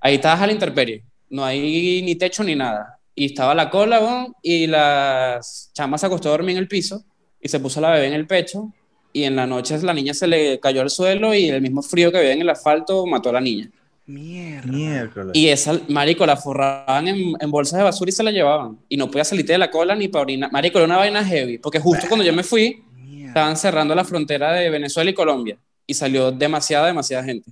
ahí 0.00 0.14
estabas 0.14 0.40
a 0.40 0.46
la 0.46 0.52
intemperie, 0.54 1.04
no 1.28 1.44
hay 1.44 2.02
ni 2.02 2.14
techo 2.16 2.42
ni 2.42 2.54
nada. 2.56 2.98
Y 3.14 3.26
estaba 3.26 3.54
la 3.54 3.68
cola, 3.68 4.00
weón, 4.00 4.34
y 4.42 4.66
las 4.66 5.70
chamas 5.74 6.00
se 6.00 6.06
acostó 6.06 6.28
a 6.30 6.32
dormir 6.32 6.52
en 6.56 6.62
el 6.62 6.68
piso 6.68 7.04
y 7.40 7.48
se 7.48 7.60
puso 7.60 7.78
la 7.80 7.90
bebé 7.90 8.06
en 8.06 8.14
el 8.14 8.26
pecho. 8.26 8.72
Y 9.12 9.24
en 9.24 9.36
la 9.36 9.46
noche 9.46 9.78
la 9.82 9.92
niña 9.92 10.14
se 10.14 10.26
le 10.26 10.58
cayó 10.60 10.80
al 10.80 10.90
suelo 10.90 11.34
y 11.34 11.48
el 11.48 11.60
mismo 11.60 11.82
frío 11.82 12.10
que 12.10 12.18
había 12.18 12.32
en 12.32 12.40
el 12.40 12.50
asfalto 12.50 13.06
mató 13.06 13.28
a 13.30 13.34
la 13.34 13.40
niña. 13.40 13.70
Mierda. 14.06 14.70
Miércoles. 14.70 15.30
Y 15.34 15.48
esa, 15.48 15.78
marico, 15.88 16.26
la 16.26 16.36
forraban 16.36 17.06
en, 17.08 17.34
en 17.38 17.50
bolsas 17.50 17.78
de 17.78 17.84
basura 17.84 18.08
y 18.08 18.12
se 18.12 18.22
la 18.22 18.30
llevaban. 18.32 18.78
Y 18.88 18.96
no 18.96 19.10
podía 19.10 19.24
salirte 19.24 19.52
de 19.52 19.58
la 19.58 19.70
cola 19.70 19.94
ni 19.94 20.08
para 20.08 20.22
orinar. 20.22 20.50
Marico, 20.50 20.78
era 20.78 20.86
una 20.86 20.96
vaina 20.96 21.24
heavy. 21.24 21.58
Porque 21.58 21.78
justo 21.78 22.06
cuando 22.08 22.24
yo 22.24 22.32
me 22.32 22.42
fui, 22.42 22.82
Mierda. 22.96 23.28
estaban 23.28 23.56
cerrando 23.56 23.94
la 23.94 24.04
frontera 24.04 24.52
de 24.52 24.70
Venezuela 24.70 25.10
y 25.10 25.14
Colombia. 25.14 25.56
Y 25.86 25.94
salió 25.94 26.32
demasiada, 26.32 26.86
demasiada 26.86 27.22
gente. 27.24 27.50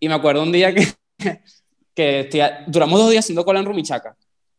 Y 0.00 0.08
me 0.08 0.14
acuerdo 0.14 0.42
un 0.42 0.50
día 0.52 0.74
que, 0.74 0.86
que 1.94 2.20
estoy- 2.20 2.40
duramos 2.66 2.98
dos 2.98 3.10
días 3.10 3.24
haciendo 3.24 3.44
cola 3.44 3.60
en 3.60 3.66
Rumichaca. 3.66 4.16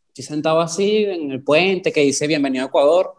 Estoy 0.10 0.24
sentado 0.26 0.62
así 0.62 1.06
en 1.06 1.32
el 1.32 1.42
puente 1.42 1.92
que 1.92 2.02
dice 2.02 2.28
bienvenido 2.28 2.64
a 2.66 2.68
Ecuador. 2.68 3.16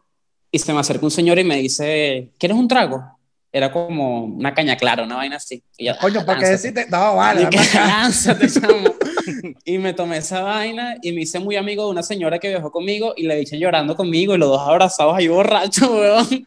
Y 0.55 0.59
se 0.59 0.73
me 0.73 0.81
acerca 0.81 1.07
un 1.07 1.11
señor 1.11 1.39
y 1.39 1.45
me 1.45 1.57
dice, 1.57 2.29
¿quieres 2.39 2.59
un 2.59 2.69
trago? 2.69 3.03
Era 3.51 3.73
como 3.73 4.25
una 4.25 4.53
caña 4.53 4.77
clara, 4.77 5.03
una 5.03 5.17
vaina 5.17 5.37
así. 5.37 5.63
Y 5.79 5.87
yo, 5.87 5.95
Coño, 5.99 6.27
¿para 6.27 6.41
qué 6.41 6.47
decirte? 6.47 6.87
No, 6.91 7.17
vale, 7.17 7.49
Y. 7.51 7.55
Y 9.65 9.79
me 9.79 9.95
tomé 9.95 10.19
esa 10.19 10.43
vaina 10.43 10.97
y 11.03 11.13
me 11.13 11.23
hice 11.23 11.39
muy 11.39 11.57
amigo 11.57 11.85
de 11.85 11.91
una 11.91 12.03
señora 12.03 12.39
que 12.39 12.49
viajó 12.49 12.71
conmigo 12.71 13.15
y 13.17 13.25
la 13.25 13.35
dije 13.35 13.59
llorando 13.59 13.97
conmigo 13.97 14.35
y 14.35 14.39
los 14.39 14.49
dos 14.49 14.61
abrazados 14.61 15.17
ahí 15.17 15.29
borrachos, 15.29 15.89
weón. 15.91 16.47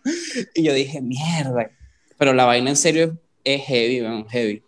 Y 0.54 0.64
yo 0.64 0.74
dije, 0.74 1.02
mierda. 1.02 1.70
Pero 2.18 2.34
la 2.34 2.46
vaina 2.46 2.70
en 2.70 2.76
serio 2.76 3.18
es 3.44 3.64
heavy, 3.64 4.02
weón, 4.02 4.28
heavy. 4.30 4.62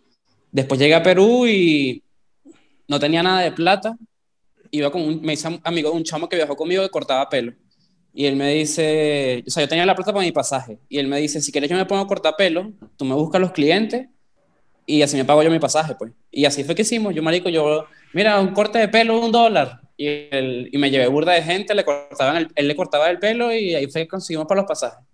Después 0.51 0.79
llegué 0.79 0.95
a 0.95 1.03
Perú 1.03 1.45
y 1.45 2.01
no 2.87 2.99
tenía 2.99 3.21
nada 3.21 3.41
de 3.41 3.51
plata, 3.51 3.95
iba 4.71 4.91
con 4.91 5.01
un, 5.01 5.21
me 5.21 5.33
hice 5.33 5.59
amigo 5.63 5.91
de 5.91 5.97
un 5.97 6.03
chamo 6.03 6.27
que 6.27 6.35
viajó 6.35 6.55
conmigo 6.55 6.83
que 6.83 6.89
cortaba 6.89 7.29
pelo. 7.29 7.53
Y 8.19 8.25
él 8.25 8.35
me 8.35 8.51
dice, 8.51 9.43
o 9.45 9.49
sea, 9.51 9.61
yo 9.61 9.69
tenía 9.69 9.85
la 9.85 9.93
plata 9.93 10.11
para 10.11 10.25
mi 10.25 10.31
pasaje. 10.31 10.79
Y 10.89 10.97
él 10.97 11.05
me 11.05 11.19
dice, 11.19 11.39
si 11.39 11.51
quieres 11.51 11.69
yo 11.69 11.75
me 11.77 11.85
pongo 11.85 12.01
a 12.01 12.07
cortar 12.07 12.33
pelo, 12.35 12.73
tú 12.95 13.05
me 13.05 13.13
buscas 13.13 13.39
los 13.39 13.51
clientes 13.51 14.07
y 14.87 15.03
así 15.03 15.15
me 15.17 15.23
pago 15.23 15.43
yo 15.43 15.51
mi 15.51 15.59
pasaje, 15.59 15.93
pues. 15.93 16.13
Y 16.31 16.45
así 16.45 16.63
fue 16.63 16.73
que 16.73 16.81
hicimos. 16.81 17.13
Yo, 17.13 17.21
marico, 17.21 17.47
yo, 17.47 17.85
mira, 18.13 18.39
un 18.39 18.55
corte 18.55 18.79
de 18.79 18.87
pelo, 18.87 19.19
un 19.19 19.31
dólar. 19.31 19.81
Y, 19.95 20.07
él, 20.07 20.67
y 20.71 20.79
me 20.79 20.89
llevé 20.89 21.05
burda 21.05 21.33
de 21.33 21.43
gente, 21.43 21.75
le 21.75 21.85
cortaban 21.85 22.37
el, 22.37 22.47
él 22.55 22.67
le 22.67 22.75
cortaba 22.75 23.07
el 23.07 23.19
pelo 23.19 23.53
y 23.53 23.75
ahí 23.75 23.85
fue 23.85 24.01
que 24.01 24.07
conseguimos 24.07 24.47
para 24.47 24.61
los 24.61 24.67
pasajes. 24.67 25.05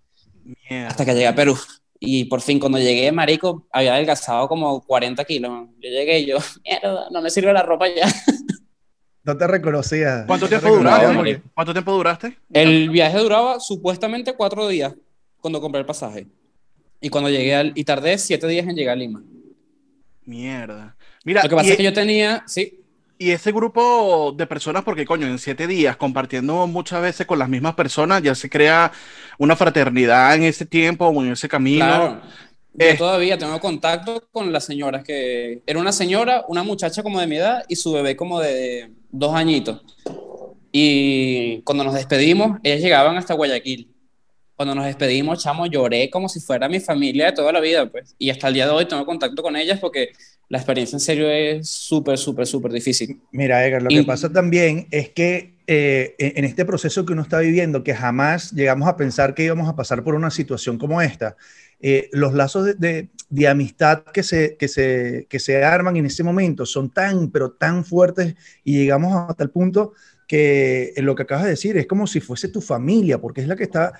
Mierda. 0.42 0.88
Hasta 0.88 1.04
que 1.04 1.12
llegué 1.12 1.26
a 1.26 1.34
Perú. 1.34 1.58
Y 2.00 2.24
por 2.24 2.40
fin, 2.40 2.58
cuando 2.58 2.78
llegué, 2.78 3.12
marico, 3.12 3.66
había 3.70 3.96
adelgazado 3.96 4.48
como 4.48 4.80
40 4.80 5.22
kilos. 5.26 5.68
Yo 5.78 5.90
llegué 5.90 6.20
y 6.20 6.24
yo, 6.24 6.38
mierda, 6.64 7.08
no 7.10 7.20
me 7.20 7.28
sirve 7.28 7.52
la 7.52 7.62
ropa 7.64 7.86
ya. 7.94 8.06
No 9.24 9.36
te 9.36 9.46
reconocía. 9.46 10.24
¿Cuánto 10.26 10.48
tiempo 10.48 10.68
duraste? 10.76 11.14
porque- 11.14 11.42
¿Cuánto 11.54 11.72
tiempo 11.72 11.92
duraste? 11.92 12.38
El 12.52 12.90
viaje 12.90 13.18
duraba 13.18 13.58
supuestamente 13.58 14.34
cuatro 14.34 14.68
días 14.68 14.94
cuando 15.40 15.60
compré 15.60 15.80
el 15.80 15.86
pasaje. 15.86 16.26
Y 17.00 17.08
cuando 17.08 17.30
llegué 17.30 17.54
al, 17.54 17.72
y 17.74 17.84
tardé 17.84 18.16
siete 18.18 18.46
días 18.46 18.66
en 18.66 18.76
llegar 18.76 18.92
a 18.92 18.96
Lima. 18.96 19.22
Mierda. 20.24 20.96
Mira, 21.24 21.42
Lo 21.42 21.48
que 21.48 21.56
pasa 21.56 21.68
y, 21.68 21.70
es 21.72 21.76
que 21.76 21.82
yo 21.82 21.92
tenía, 21.92 22.44
sí, 22.46 22.80
y 23.18 23.30
ese 23.30 23.52
grupo 23.52 24.34
de 24.36 24.46
personas, 24.46 24.82
porque 24.84 25.04
coño, 25.04 25.26
en 25.26 25.38
siete 25.38 25.66
días, 25.66 25.96
compartiendo 25.96 26.66
muchas 26.66 27.00
veces 27.00 27.26
con 27.26 27.38
las 27.38 27.48
mismas 27.48 27.74
personas, 27.74 28.22
ya 28.22 28.34
se 28.34 28.50
crea 28.50 28.92
una 29.38 29.54
fraternidad 29.56 30.34
en 30.34 30.42
ese 30.42 30.66
tiempo 30.66 31.06
o 31.06 31.22
en 31.24 31.32
ese 31.32 31.48
camino. 31.48 31.84
claro. 31.86 32.20
Yo 32.76 32.86
Eh. 32.86 32.94
todavía 32.98 33.38
tengo 33.38 33.58
contacto 33.60 34.26
con 34.32 34.52
las 34.52 34.64
señoras 34.64 35.04
que 35.04 35.62
era 35.66 35.78
una 35.78 35.92
señora, 35.92 36.44
una 36.48 36.62
muchacha 36.64 37.02
como 37.02 37.20
de 37.20 37.26
mi 37.28 37.36
edad 37.36 37.64
y 37.68 37.76
su 37.76 37.92
bebé 37.92 38.16
como 38.16 38.40
de 38.40 38.90
dos 39.10 39.34
añitos. 39.34 39.80
Y 40.72 41.60
cuando 41.62 41.84
nos 41.84 41.94
despedimos, 41.94 42.58
ellas 42.62 42.80
llegaban 42.80 43.16
hasta 43.16 43.34
Guayaquil. 43.34 43.90
Cuando 44.56 44.74
nos 44.74 44.86
despedimos, 44.86 45.42
chamo, 45.42 45.66
lloré 45.66 46.10
como 46.10 46.28
si 46.28 46.40
fuera 46.40 46.68
mi 46.68 46.80
familia 46.80 47.26
de 47.26 47.32
toda 47.32 47.52
la 47.52 47.60
vida, 47.60 47.86
pues. 47.90 48.14
Y 48.18 48.30
hasta 48.30 48.48
el 48.48 48.54
día 48.54 48.66
de 48.66 48.72
hoy 48.72 48.86
tengo 48.86 49.04
contacto 49.04 49.42
con 49.42 49.56
ellas 49.56 49.78
porque 49.80 50.10
la 50.48 50.58
experiencia 50.58 50.96
en 50.96 51.00
serio 51.00 51.28
es 51.30 51.68
súper, 51.68 52.18
súper, 52.18 52.46
súper 52.46 52.72
difícil. 52.72 53.20
Mira, 53.32 53.64
Edgar, 53.66 53.82
lo 53.82 53.90
Y- 53.90 53.96
que 53.96 54.04
pasa 54.04 54.32
también 54.32 54.86
es 54.90 55.10
que 55.10 55.54
eh, 55.66 56.14
en 56.18 56.38
en 56.38 56.44
este 56.44 56.66
proceso 56.66 57.06
que 57.06 57.14
uno 57.14 57.22
está 57.22 57.38
viviendo, 57.38 57.82
que 57.82 57.94
jamás 57.94 58.52
llegamos 58.52 58.86
a 58.86 58.96
pensar 58.98 59.34
que 59.34 59.44
íbamos 59.44 59.66
a 59.66 59.74
pasar 59.74 60.04
por 60.04 60.14
una 60.14 60.30
situación 60.30 60.76
como 60.76 61.00
esta, 61.00 61.36
eh, 61.86 62.08
los 62.12 62.32
lazos 62.32 62.64
de, 62.64 62.74
de- 62.74 63.08
de 63.28 63.48
amistad 63.48 64.04
que 64.12 64.22
se, 64.22 64.56
que, 64.56 64.68
se, 64.68 65.26
que 65.28 65.38
se 65.38 65.62
arman 65.64 65.96
en 65.96 66.06
ese 66.06 66.22
momento 66.22 66.64
son 66.64 66.88
tan, 66.90 67.30
pero 67.30 67.50
tan 67.52 67.84
fuertes 67.84 68.34
y 68.62 68.78
llegamos 68.78 69.12
hasta 69.28 69.42
el 69.44 69.50
punto 69.50 69.92
que 70.28 70.92
eh, 70.96 71.02
lo 71.02 71.14
que 71.14 71.24
acabas 71.24 71.44
de 71.44 71.50
decir 71.50 71.76
es 71.76 71.86
como 71.86 72.06
si 72.06 72.20
fuese 72.20 72.48
tu 72.48 72.60
familia, 72.60 73.20
porque 73.20 73.40
es 73.42 73.48
la 73.48 73.56
que 73.56 73.64
está 73.64 73.92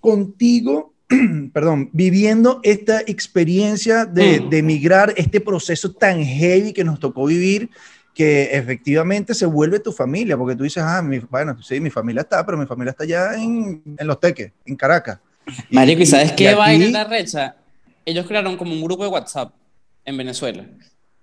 contigo, 0.00 0.92
perdón, 1.54 1.88
viviendo 1.92 2.60
esta 2.62 3.00
experiencia 3.00 4.04
de, 4.04 4.40
Mm. 4.40 4.48
de 4.50 4.58
emigrar, 4.58 5.14
este 5.16 5.40
proceso 5.40 5.92
tan 5.92 6.22
heavy 6.22 6.72
que 6.72 6.84
nos 6.84 6.98
tocó 7.00 7.26
vivir 7.26 7.70
que 8.14 8.50
efectivamente 8.52 9.32
se 9.34 9.46
vuelve 9.46 9.80
tu 9.80 9.90
familia, 9.90 10.36
porque 10.36 10.54
tú 10.54 10.64
dices, 10.64 10.82
ah, 10.86 11.00
mi, 11.00 11.18
bueno, 11.20 11.56
sí, 11.62 11.80
mi 11.80 11.88
familia 11.88 12.20
está, 12.22 12.44
pero 12.44 12.58
mi 12.58 12.66
familia 12.66 12.90
está 12.90 13.04
allá 13.04 13.34
en, 13.42 13.82
en 13.96 14.06
Los 14.06 14.20
Teques, 14.20 14.52
en 14.66 14.76
Caracas. 14.76 15.18
Marico, 15.70 16.02
¿y 16.02 16.06
sabes 16.06 16.32
qué 16.32 16.54
vaina 16.54 16.88
la 16.90 17.04
recha? 17.04 17.56
Ellos 18.04 18.26
crearon 18.26 18.56
como 18.56 18.72
un 18.72 18.82
grupo 18.82 19.04
de 19.04 19.10
WhatsApp 19.10 19.52
en 20.04 20.16
Venezuela. 20.16 20.64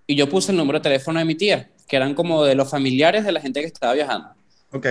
Y 0.07 0.15
yo 0.15 0.29
puse 0.29 0.51
el 0.51 0.57
número 0.57 0.79
de 0.79 0.83
teléfono 0.83 1.19
de 1.19 1.25
mi 1.25 1.35
tía, 1.35 1.69
que 1.87 1.95
eran 1.95 2.13
como 2.13 2.43
de 2.43 2.55
los 2.55 2.69
familiares 2.69 3.25
de 3.25 3.31
la 3.31 3.41
gente 3.41 3.61
que 3.61 3.67
estaba 3.67 3.93
viajando. 3.93 4.29
Ok. 4.71 4.87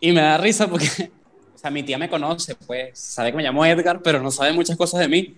Y 0.00 0.12
me 0.12 0.20
da 0.20 0.38
risa 0.38 0.68
porque, 0.68 0.86
o 1.54 1.58
sea, 1.58 1.70
mi 1.70 1.82
tía 1.82 1.98
me 1.98 2.08
conoce, 2.08 2.54
pues, 2.54 2.98
sabe 2.98 3.30
que 3.30 3.36
me 3.36 3.42
llamo 3.42 3.64
Edgar, 3.64 4.00
pero 4.02 4.22
no 4.22 4.30
sabe 4.30 4.52
muchas 4.52 4.76
cosas 4.76 5.00
de 5.00 5.08
mí. 5.08 5.34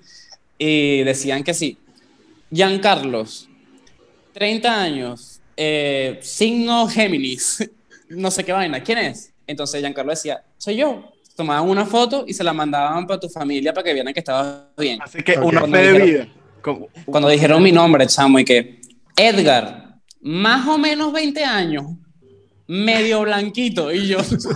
Y 0.59 1.02
decían 1.02 1.42
que 1.42 1.52
sí. 1.52 1.78
Giancarlos, 2.50 3.48
30 4.33 4.83
años, 4.83 5.40
eh, 5.57 6.18
signo 6.22 6.87
Géminis, 6.88 7.68
no 8.09 8.30
sé 8.30 8.44
qué 8.44 8.52
vaina, 8.52 8.83
¿quién 8.83 8.98
es? 8.98 9.33
Entonces 9.46 9.80
Giancarlo 9.80 10.11
decía, 10.11 10.42
soy 10.59 10.76
yo. 10.76 11.13
Tomaban 11.37 11.68
una 11.68 11.85
foto 11.85 12.25
y 12.27 12.33
se 12.35 12.44
la 12.44 12.53
mandaban 12.53 13.07
para 13.07 13.18
tu 13.18 13.29
familia 13.29 13.73
para 13.75 13.85
que 13.85 13.92
vieran 13.92 14.14
que 14.14 14.20
estabas 14.20 14.57
bien. 14.79 15.01
Así 15.03 15.23
que 15.23 15.37
Ok. 15.38 15.44
una 15.44 15.61
Cuando 15.61 15.77
fe 15.79 15.92
de 15.92 15.99
vida. 16.05 16.29
Como- 16.62 16.88
Cuando 17.07 17.29
dijeron 17.29 17.62
mi 17.62 17.73
nombre, 17.73 18.07
chamo, 18.07 18.38
y 18.38 18.44
que 18.44 18.81
Edgar, 19.16 19.97
más 20.20 20.66
o 20.68 20.79
menos 20.79 21.12
20 21.12 21.44
años, 21.44 21.85
medio 22.66 23.23
blanquito, 23.23 23.92
y 23.92 24.07
yo, 24.07 24.23
soy 24.23 24.38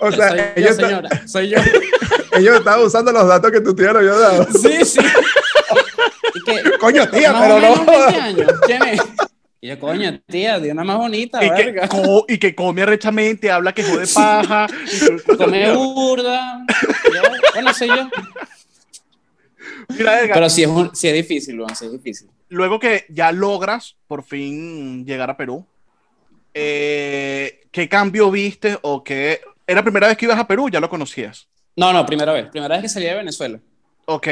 O 0.00 0.12
sea, 0.12 0.34
yo, 0.36 0.42
ellos, 0.56 0.70
esta- 0.72 0.86
señora, 0.88 1.08
soy 1.26 1.48
yo. 1.50 1.58
ellos 2.38 2.56
estaban 2.58 2.84
usando 2.84 3.12
los 3.12 3.26
datos 3.26 3.50
que 3.50 3.60
tu 3.60 3.74
tía 3.74 3.92
le 3.92 3.98
había 4.00 4.12
dado. 4.12 4.46
Sí, 4.52 4.84
sí. 4.84 4.98
Y 6.34 6.40
que, 6.44 6.78
Coño, 6.78 7.08
tía, 7.08 7.32
más 7.32 7.42
pero 7.42 7.54
o 7.56 7.60
menos 7.60 7.78
no. 7.86 7.92
20 7.92 8.20
años, 8.20 8.52
¿quién 8.66 8.82
es? 8.82 9.00
Y 9.60 9.68
yo, 9.68 9.78
coño, 9.78 10.20
tía, 10.26 10.58
de 10.60 10.70
una 10.70 10.84
más 10.84 10.98
bonita, 10.98 11.42
y, 11.44 11.50
que, 11.50 11.88
co- 11.88 12.24
y 12.28 12.38
que 12.38 12.54
come 12.54 12.82
arrechamente, 12.82 13.50
habla 13.50 13.72
que 13.72 13.82
jode 13.82 14.06
paja. 14.06 14.66
y 14.92 15.36
Come 15.36 15.72
burda. 15.72 16.64
Yo, 17.14 17.22
bueno, 17.54 17.72
soy 17.74 17.88
yo. 17.88 18.08
Mira, 19.88 20.18
Pero 20.32 20.48
sí 20.50 20.62
es, 20.62 20.68
un- 20.68 20.94
sí 20.94 21.08
es 21.08 21.14
difícil, 21.14 21.56
Luan, 21.56 21.74
sí 21.74 21.86
es 21.86 21.92
difícil. 21.92 22.28
luego 22.48 22.78
que 22.78 23.06
ya 23.08 23.32
logras 23.32 23.96
por 24.06 24.22
fin 24.22 25.04
llegar 25.06 25.30
a 25.30 25.36
Perú, 25.36 25.64
eh, 26.54 27.62
¿qué 27.70 27.88
cambio 27.88 28.30
viste 28.30 28.78
o 28.82 29.02
qué? 29.02 29.40
¿Era 29.66 29.80
la 29.80 29.82
primera 29.84 30.06
vez 30.08 30.16
que 30.16 30.26
ibas 30.26 30.38
a 30.38 30.46
Perú? 30.46 30.68
¿Ya 30.68 30.80
lo 30.80 30.88
conocías? 30.88 31.48
No, 31.76 31.92
no, 31.92 32.06
primera 32.06 32.32
vez. 32.32 32.46
Primera 32.50 32.76
vez 32.76 32.82
que 32.82 32.88
salí 32.88 33.06
de 33.06 33.14
Venezuela. 33.14 33.58
Ok, 34.06 34.28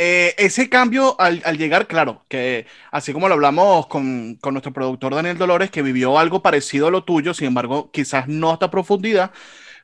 eh, 0.00 0.34
ese 0.38 0.68
cambio 0.70 1.20
al, 1.20 1.42
al 1.44 1.58
llegar, 1.58 1.88
claro, 1.88 2.24
que 2.28 2.66
así 2.92 3.12
como 3.12 3.28
lo 3.28 3.34
hablamos 3.34 3.88
con, 3.88 4.36
con 4.36 4.54
nuestro 4.54 4.72
productor 4.72 5.14
Daniel 5.14 5.38
Dolores, 5.38 5.70
que 5.72 5.82
vivió 5.82 6.18
algo 6.18 6.40
parecido 6.42 6.86
a 6.88 6.90
lo 6.92 7.04
tuyo, 7.04 7.34
sin 7.34 7.48
embargo, 7.48 7.90
quizás 7.92 8.28
no 8.28 8.50
a 8.50 8.54
esta 8.54 8.70
profundidad, 8.70 9.32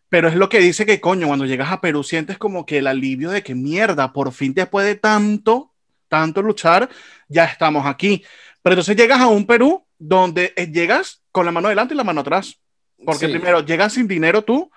pero 0.09 0.29
es 0.29 0.37
lo 0.37 0.49
que 0.49 0.61
dice 0.61 0.87
que, 0.87 1.01
coño, 1.01 1.27
cuando 1.27 1.47
llegas 1.47 1.73
a 1.73 1.81
Perú 1.81 2.05
sientes 2.05 2.39
como 2.39 2.67
que 2.67 2.79
el 2.79 2.87
alivio 2.87 3.31
de 3.31 3.43
que 3.43 3.55
mierda, 3.55 4.13
por 4.13 4.33
fin 4.33 4.55
después 4.55 4.87
de 4.87 4.95
tanto, 4.97 5.73
tanto 6.09 6.43
luchar, 6.43 6.89
ya 7.29 7.45
estamos 7.47 7.87
aquí. 7.87 8.25
Pero 8.63 8.75
entonces 8.75 8.97
llegas 8.97 9.21
a 9.21 9.29
un 9.29 9.47
Perú 9.47 9.87
donde 9.99 10.53
eh, 10.57 10.69
llegas 10.71 11.23
con 11.33 11.45
la 11.47 11.53
mano 11.53 11.69
adelante 11.69 11.95
y 11.95 11.97
la 11.97 12.05
mano 12.05 12.21
atrás, 12.21 12.61
porque 13.05 13.27
Sí. 13.27 13.33
primero 13.33 13.65
llegas 13.65 13.95
sin 13.95 14.07
dinero 14.09 14.43
tú, 14.45 14.71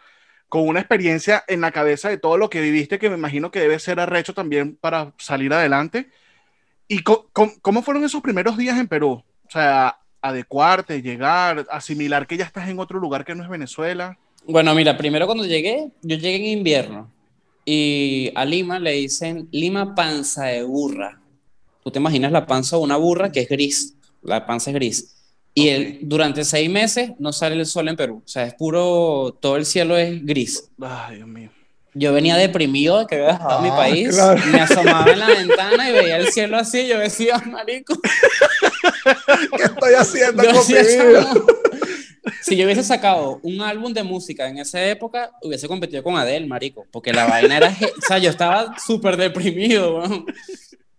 con 0.50 0.68
una 0.68 0.80
experiencia 0.80 1.44
en 1.48 1.62
la 1.62 1.72
cabeza 1.72 2.10
de 2.10 2.18
todo 2.18 2.38
lo 2.38 2.50
que 2.50 2.62
viviste, 2.62 3.00
que 3.00 3.10
me 3.10 3.18
imagino 3.18 3.52
que 3.52 3.60
debe 3.60 3.80
ser 3.80 4.00
arrecho 4.00 4.34
también 4.34 4.76
para 4.76 5.14
salir 5.18 5.54
adelante. 5.54 6.10
¿Y 6.88 7.04
cómo 7.04 7.82
fueron 7.82 8.04
esos 8.04 8.22
primeros 8.22 8.58
días 8.58 8.80
en 8.80 8.88
Perú? 8.88 9.24
O 9.46 9.50
sea, 9.50 10.00
adecuarte, 10.22 11.02
llegar, 11.02 11.66
asimilar 11.70 12.28
que 12.28 12.38
ya 12.38 12.46
estás 12.46 12.70
en 12.70 12.80
otro 12.80 13.00
lugar 13.00 13.26
que 13.26 13.36
no 13.36 13.44
es 13.44 13.50
Venezuela. 13.50 14.18
Bueno, 14.46 14.74
mira, 14.74 14.98
primero 14.98 15.26
cuando 15.26 15.46
llegué, 15.46 15.92
yo 16.02 16.16
llegué 16.16 16.38
en 16.38 16.60
invierno 16.60 17.12
y 17.66 18.32
a 18.36 18.46
Lima 18.46 18.80
le 18.80 18.92
dicen 18.92 19.50
Lima 19.52 19.94
panza 19.94 20.46
de 20.46 20.64
burra. 20.64 21.20
Tú 21.84 21.92
te 21.92 22.00
imaginas 22.00 22.32
la 22.32 22.46
panza 22.46 22.78
de 22.78 22.84
una 22.84 22.96
burra 22.96 23.32
que 23.32 23.42
es 23.42 23.50
gris, 23.50 23.96
la 24.22 24.46
panza 24.46 24.70
es 24.72 24.76
gris. 24.76 25.17
Y 25.60 25.70
el- 25.70 26.00
durante 26.04 26.46
seis 26.46 26.70
meses 26.70 27.14
no 27.18 27.34
sale 27.34 27.56
el 27.56 27.66
sol 27.66 27.88
en 27.88 27.96
Perú, 27.96 28.22
o 28.24 28.28
sea, 28.28 28.44
es 28.44 28.54
puro, 28.54 29.36
todo 29.42 29.56
el 29.56 29.66
cielo 29.66 29.98
es 29.98 30.24
gris. 30.24 30.70
Ay, 30.80 31.16
Dios 31.16 31.28
mío. 31.28 31.50
Yo 31.96 32.14
venía 32.14 32.36
deprimido 32.38 33.00
de 33.00 33.08
que 33.08 33.16
había 33.16 33.32
dejado 33.34 33.62
mi 33.64 33.70
Ah, 33.70 33.76
país, 33.76 34.10
claro. 34.14 34.40
me 34.52 34.60
asomaba 34.60 35.12
en 35.12 35.18
la 35.18 35.28
ventana 35.30 35.90
y 35.90 35.94
veía 35.94 36.18
el 36.18 36.28
cielo 36.28 36.58
así, 36.58 36.82
y 36.82 36.88
yo 36.90 37.00
decía, 37.00 37.38
marico, 37.48 37.96
¿Qué 39.58 39.64
estoy 39.64 39.94
haciendo 39.96 40.44
Yo 40.44 40.52
con 40.52 40.68
mi. 40.68 41.42
Si 42.44 42.56
yo 42.56 42.66
hubiese 42.66 42.84
sacado 42.84 43.40
un 43.42 43.60
álbum 43.62 43.92
de 43.94 44.04
música 44.04 44.48
en 44.48 44.60
esa 44.60 44.84
época, 44.86 45.32
hubiese 45.42 45.68
competido 45.68 46.04
con 46.04 46.18
Adele, 46.18 46.46
marico, 46.46 46.86
porque 46.92 47.12
la 47.14 47.26
vaina 47.26 47.58
era, 47.58 47.70
o 47.70 48.02
sea, 48.08 48.20
yo 48.20 48.30
estaba 48.30 48.76
súper 48.78 49.18
deprimido, 49.18 49.98
weón. 49.98 50.26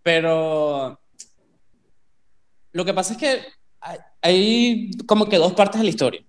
pero 0.03 0.99
lo 2.73 2.83
que 2.83 2.93
pasa 2.93 3.13
es 3.13 3.19
que 3.19 3.39
hay, 4.21 4.91
como 5.05 5.27
que 5.27 5.37
dos 5.37 5.53
partes 5.53 5.79
de 5.79 5.85
la 5.85 5.89
historia. 5.89 6.21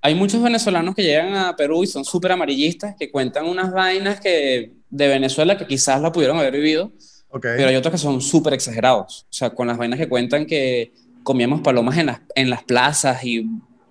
Hay 0.00 0.14
muchos 0.14 0.42
venezolanos 0.42 0.94
que 0.94 1.02
llegan 1.02 1.34
a 1.34 1.56
Perú 1.56 1.82
y 1.82 1.86
son 1.86 2.04
súper 2.04 2.32
amarillistas, 2.32 2.94
que 2.98 3.10
cuentan 3.10 3.46
unas 3.46 3.72
vainas 3.72 4.20
que 4.20 4.72
de 4.88 5.08
Venezuela 5.08 5.56
que 5.56 5.66
quizás 5.66 6.00
la 6.00 6.12
pudieron 6.12 6.38
haber 6.38 6.52
vivido, 6.52 6.92
Ok. 7.28 7.42
pero 7.56 7.68
hay 7.68 7.76
otros 7.76 7.92
que 7.92 7.98
son 7.98 8.20
súper 8.20 8.54
exagerados. 8.54 9.22
O 9.30 9.32
sea, 9.32 9.50
con 9.50 9.66
las 9.66 9.78
vainas 9.78 9.98
que 9.98 10.08
cuentan 10.08 10.46
que 10.46 10.92
comíamos 11.22 11.60
palomas 11.60 11.98
en 11.98 12.06
las, 12.06 12.20
en 12.34 12.50
las 12.50 12.62
plazas 12.62 13.24
y. 13.24 13.40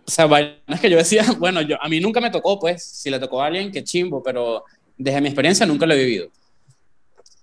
O 0.07 0.11
sea, 0.11 0.27
vainas 0.27 0.79
que 0.79 0.89
yo 0.89 0.97
decía, 0.97 1.25
bueno, 1.39 1.61
yo, 1.61 1.81
a 1.81 1.89
mí 1.89 1.99
nunca 1.99 2.21
me 2.21 2.29
tocó, 2.29 2.59
pues, 2.59 2.83
si 2.83 3.09
le 3.09 3.19
tocó 3.19 3.41
a 3.41 3.47
alguien, 3.47 3.71
qué 3.71 3.83
chimbo, 3.83 4.21
pero 4.23 4.63
desde 4.97 5.19
mi 5.19 5.27
experiencia 5.27 5.65
nunca 5.65 5.85
lo 5.85 5.95
he 5.95 5.97
vivido. 5.97 6.29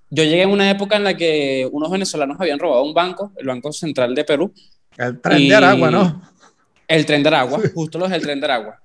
Yo 0.09 0.25
llegué 0.25 0.43
en 0.43 0.51
una 0.51 0.71
época 0.71 0.97
en 0.97 1.05
la 1.05 1.17
que 1.17 1.69
unos 1.73 1.91
venezolanos 1.91 2.37
habían 2.39 2.59
robado 2.59 2.85
un 2.85 2.95
banco, 2.95 3.33
el 3.37 3.47
Banco 3.47 3.73
Central 3.73 4.15
de 4.15 4.25
Perú, 4.25 4.53
El 4.97 5.21
tren 5.21 5.49
de 5.49 5.55
Aragua, 5.55 5.91
¿no? 5.91 6.23
El 6.87 7.07
tren 7.07 7.23
de 7.23 7.29
Aragua, 7.29 7.61
justo 7.75 7.99
los 7.99 8.11
del 8.11 8.23
tren 8.23 8.41
de 8.41 8.47
Aragua. 8.47 8.83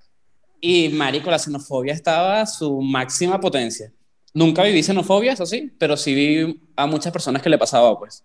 Y 0.60 0.90
marico, 0.90 1.30
la 1.30 1.40
xenofobia 1.40 1.94
estaba 1.94 2.42
a 2.42 2.46
su 2.46 2.82
máxima 2.82 3.40
potencia. 3.40 3.92
Nunca 4.34 4.64
viví 4.64 4.82
xenofobia, 4.82 5.34
eso 5.34 5.46
sí, 5.46 5.72
pero 5.78 5.98
sí 5.98 6.14
vi 6.14 6.62
a 6.76 6.88
muchas 6.88 7.12
personas 7.12 7.42
que 7.42 7.50
le 7.50 7.58
pasaba, 7.58 7.98
pues. 7.98 8.24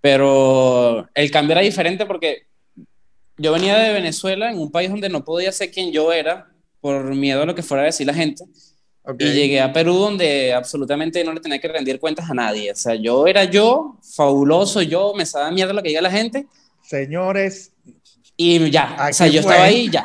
Pero 0.00 1.08
el 1.14 1.30
cambio 1.30 1.52
era 1.52 1.60
diferente 1.60 2.06
porque 2.06 2.46
yo 3.36 3.52
venía 3.52 3.76
de 3.76 3.92
Venezuela, 3.92 4.50
en 4.50 4.58
un 4.58 4.70
país 4.70 4.90
donde 4.90 5.08
no 5.08 5.24
podía 5.24 5.52
ser 5.52 5.70
quien 5.70 5.92
yo 5.92 6.12
era, 6.12 6.50
por 6.80 7.14
miedo 7.14 7.42
a 7.42 7.46
lo 7.46 7.54
que 7.54 7.62
fuera 7.62 7.82
a 7.82 7.86
decir 7.86 8.06
la 8.06 8.14
gente. 8.14 8.44
Y 9.18 9.32
llegué 9.32 9.60
a 9.60 9.72
Perú 9.72 9.94
donde 9.96 10.54
absolutamente 10.54 11.22
no 11.24 11.32
le 11.32 11.40
tenía 11.40 11.60
que 11.60 11.68
rendir 11.68 12.00
cuentas 12.00 12.30
a 12.30 12.34
nadie. 12.34 12.72
O 12.72 12.74
sea, 12.74 12.94
yo 12.94 13.26
era 13.26 13.44
yo, 13.44 13.98
fabuloso, 14.14 14.80
yo, 14.82 15.12
me 15.14 15.26
sabía 15.26 15.50
mierda 15.50 15.74
lo 15.74 15.82
que 15.82 15.90
diga 15.90 16.00
la 16.00 16.10
gente 16.10 16.46
Señores, 16.84 17.72
y 18.36 18.70
ya. 18.70 19.08
o 19.10 19.12
sea, 19.12 19.26
yo 19.26 19.42
fue. 19.42 19.52
estaba 19.52 19.64
ahí 19.64 19.86
y 19.86 19.90
ya. 19.90 20.04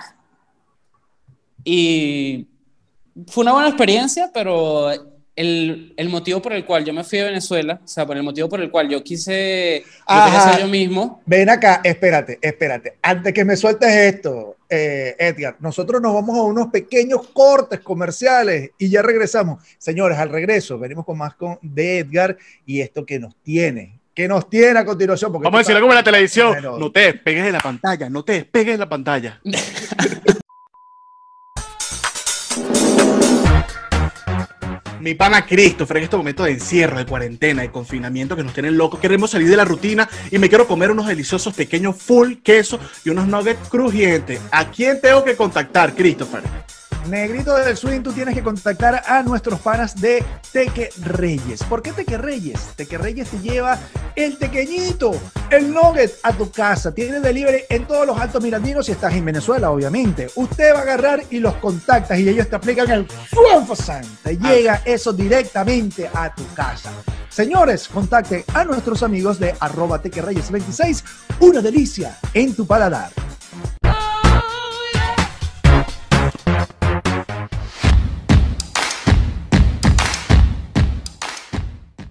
Y 1.63 2.47
fue 3.27 3.43
una 3.43 3.53
buena 3.53 3.67
experiencia, 3.67 4.31
pero 4.33 4.91
el, 5.35 5.93
el 5.95 6.09
motivo 6.09 6.41
por 6.41 6.53
el 6.53 6.65
cual 6.65 6.83
yo 6.83 6.93
me 6.93 7.03
fui 7.03 7.19
a 7.19 7.25
Venezuela, 7.25 7.79
o 7.83 7.87
sea, 7.87 8.05
por 8.05 8.17
el 8.17 8.23
motivo 8.23 8.49
por 8.49 8.61
el 8.61 8.69
cual 8.69 8.89
yo 8.89 9.03
quise, 9.03 9.83
yo 10.07 10.51
ser 10.51 10.61
yo 10.61 10.67
mismo, 10.67 11.21
ven 11.25 11.49
acá, 11.49 11.81
espérate, 11.83 12.39
espérate. 12.41 12.97
Antes 13.01 13.33
que 13.33 13.45
me 13.45 13.55
sueltes 13.55 13.89
esto, 13.89 14.57
eh, 14.69 15.15
Edgar, 15.17 15.55
nosotros 15.59 16.01
nos 16.01 16.13
vamos 16.13 16.37
a 16.37 16.41
unos 16.41 16.67
pequeños 16.67 17.27
cortes 17.29 17.79
comerciales 17.79 18.71
y 18.77 18.89
ya 18.89 19.01
regresamos. 19.01 19.63
Señores, 19.77 20.17
al 20.17 20.29
regreso 20.29 20.77
venimos 20.77 21.05
con 21.05 21.17
más 21.17 21.35
con, 21.35 21.57
de 21.61 21.99
Edgar 21.99 22.37
y 22.65 22.81
esto 22.81 23.05
que 23.05 23.19
nos 23.19 23.35
tiene, 23.37 23.98
que 24.13 24.27
nos 24.27 24.49
tiene 24.49 24.79
a 24.79 24.85
continuación. 24.85 25.31
Porque 25.31 25.45
Vamos 25.45 25.59
a 25.59 25.61
decirlo 25.61 25.81
como 25.81 25.93
en 25.93 25.97
la 25.97 26.03
televisión. 26.03 26.57
No 26.61 26.91
te 26.91 26.99
despegues 27.01 27.45
de 27.45 27.51
la 27.51 27.59
pantalla, 27.59 28.09
no 28.09 28.23
te 28.23 28.33
despegues 28.33 28.73
de 28.73 28.77
la 28.77 28.89
pantalla. 28.89 29.41
Mi 34.99 35.15
pana 35.15 35.45
Christopher, 35.45 35.97
en 35.97 36.03
estos 36.03 36.17
momentos 36.17 36.45
de 36.45 36.51
encierro, 36.51 36.97
de 36.97 37.05
cuarentena, 37.05 37.61
de 37.61 37.71
confinamiento 37.71 38.35
que 38.35 38.43
nos 38.43 38.53
tienen 38.53 38.77
locos, 38.77 38.99
queremos 38.99 39.31
salir 39.31 39.47
de 39.47 39.55
la 39.55 39.63
rutina 39.63 40.09
y 40.29 40.39
me 40.39 40.49
quiero 40.49 40.67
comer 40.67 40.91
unos 40.91 41.07
deliciosos 41.07 41.53
pequeños 41.53 41.95
full 41.95 42.33
queso 42.43 42.79
y 43.05 43.09
unos 43.09 43.25
nuggets 43.27 43.69
crujientes. 43.69 44.41
¿A 44.51 44.69
quién 44.69 44.99
tengo 44.99 45.23
que 45.23 45.37
contactar, 45.37 45.95
Christopher? 45.95 46.43
Negrito 47.07 47.55
del 47.55 47.75
Swing, 47.75 48.01
tú 48.01 48.11
tienes 48.11 48.35
que 48.35 48.43
contactar 48.43 49.03
a 49.05 49.23
nuestros 49.23 49.59
panas 49.59 49.99
de 49.99 50.23
Teque 50.51 50.89
Reyes. 51.01 51.63
¿Por 51.63 51.81
qué 51.81 51.91
Teque 51.91 52.17
Reyes? 52.17 52.59
Teque 52.75 52.97
Reyes 52.97 53.29
te 53.29 53.39
lleva 53.39 53.79
el 54.15 54.37
tequeñito, 54.37 55.11
el 55.49 55.73
nugget 55.73 56.19
a 56.23 56.33
tu 56.33 56.51
casa. 56.51 56.93
Tiene 56.93 57.19
delivery 57.19 57.63
en 57.69 57.87
todos 57.87 58.05
los 58.05 58.19
altos 58.19 58.43
mirandinos 58.43 58.85
si 58.85 58.91
estás 58.91 59.13
en 59.13 59.25
Venezuela, 59.25 59.71
obviamente. 59.71 60.29
Usted 60.35 60.73
va 60.73 60.79
a 60.79 60.81
agarrar 60.81 61.23
y 61.29 61.39
los 61.39 61.55
contactas 61.55 62.19
y 62.19 62.29
ellos 62.29 62.49
te 62.49 62.55
aplican 62.55 62.89
el 62.91 63.07
Fuenfasan. 63.07 64.03
Te 64.23 64.37
llega 64.37 64.81
eso 64.85 65.13
directamente 65.13 66.09
a 66.13 66.33
tu 66.33 66.45
casa. 66.53 66.91
Señores, 67.29 67.87
contacte 67.87 68.43
a 68.53 68.63
nuestros 68.65 69.03
amigos 69.03 69.39
de 69.39 69.55
arroba 69.59 70.01
tequerreyes26. 70.01 71.03
Una 71.39 71.61
delicia 71.61 72.17
en 72.33 72.53
tu 72.53 72.67
paladar. 72.67 73.11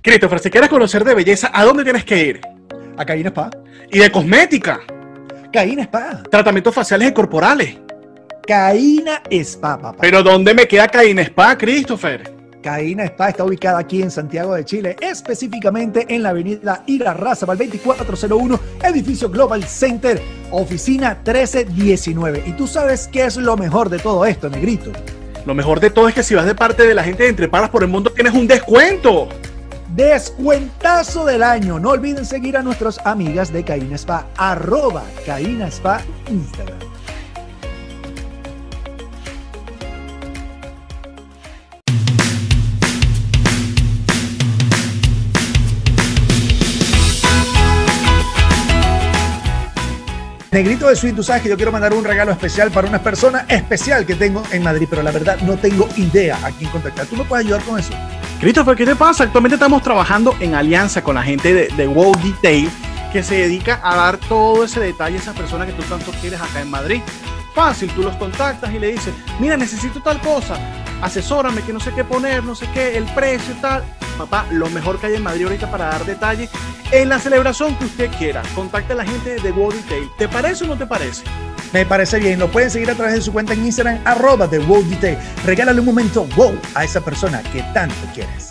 Christopher, 0.09 0.39
si 0.39 0.49
quieres 0.49 0.71
conocer 0.71 1.05
de 1.05 1.15
belleza, 1.15 1.51
¿a 1.53 1.65
dónde 1.65 1.85
tienes 1.85 2.03
que 2.03 2.25
ir? 2.25 2.41
A 2.97 3.05
Caína 3.05 3.29
Spa. 3.29 3.51
Y 3.93 3.99
de 3.99 4.11
cosmética, 4.11 4.81
Caína 5.53 5.83
Spa. 5.83 6.23
tratamientos 6.31 6.75
faciales 6.75 7.11
y 7.11 7.13
corporales. 7.13 7.77
Caína 8.47 9.21
Spa, 9.31 9.79
papá. 9.79 9.99
Pero 10.01 10.23
¿dónde 10.23 10.55
me 10.55 10.67
queda 10.67 10.89
Caín 10.89 11.19
Spa, 11.19 11.59
Christopher? 11.59 12.23
Caína 12.63 13.05
Spa 13.05 13.29
está 13.29 13.45
ubicada 13.45 13.81
aquí 13.81 14.01
en 14.01 14.11
Santiago 14.11 14.55
de 14.55 14.65
Chile, 14.65 14.97
específicamente 15.03 16.07
en 16.09 16.23
la 16.23 16.31
avenida 16.31 16.83
Ira 16.87 17.13
Razabal 17.13 17.59
2401, 17.59 18.61
edificio 18.85 19.29
Global 19.29 19.63
Center, 19.65 20.23
oficina 20.51 21.19
1319. 21.23 22.45
Y 22.47 22.53
tú 22.53 22.67
sabes 22.67 23.11
qué 23.13 23.27
es 23.27 23.37
lo 23.37 23.59
mejor 23.59 23.91
de 23.91 23.99
todo 23.99 24.25
esto, 24.25 24.49
negrito. 24.49 24.91
Lo 25.45 25.55
mejor 25.55 25.81
de 25.81 25.91
todo 25.91 26.09
es 26.09 26.15
que 26.15 26.23
si 26.23 26.35
vas 26.35 26.47
de 26.47 26.55
parte 26.55 26.87
de 26.87 26.95
la 26.95 27.05
gente 27.05 27.25
de 27.25 27.29
Entre 27.29 27.47
Paras 27.47 27.69
por 27.69 27.83
el 27.83 27.91
Mundo 27.91 28.11
tienes 28.11 28.33
un 28.33 28.47
descuento. 28.47 29.29
Descuentazo 29.99 31.25
del 31.25 31.43
año. 31.43 31.81
No 31.81 31.91
olviden 31.91 32.25
seguir 32.25 32.57
a 32.57 32.63
nuestras 32.63 33.05
amigas 33.05 33.53
de 33.53 33.65
Caína 33.65 33.97
Spa, 33.97 34.29
arroba 34.37 35.03
Caína 35.27 35.67
Spa 35.67 36.01
Instagram. 36.29 36.79
Negrito 50.51 50.89
de 50.89 50.97
Sweet, 50.97 51.15
tú 51.15 51.23
sabes 51.23 51.43
que 51.43 51.51
yo 51.51 51.57
quiero 51.57 51.71
mandar 51.71 51.93
un 51.93 52.03
regalo 52.03 52.33
especial 52.33 52.71
para 52.71 52.89
una 52.89 53.03
persona 53.03 53.45
especial 53.49 54.07
que 54.07 54.15
tengo 54.15 54.43
en 54.51 54.63
Madrid, 54.63 54.87
pero 54.89 55.03
la 55.03 55.11
verdad 55.11 55.39
no 55.43 55.59
tengo 55.59 55.87
idea 55.97 56.39
a 56.43 56.51
quién 56.51 56.71
contactar. 56.71 57.05
¿Tú 57.07 57.17
me 57.17 57.25
puedes 57.25 57.45
ayudar 57.45 57.63
con 57.65 57.79
eso? 57.79 57.93
Christopher, 58.41 58.75
¿qué 58.75 58.87
te 58.87 58.97
pasa? 58.97 59.25
Actualmente 59.25 59.57
estamos 59.57 59.83
trabajando 59.83 60.35
en 60.41 60.55
alianza 60.55 61.05
con 61.05 61.17
la 61.17 61.23
gente 61.23 61.53
de, 61.53 61.69
de 61.77 61.87
Wow 61.87 62.17
Detail 62.23 62.71
que 63.13 63.23
se 63.23 63.35
dedica 63.35 63.81
a 63.83 63.97
dar 63.97 64.17
todo 64.17 64.65
ese 64.65 64.81
detalle 64.81 65.17
a 65.17 65.21
esas 65.21 65.37
personas 65.37 65.67
que 65.67 65.75
tú 65.75 65.83
tanto 65.83 66.13
quieres 66.21 66.41
acá 66.41 66.61
en 66.63 66.71
Madrid. 66.71 67.03
Fácil, 67.55 67.91
tú 67.93 68.03
los 68.03 68.15
contactas 68.17 68.73
y 68.73 68.79
le 68.79 68.93
dices, 68.93 69.15
mira, 69.41 69.57
necesito 69.57 70.01
tal 70.01 70.21
cosa, 70.21 70.57
asesórame 71.03 71.63
que 71.63 71.73
no 71.73 71.81
sé 71.81 71.93
qué 71.93 72.05
poner, 72.05 72.45
no 72.45 72.55
sé 72.55 72.69
qué, 72.73 72.97
el 72.97 73.05
precio 73.07 73.55
y 73.55 73.61
tal. 73.61 73.85
Papá, 74.17 74.47
lo 74.51 74.69
mejor 74.71 74.99
que 74.99 75.07
hay 75.07 75.15
en 75.15 75.23
Madrid 75.23 75.45
ahorita 75.45 75.71
para 75.71 75.87
dar 75.87 76.05
detalle 76.05 76.49
en 76.91 77.09
la 77.09 77.19
celebración 77.19 77.77
que 77.77 77.85
usted 77.85 78.11
quiera. 78.19 78.43
Contacte 78.55 78.93
a 78.93 78.97
la 78.97 79.05
gente 79.05 79.37
de 79.37 79.53
Wow 79.53 79.73
Detail. 79.73 80.11
¿Te 80.19 80.29
parece 80.29 80.65
o 80.65 80.67
no 80.67 80.77
te 80.77 80.87
parece? 80.87 81.23
Me 81.73 81.87
parece 81.87 82.19
bien. 82.19 82.39
Lo 82.39 82.51
pueden 82.51 82.71
seguir 82.71 82.91
a 82.91 82.95
través 82.95 83.15
de 83.15 83.21
su 83.21 83.33
cuenta 83.33 83.53
en 83.53 83.65
Instagram, 83.65 84.01
arroba 84.05 84.47
de 84.47 84.59
Wow 84.59 84.83
Detail. 84.85 85.19
Regálale 85.45 85.79
un 85.81 85.87
momento 85.87 86.25
wow 86.35 86.59
a 86.75 86.85
esa 86.85 87.01
persona 87.01 87.43
que 87.53 87.63
tanto 87.75 87.95
quieres. 88.15 88.51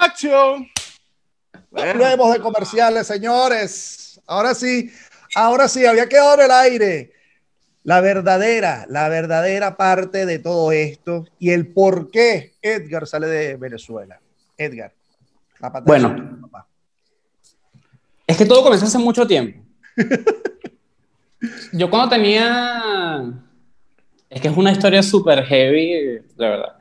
¡Acción! 0.00 0.68
Volvemos 1.76 2.32
de 2.32 2.40
comerciales, 2.40 3.06
señores. 3.06 4.20
Ahora 4.26 4.54
sí, 4.54 4.90
ahora 5.34 5.68
sí, 5.68 5.84
había 5.84 6.08
quedado 6.08 6.34
en 6.34 6.40
el 6.40 6.50
aire. 6.50 7.12
La 7.84 8.00
verdadera, 8.00 8.86
la 8.88 9.08
verdadera 9.08 9.76
parte 9.76 10.26
de 10.26 10.38
todo 10.40 10.72
esto 10.72 11.24
y 11.38 11.50
el 11.50 11.72
por 11.72 12.10
qué 12.10 12.54
Edgar 12.60 13.06
sale 13.06 13.28
de 13.28 13.56
Venezuela. 13.56 14.18
Edgar, 14.56 14.92
la 15.60 15.68
Bueno. 15.84 16.38
papá. 16.42 16.66
Es 18.26 18.36
que 18.36 18.44
todo 18.44 18.64
comenzó 18.64 18.86
hace 18.86 18.98
mucho 18.98 19.26
tiempo. 19.26 19.62
Yo 21.72 21.88
cuando 21.88 22.08
tenía... 22.08 23.22
Es 24.28 24.40
que 24.40 24.48
es 24.48 24.56
una 24.56 24.72
historia 24.72 25.02
súper 25.02 25.44
heavy, 25.44 25.92
de 25.92 26.24
verdad. 26.36 26.76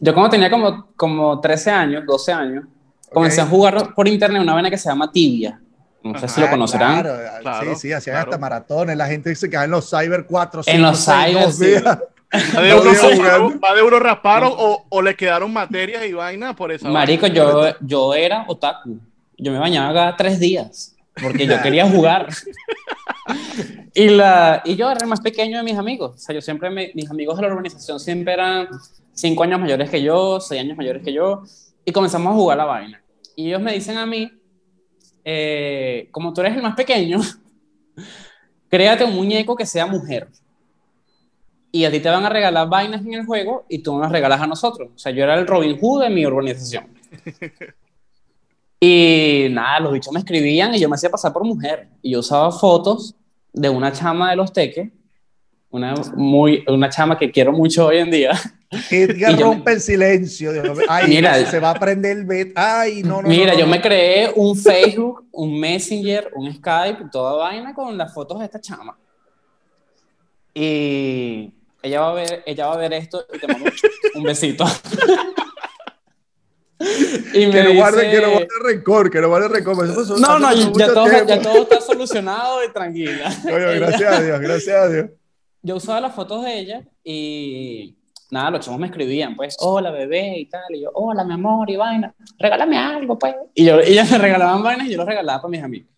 Yo 0.00 0.12
cuando 0.12 0.30
tenía 0.30 0.50
como, 0.50 0.92
como 0.96 1.40
13 1.40 1.70
años, 1.70 2.04
12 2.04 2.32
años, 2.32 2.64
comencé 3.12 3.40
a 3.40 3.44
Ok. 3.44 3.50
jugar 3.50 3.94
por 3.94 4.06
internet 4.08 4.42
una 4.42 4.54
vaina 4.54 4.70
que 4.70 4.78
se 4.78 4.88
llama 4.88 5.10
Tibia. 5.12 5.60
No 6.02 6.18
sé 6.18 6.28
si 6.28 6.40
lo 6.40 6.48
conocerán. 6.48 7.02
Claro, 7.02 7.18
Claro, 7.42 7.74
sí, 7.74 7.80
sí, 7.88 7.92
hacían 7.92 8.14
claro. 8.14 8.30
hasta 8.30 8.38
maratones. 8.40 8.96
La 8.96 9.06
gente 9.06 9.30
dice 9.30 9.50
que 9.50 9.56
en 9.56 9.70
los 9.70 9.90
cyber 9.90 10.26
4, 10.26 10.62
En 10.66 10.82
los 10.82 11.04
cyber, 11.04 11.52
sí. 11.52 11.74
Va 11.84 12.60
de 12.62 12.68
No 12.70 12.82
uno, 12.82 13.58
va 13.58 13.74
de 13.74 13.82
uno 13.82 13.98
rasparon 13.98 14.52
o, 14.54 14.84
o 14.90 15.00
le 15.02 15.16
quedaron 15.16 15.50
materias 15.50 16.04
y 16.04 16.12
vaina 16.12 16.54
por 16.54 16.70
esa 16.70 16.86
Marico, 16.90 17.22
vaina. 17.22 17.34
yo, 17.36 17.64
yo 17.80 18.14
era 18.14 18.44
otaku. 18.48 18.98
Yo 19.38 19.50
me 19.50 19.58
bañaba 19.58 19.94
cada 19.94 20.16
tres 20.16 20.38
días 20.38 20.94
porque 21.22 21.46
yo 21.46 21.60
quería 21.62 21.88
jugar. 21.88 22.28
y, 23.94 24.08
la, 24.08 24.62
y 24.64 24.76
yo 24.76 24.90
era 24.90 25.00
el 25.00 25.06
más 25.08 25.20
pequeño 25.20 25.56
de 25.58 25.64
mis 25.64 25.76
amigos. 25.76 26.12
O 26.14 26.18
sea, 26.18 26.34
yo 26.34 26.40
siempre, 26.40 26.70
me- 26.70 26.90
mis 26.94 27.10
amigos 27.10 27.36
de 27.36 27.42
la 27.42 27.48
organización 27.48 27.98
siempre 27.98 28.34
eran 28.34 28.68
cinco 29.12 29.42
años 29.42 29.58
mayores 29.60 29.90
que 29.90 30.02
yo, 30.02 30.38
seis 30.40 30.60
años 30.60 30.76
mayores 30.76 31.02
que 31.02 31.12
yo. 31.12 31.42
Y 31.88 31.90
comenzamos 31.90 32.32
a 32.32 32.36
jugar 32.36 32.58
la 32.58 32.66
vaina. 32.66 33.02
Y 33.34 33.46
ellos 33.46 33.62
me 33.62 33.72
dicen 33.72 33.96
a 33.96 34.04
mí, 34.04 34.30
eh, 35.24 36.06
como 36.10 36.34
tú 36.34 36.42
eres 36.42 36.54
el 36.54 36.60
más 36.60 36.74
pequeño, 36.74 37.18
créate 38.68 39.04
un 39.04 39.14
muñeco 39.14 39.56
que 39.56 39.64
sea 39.64 39.86
mujer. 39.86 40.28
Y 41.72 41.86
a 41.86 41.90
ti 41.90 42.00
te 42.00 42.10
van 42.10 42.26
a 42.26 42.28
regalar 42.28 42.68
vainas 42.68 43.00
en 43.00 43.14
el 43.14 43.24
juego 43.24 43.64
y 43.70 43.78
tú 43.78 43.92
nos 43.92 44.02
las 44.02 44.12
regalas 44.12 44.38
a 44.38 44.46
nosotros. 44.46 44.90
O 44.94 44.98
sea, 44.98 45.12
yo 45.12 45.24
era 45.24 45.36
el 45.36 45.46
Robin 45.46 45.78
Hood 45.80 46.02
de 46.02 46.10
mi 46.10 46.26
urbanización. 46.26 46.88
Y 48.80 49.48
nada, 49.50 49.80
los 49.80 49.92
bichos 49.94 50.12
me 50.12 50.20
escribían 50.20 50.72
y 50.72 50.78
yo 50.78 50.88
me 50.88 50.94
hacía 50.94 51.10
pasar 51.10 51.32
por 51.32 51.42
mujer. 51.42 51.88
Y 52.02 52.12
yo 52.12 52.20
usaba 52.20 52.52
fotos 52.52 53.16
de 53.52 53.68
una 53.68 53.90
chama 53.92 54.30
de 54.30 54.36
los 54.36 54.52
teques, 54.52 54.92
una, 55.70 55.94
muy, 56.14 56.64
una 56.68 56.88
chama 56.88 57.18
que 57.18 57.32
quiero 57.32 57.50
mucho 57.50 57.86
hoy 57.86 57.96
en 57.96 58.10
día. 58.10 58.32
Edgar 58.90 59.36
yo 59.36 59.46
rompe 59.46 59.72
el 59.72 59.80
silencio. 59.80 60.52
Dios. 60.52 60.78
Ay, 60.88 61.08
Mira. 61.08 61.46
se 61.50 61.58
va 61.58 61.70
a 61.70 61.74
prender 61.74 62.18
el 62.18 62.24
bet. 62.24 62.52
Ay, 62.54 63.02
no, 63.02 63.22
no. 63.22 63.28
Mira, 63.28 63.46
no, 63.46 63.52
no, 63.52 63.58
yo 63.60 63.64
no. 63.66 63.70
me 63.72 63.80
creé 63.80 64.30
un 64.36 64.56
Facebook, 64.56 65.24
un 65.32 65.58
Messenger, 65.58 66.30
un 66.34 66.52
Skype, 66.54 67.06
toda 67.10 67.34
vaina 67.34 67.72
con 67.74 67.96
las 67.96 68.12
fotos 68.12 68.38
de 68.40 68.44
esta 68.44 68.60
chama. 68.60 68.98
Y 70.54 71.52
ella 71.82 72.00
va 72.00 72.10
a 72.10 72.14
ver, 72.14 72.42
ella 72.46 72.66
va 72.66 72.74
a 72.74 72.78
ver 72.78 72.92
esto 72.92 73.24
y 73.32 73.38
te 73.38 73.46
mando 73.48 73.70
un 74.14 74.22
besito. 74.24 74.64
y 77.34 77.46
me 77.46 77.52
Que 77.52 77.62
no 77.64 77.74
guarde, 77.74 78.04
dice- 78.04 78.16
que 78.16 78.22
no 78.22 78.30
guarde 78.32 78.48
rencor, 78.64 79.10
que 79.10 79.20
no 79.20 79.28
guarde 79.28 79.48
rencor. 79.48 79.84
Eso 79.88 80.16
No, 80.18 80.38
no, 80.38 80.52
ya 80.76 80.86
todo, 80.92 81.06
ya 81.26 81.40
todo 81.42 81.62
está 81.62 81.80
solucionado 81.80 82.64
y 82.64 82.72
tranquila. 82.72 83.32
Coño, 83.42 83.56
gracias 83.76 84.12
a 84.12 84.22
Dios, 84.22 84.40
gracias 84.40 84.76
a 84.76 84.88
Dios. 84.88 85.06
yo 85.62 85.76
usaba 85.76 86.00
las 86.00 86.14
fotos 86.14 86.44
de 86.44 86.58
ella 86.58 86.82
y 87.04 87.96
nada, 88.30 88.50
los 88.50 88.64
chamos 88.64 88.80
me 88.80 88.86
escribían, 88.86 89.36
pues, 89.36 89.56
hola 89.60 89.90
bebé 89.90 90.38
y 90.38 90.46
tal, 90.46 90.74
y 90.74 90.82
yo, 90.82 90.90
hola 90.94 91.24
mi 91.24 91.34
amor 91.34 91.70
y 91.70 91.76
vaina, 91.76 92.14
regálame 92.38 92.78
algo, 92.78 93.18
pues. 93.18 93.34
Y, 93.54 93.64
yo, 93.64 93.80
ellas 93.80 94.10
me 94.10 94.18
regalaban 94.18 94.62
vainas 94.62 94.86
y 94.86 94.90
yo 94.92 94.98
los 94.98 95.06
regalaba 95.06 95.42
para 95.42 95.50
mis 95.50 95.62
amigos. 95.62 95.88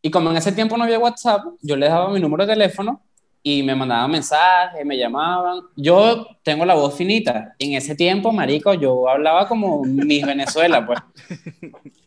Y 0.00 0.10
como 0.10 0.30
en 0.30 0.36
ese 0.36 0.52
tiempo 0.52 0.76
no 0.76 0.84
había 0.84 0.98
WhatsApp, 0.98 1.44
yo 1.60 1.76
les 1.76 1.90
daba 1.90 2.10
mi 2.10 2.20
número 2.20 2.46
de 2.46 2.52
teléfono 2.52 3.02
y 3.42 3.62
me 3.62 3.74
mandaban 3.74 4.10
mensajes, 4.10 4.84
me 4.84 4.96
llamaban. 4.96 5.60
Yo 5.76 6.26
tengo 6.42 6.64
la 6.64 6.74
voz 6.74 6.94
finita. 6.94 7.54
En 7.58 7.72
ese 7.72 7.94
tiempo, 7.94 8.30
marico, 8.30 8.74
yo 8.74 9.08
hablaba 9.08 9.48
como 9.48 9.82
mis 9.84 10.24
Venezuela, 10.24 10.86
pues. 10.86 11.00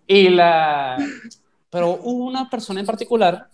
Y 0.08 0.30
la... 0.30 0.98
Pero 1.70 2.00
hubo 2.04 2.26
una 2.26 2.50
persona 2.50 2.80
en 2.82 2.86
particular 2.86 3.48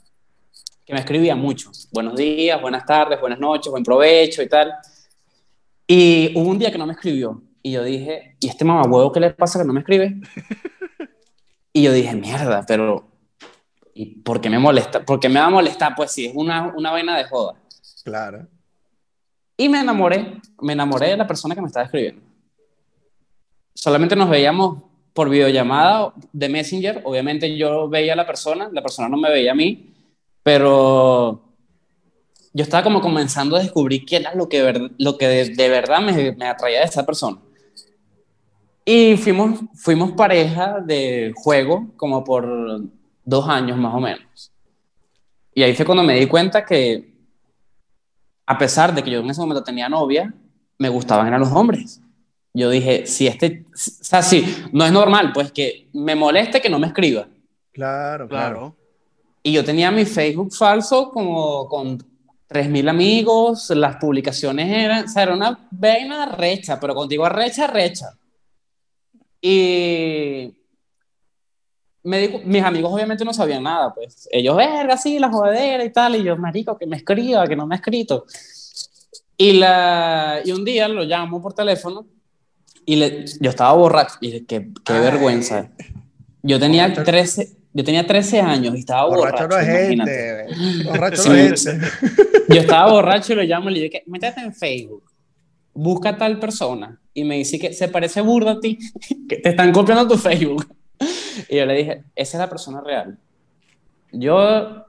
que 0.86 0.94
me 0.94 1.00
escribía 1.00 1.36
mucho. 1.36 1.72
Buenos 1.92 2.16
días, 2.16 2.60
buenas 2.60 2.86
tardes, 2.86 3.20
buenas 3.20 3.40
noches, 3.40 3.70
buen 3.70 3.84
provecho 3.84 4.42
y 4.42 4.50
tal. 4.50 4.74
Y 5.88 6.34
hubo 6.36 6.50
un 6.50 6.60
día 6.60 6.72
que 6.72 6.78
no 6.78 6.86
me 6.86 6.94
escribió. 6.94 7.42
Y 7.64 7.72
yo 7.72 7.84
dije, 7.84 8.36
¿y 8.40 8.48
este 8.48 8.66
mamahuevo 8.66 9.12
qué 9.12 9.20
le 9.22 9.32
pasa 9.32 9.60
que 9.60 9.66
no 9.66 9.74
me 9.74 9.80
escribe? 9.80 10.16
Y 11.74 11.84
yo 11.84 11.94
dije, 11.94 12.16
mierda, 12.16 12.66
pero 12.68 13.08
¿y 13.94 14.22
por 14.22 14.42
qué 14.42 14.50
me 14.50 14.58
molesta? 14.58 15.06
¿Por 15.06 15.20
qué 15.20 15.30
me 15.30 15.40
va 15.40 15.46
a 15.46 15.52
molestar? 15.52 15.94
Pues 15.96 16.12
sí, 16.12 16.26
es 16.26 16.32
una, 16.36 16.74
una 16.76 16.90
vaina 16.90 17.16
de 17.16 17.26
joda. 17.26 17.54
Claro. 18.04 18.48
Y 19.56 19.70
me 19.70 19.82
enamoré, 19.82 20.42
me 20.60 20.74
enamoré 20.74 21.10
de 21.10 21.18
la 21.18 21.28
persona 21.28 21.54
que 21.54 21.62
me 21.62 21.68
estaba 21.68 21.86
escribiendo. 21.86 22.24
Solamente 23.76 24.16
nos 24.16 24.28
veíamos 24.28 24.82
por 25.14 25.30
videollamada 25.30 26.14
de 26.34 26.50
Messenger. 26.50 27.02
Obviamente 27.06 27.56
yo 27.56 27.88
veía 27.88 28.14
a 28.14 28.16
la 28.16 28.26
persona, 28.26 28.70
la 28.72 28.82
persona 28.82 29.08
no 29.08 29.18
me 29.18 29.30
veía 29.30 29.52
a 29.52 29.56
mí, 29.56 29.94
pero 30.42 31.47
yo 32.58 32.64
estaba 32.64 32.84
como 32.84 33.02
comenzando 33.02 33.56
a 33.56 33.60
descubrir 33.60 34.04
qué 34.04 34.16
era 34.18 34.34
lo 34.34 34.50
que, 34.50 34.64
ver- 34.64 34.92
lo 34.98 35.16
que 35.18 35.28
de, 35.28 35.50
de 35.56 35.70
verdad 35.70 36.02
me, 36.02 36.32
me 36.32 36.48
atraía 36.48 36.80
de 36.80 36.86
esa 36.86 37.06
persona. 37.06 37.38
Y 38.84 39.16
fuimos, 39.18 39.60
fuimos 39.76 40.12
pareja 40.14 40.80
de 40.80 41.34
juego 41.36 41.94
como 41.98 42.24
por 42.24 42.82
dos 43.24 43.48
años 43.48 43.78
más 43.78 43.94
o 43.94 44.00
menos. 44.00 44.52
Y 45.54 45.62
ahí 45.62 45.76
fue 45.76 45.86
cuando 45.86 46.04
me 46.04 46.20
di 46.20 46.26
cuenta 46.26 46.66
que 46.66 47.14
a 48.46 48.58
pesar 48.58 48.96
de 48.96 49.04
que 49.04 49.12
yo 49.12 49.20
en 49.20 49.30
ese 49.30 49.42
momento 49.42 49.64
tenía 49.64 49.88
novia, 49.90 50.34
me 50.80 50.90
gustaban 50.90 51.28
eran 51.28 51.42
los 51.42 51.52
hombres. 51.52 52.02
Yo 52.54 52.70
dije, 52.72 53.06
si 53.06 53.28
este, 53.28 53.66
o 53.68 53.76
sea, 53.76 54.24
sí, 54.24 54.46
no 54.72 54.84
es 54.86 54.92
normal, 54.92 55.32
pues 55.34 55.52
que 55.52 55.90
me 55.94 56.16
moleste 56.16 56.62
que 56.62 56.70
no 56.70 56.80
me 56.80 56.88
escriba. 56.88 57.28
Claro, 57.72 58.28
claro. 58.28 58.56
Claro. 58.56 58.76
Y 59.44 59.52
yo 59.52 59.64
tenía 59.64 59.92
mi 59.92 60.06
Facebook 60.06 60.54
falso 60.56 61.12
como 61.12 61.68
con 61.70 61.98
3.000 62.50 62.90
amigos, 62.90 63.70
las 63.72 63.98
publicaciones 63.98 64.70
eran, 64.70 65.06
o 65.06 65.08
sea, 65.08 65.24
era 65.24 65.34
una 65.34 65.68
vaina 65.72 66.26
recha, 66.28 66.80
pero 66.80 66.96
contigo 66.96 67.28
recha, 67.28 67.68
recha. 67.68 68.18
Y 69.42 70.54
me 72.04 72.42
mis 72.46 72.64
amigos 72.64 72.94
obviamente 72.94 73.26
no 73.26 73.34
sabían 73.34 73.64
nada, 73.64 73.94
pues 73.94 74.30
ellos, 74.32 74.56
verga, 74.56 74.96
sí, 74.96 75.20
la 75.20 75.30
jodedera 75.30 75.84
y 75.84 75.92
tal, 75.92 76.16
y 76.16 76.24
yo, 76.24 76.38
marico, 76.38 76.78
que 76.78 76.86
me 76.86 76.96
escriba, 76.96 77.46
que 77.48 77.56
no 77.56 77.68
me 77.68 77.76
ha 77.76 77.78
escrito. 77.78 78.26
Y, 79.36 79.54
la, 79.54 80.40
y 80.44 80.52
un 80.52 80.64
día 80.64 80.88
lo 80.88 81.04
llamo 81.04 81.42
por 81.42 81.54
teléfono 81.54 82.08
y 82.86 82.96
le, 82.96 83.26
yo 83.42 83.50
estaba 83.50 83.74
borracho, 83.74 84.16
y 84.22 84.32
dije, 84.32 84.46
qué, 84.46 84.70
qué 84.86 84.94
vergüenza. 84.94 85.70
Yo 86.42 86.60
tenía, 86.60 86.88
Borracho. 86.88 87.04
13, 87.04 87.57
yo 87.78 87.84
tenía 87.84 88.08
13 88.08 88.42
años 88.42 88.76
y 88.76 88.80
estaba 88.80 89.06
borracho. 89.06 89.44
Borracho 89.44 89.48
no 89.50 89.60
es 89.60 89.92
imagínate. 89.92 90.46
gente. 90.50 90.84
Borracho 90.90 91.16
Sí, 91.22 91.30
no 91.30 91.36
es 91.36 91.64
gente. 91.64 91.88
Yo 92.50 92.62
estaba 92.62 92.92
borracho 92.92 93.34
y 93.34 93.36
lo 93.36 93.44
llamo 93.44 93.70
y 93.70 93.74
le 93.76 93.82
dije, 93.82 94.04
métete 94.08 94.42
en 94.42 94.52
Facebook, 94.52 95.04
busca 95.76 96.10
a 96.10 96.18
tal 96.18 96.40
persona. 96.40 97.00
Y 97.14 97.24
me 97.24 97.38
dice 97.38 97.60
que 97.60 97.74
se 97.74 97.88
parece 97.88 98.22
burda 98.22 98.54
a 98.54 98.60
ti, 98.60 98.80
que 99.30 99.38
te 99.38 99.50
están 99.50 99.72
copiando 99.72 100.08
tu 100.08 100.18
Facebook. 100.18 100.66
Y 101.48 101.58
yo 101.58 101.68
le 101.68 101.76
dije, 101.76 102.04
esa 102.16 102.38
es 102.38 102.40
la 102.40 102.50
persona 102.50 102.82
real. 102.82 103.16
Yo 104.12 104.88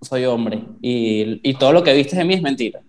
soy 0.00 0.24
hombre 0.24 0.64
y, 0.82 1.40
y 1.48 1.54
todo 1.54 1.72
lo 1.72 1.84
que 1.84 1.94
viste 1.94 2.16
de 2.16 2.24
mí 2.24 2.34
es 2.34 2.42
mentira. 2.42 2.80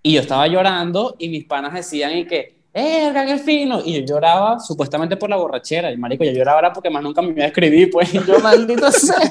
Y 0.00 0.12
yo 0.12 0.20
estaba 0.20 0.46
llorando 0.46 1.16
y 1.18 1.28
mis 1.28 1.44
panas 1.44 1.74
decían 1.74 2.16
y 2.16 2.24
que, 2.24 2.54
¡eh, 2.74 3.12
qué 3.14 3.38
fino! 3.38 3.80
Y 3.84 4.00
yo 4.00 4.14
lloraba 4.14 4.58
supuestamente 4.60 5.16
por 5.16 5.30
la 5.30 5.36
borrachera. 5.36 5.90
Y 5.92 5.96
marico, 5.96 6.24
yo 6.24 6.32
lloraba 6.32 6.72
porque 6.72 6.90
más 6.90 7.02
nunca 7.02 7.22
me 7.22 7.30
iba 7.30 7.44
a 7.44 7.46
escribir, 7.46 7.90
pues 7.90 8.12
y 8.12 8.18
yo, 8.26 8.38
maldito 8.40 8.90
sea. 8.90 9.30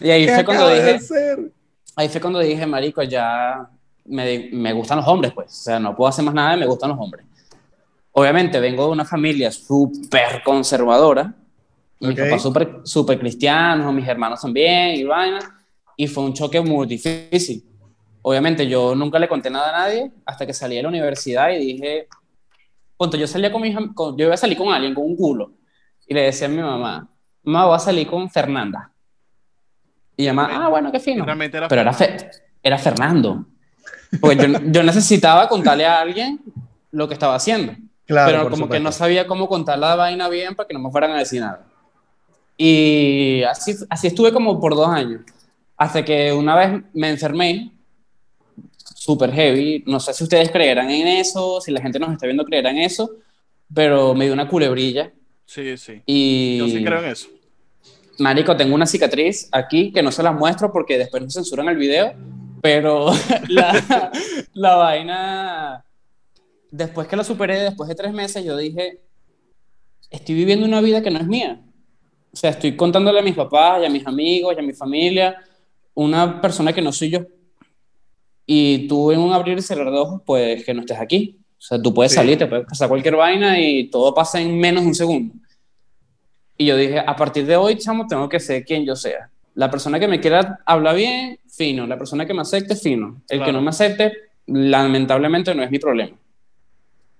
Y 0.00 0.10
ahí 0.10 0.26
¿Qué 0.26 0.34
fue 0.34 0.44
cuando 0.44 0.68
dije, 0.68 0.98
ahí 1.96 2.08
fue 2.08 2.20
cuando 2.20 2.38
dije, 2.40 2.66
marico, 2.66 3.02
ya 3.02 3.68
me, 4.06 4.50
me 4.52 4.72
gustan 4.72 4.98
los 4.98 5.06
hombres, 5.06 5.32
pues. 5.32 5.48
O 5.52 5.62
sea, 5.62 5.78
no 5.78 5.94
puedo 5.94 6.08
hacer 6.08 6.24
más 6.24 6.34
nada 6.34 6.56
y 6.56 6.60
me 6.60 6.66
gustan 6.66 6.90
los 6.90 6.98
hombres. 6.98 7.24
Obviamente 8.12 8.60
vengo 8.60 8.86
de 8.86 8.90
una 8.92 9.04
familia 9.04 9.50
súper 9.50 10.42
conservadora. 10.44 11.34
Mis 12.00 12.10
Ok. 12.18 12.24
papás 12.24 12.42
súper 12.42 12.80
súper 12.84 13.18
cristianos, 13.18 13.92
mis 13.94 14.06
hermanos 14.06 14.40
también, 14.40 14.96
y 14.96 15.04
vaina. 15.04 15.38
Y 15.96 16.06
fue 16.08 16.24
un 16.24 16.34
choque 16.34 16.60
muy 16.60 16.86
difícil. 16.86 17.64
Obviamente 18.26 18.66
yo 18.66 18.94
nunca 18.94 19.18
le 19.18 19.28
conté 19.28 19.50
nada 19.50 19.68
a 19.68 19.80
nadie 19.86 20.10
hasta 20.24 20.46
que 20.46 20.54
salí 20.54 20.76
de 20.76 20.82
la 20.82 20.88
universidad 20.88 21.50
y 21.50 21.58
dije, 21.58 22.08
ponte, 22.96 23.18
yo 23.18 23.26
salía 23.26 23.52
con 23.52 23.62
am- 23.64 23.92
con- 23.92 24.16
yo 24.16 24.24
iba 24.24 24.34
a 24.34 24.38
salir 24.38 24.56
con 24.56 24.72
alguien, 24.72 24.94
con 24.94 25.04
un 25.04 25.14
culo. 25.14 25.52
Y 26.06 26.14
le 26.14 26.22
decía 26.22 26.46
a 26.46 26.50
mi 26.50 26.56
mamá, 26.56 27.06
mamá, 27.42 27.66
voy 27.66 27.76
a 27.76 27.78
salir 27.78 28.06
con 28.06 28.30
Fernanda. 28.30 28.90
Y 30.16 30.22
mi 30.22 30.32
mamá, 30.32 30.64
ah, 30.64 30.68
bueno, 30.68 30.90
qué 30.90 31.00
fino. 31.00 31.22
Era 31.22 31.34
Pero 31.68 31.80
era, 31.82 31.92
Fe- 31.92 32.30
era 32.62 32.78
Fernando. 32.78 33.44
Porque 34.20 34.36
yo, 34.36 34.58
yo 34.72 34.82
necesitaba 34.82 35.46
contarle 35.48 35.84
a 35.84 36.00
alguien 36.00 36.40
lo 36.92 37.06
que 37.06 37.14
estaba 37.14 37.34
haciendo. 37.34 37.74
Claro, 38.06 38.30
pero 38.30 38.50
como 38.50 38.68
que 38.68 38.80
no 38.84 38.90
sabía 38.92 39.26
cómo 39.26 39.48
contar 39.48 39.78
la 39.78 39.96
vaina 39.96 40.28
bien 40.30 40.54
para 40.54 40.66
que 40.66 40.72
no 40.74 40.80
me 40.80 40.90
fueran 40.90 41.10
a 41.12 41.18
decir 41.18 41.40
nada. 41.42 41.66
Y 42.56 43.42
así, 43.42 43.74
así 43.90 44.06
estuve 44.06 44.32
como 44.32 44.58
por 44.60 44.74
dos 44.74 44.88
años. 44.88 45.20
Hasta 45.76 46.04
que 46.04 46.32
una 46.32 46.54
vez 46.54 46.82
me 46.94 47.10
enfermé, 47.10 47.72
súper 49.04 49.32
heavy. 49.32 49.84
No 49.86 50.00
sé 50.00 50.14
si 50.14 50.24
ustedes 50.24 50.50
creerán 50.50 50.90
en 50.90 51.06
eso, 51.06 51.60
si 51.60 51.70
la 51.70 51.82
gente 51.82 51.98
nos 51.98 52.12
está 52.12 52.26
viendo 52.26 52.44
creerá 52.44 52.70
en 52.70 52.78
eso, 52.78 53.10
pero 53.72 54.14
me 54.14 54.24
dio 54.24 54.32
una 54.32 54.48
culebrilla. 54.48 55.12
Sí, 55.44 55.76
sí. 55.76 56.00
Y 56.06 56.58
Yo 56.58 56.68
sí 56.68 56.82
creo 56.82 57.00
en 57.00 57.10
eso. 57.10 57.28
Marico, 58.18 58.56
tengo 58.56 58.74
una 58.74 58.86
cicatriz 58.86 59.48
aquí 59.52 59.92
que 59.92 60.02
no 60.02 60.10
se 60.10 60.22
la 60.22 60.32
muestro 60.32 60.72
porque 60.72 60.96
después 60.96 61.22
nos 61.22 61.34
censuran 61.34 61.68
el 61.68 61.76
video, 61.76 62.14
pero 62.62 63.12
la, 63.48 64.10
la 64.54 64.76
vaina, 64.76 65.84
después 66.70 67.06
que 67.06 67.16
la 67.16 67.24
superé, 67.24 67.58
después 67.58 67.88
de 67.88 67.94
tres 67.94 68.12
meses, 68.14 68.42
yo 68.42 68.56
dije, 68.56 69.02
estoy 70.08 70.34
viviendo 70.34 70.64
una 70.64 70.80
vida 70.80 71.02
que 71.02 71.10
no 71.10 71.18
es 71.18 71.26
mía. 71.26 71.60
O 72.32 72.36
sea, 72.36 72.50
estoy 72.50 72.74
contándole 72.74 73.18
a 73.18 73.22
mis 73.22 73.34
papás 73.34 73.82
y 73.82 73.84
a 73.84 73.90
mis 73.90 74.06
amigos 74.06 74.54
y 74.56 74.60
a 74.60 74.62
mi 74.62 74.72
familia 74.72 75.36
una 75.92 76.40
persona 76.40 76.72
que 76.72 76.80
no 76.80 76.90
soy 76.90 77.10
yo. 77.10 77.26
Y 78.46 78.86
tú 78.88 79.10
en 79.12 79.20
un 79.20 79.32
abrir 79.32 79.56
y 79.58 79.62
cerrar 79.62 79.90
de 79.90 79.98
ojos, 79.98 80.20
pues 80.24 80.64
que 80.64 80.74
no 80.74 80.80
estés 80.80 80.98
aquí. 80.98 81.38
O 81.58 81.62
sea, 81.66 81.80
tú 81.80 81.94
puedes 81.94 82.12
Sí. 82.12 82.16
salir, 82.16 82.36
te 82.36 82.46
puede 82.46 82.64
pasar 82.64 82.88
cualquier 82.88 83.16
vaina 83.16 83.58
y 83.58 83.88
todo 83.88 84.12
pasa 84.14 84.40
en 84.40 84.58
menos 84.58 84.82
de 84.82 84.88
un 84.88 84.94
segundo. 84.94 85.34
Y 86.58 86.66
yo 86.66 86.76
dije, 86.76 86.98
a 86.98 87.16
partir 87.16 87.46
de 87.46 87.56
hoy, 87.56 87.76
chamo, 87.78 88.06
tengo 88.06 88.28
que 88.28 88.38
ser 88.38 88.64
quien 88.64 88.84
yo 88.84 88.94
sea. 88.94 89.30
La 89.54 89.70
persona 89.70 89.98
que 89.98 90.06
me 90.08 90.20
quiera 90.20 90.58
hablar 90.66 90.94
bien, 90.96 91.38
fino. 91.48 91.86
La 91.86 91.96
persona 91.96 92.26
que 92.26 92.34
me 92.34 92.42
acepte, 92.42 92.76
fino. 92.76 93.22
El 93.28 93.42
que 93.42 93.52
no 93.52 93.62
me 93.62 93.70
acepte, 93.70 94.12
lamentablemente 94.46 95.54
no 95.54 95.62
es 95.62 95.70
mi 95.70 95.78
problema. 95.78 96.16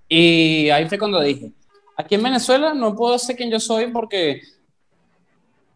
Y 0.07 0.69
ahí 0.69 0.87
fue 0.87 0.99
cuando 0.99 1.19
dije, 1.21 1.51
aquí 1.97 2.15
en 2.15 2.23
Venezuela 2.23 2.73
no 2.73 2.95
puedo 2.95 3.17
ser 3.17 3.35
quien 3.35 3.49
yo 3.49 3.59
soy 3.59 3.87
porque 3.87 4.41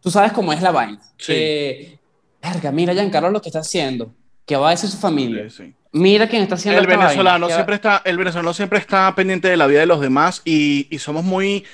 tú 0.00 0.10
sabes 0.10 0.32
cómo 0.32 0.52
es 0.52 0.62
la 0.62 0.70
vaina. 0.70 1.00
Sí. 1.18 1.32
Que, 1.32 1.98
verga, 2.40 2.70
mira 2.70 2.94
Giancarlo 2.94 3.30
lo 3.30 3.40
que 3.42 3.48
está 3.48 3.60
haciendo. 3.60 4.14
¿Qué 4.50 4.56
va 4.56 4.66
a 4.66 4.70
decir 4.72 4.90
su 4.90 4.98
familia? 4.98 5.48
Sí, 5.48 5.62
sí. 5.64 5.74
Mira 5.92 6.28
quién 6.28 6.42
está 6.42 6.56
haciendo 6.56 6.80
El 6.80 6.86
esta 6.90 6.98
venezolano, 6.98 7.46
¿qué 7.46 7.52
va- 7.52 7.56
siempre 7.58 7.74
está, 7.76 8.02
el 8.04 8.18
venezolano 8.18 8.52
siempre 8.52 8.80
está 8.80 9.14
pendiente 9.14 9.46
de 9.46 9.56
la 9.56 9.68
vida 9.68 9.78
de 9.78 9.86
los 9.86 10.00
demás 10.00 10.42
y, 10.44 10.88
y 10.90 10.98
somos 10.98 11.22
muy, 11.22 11.64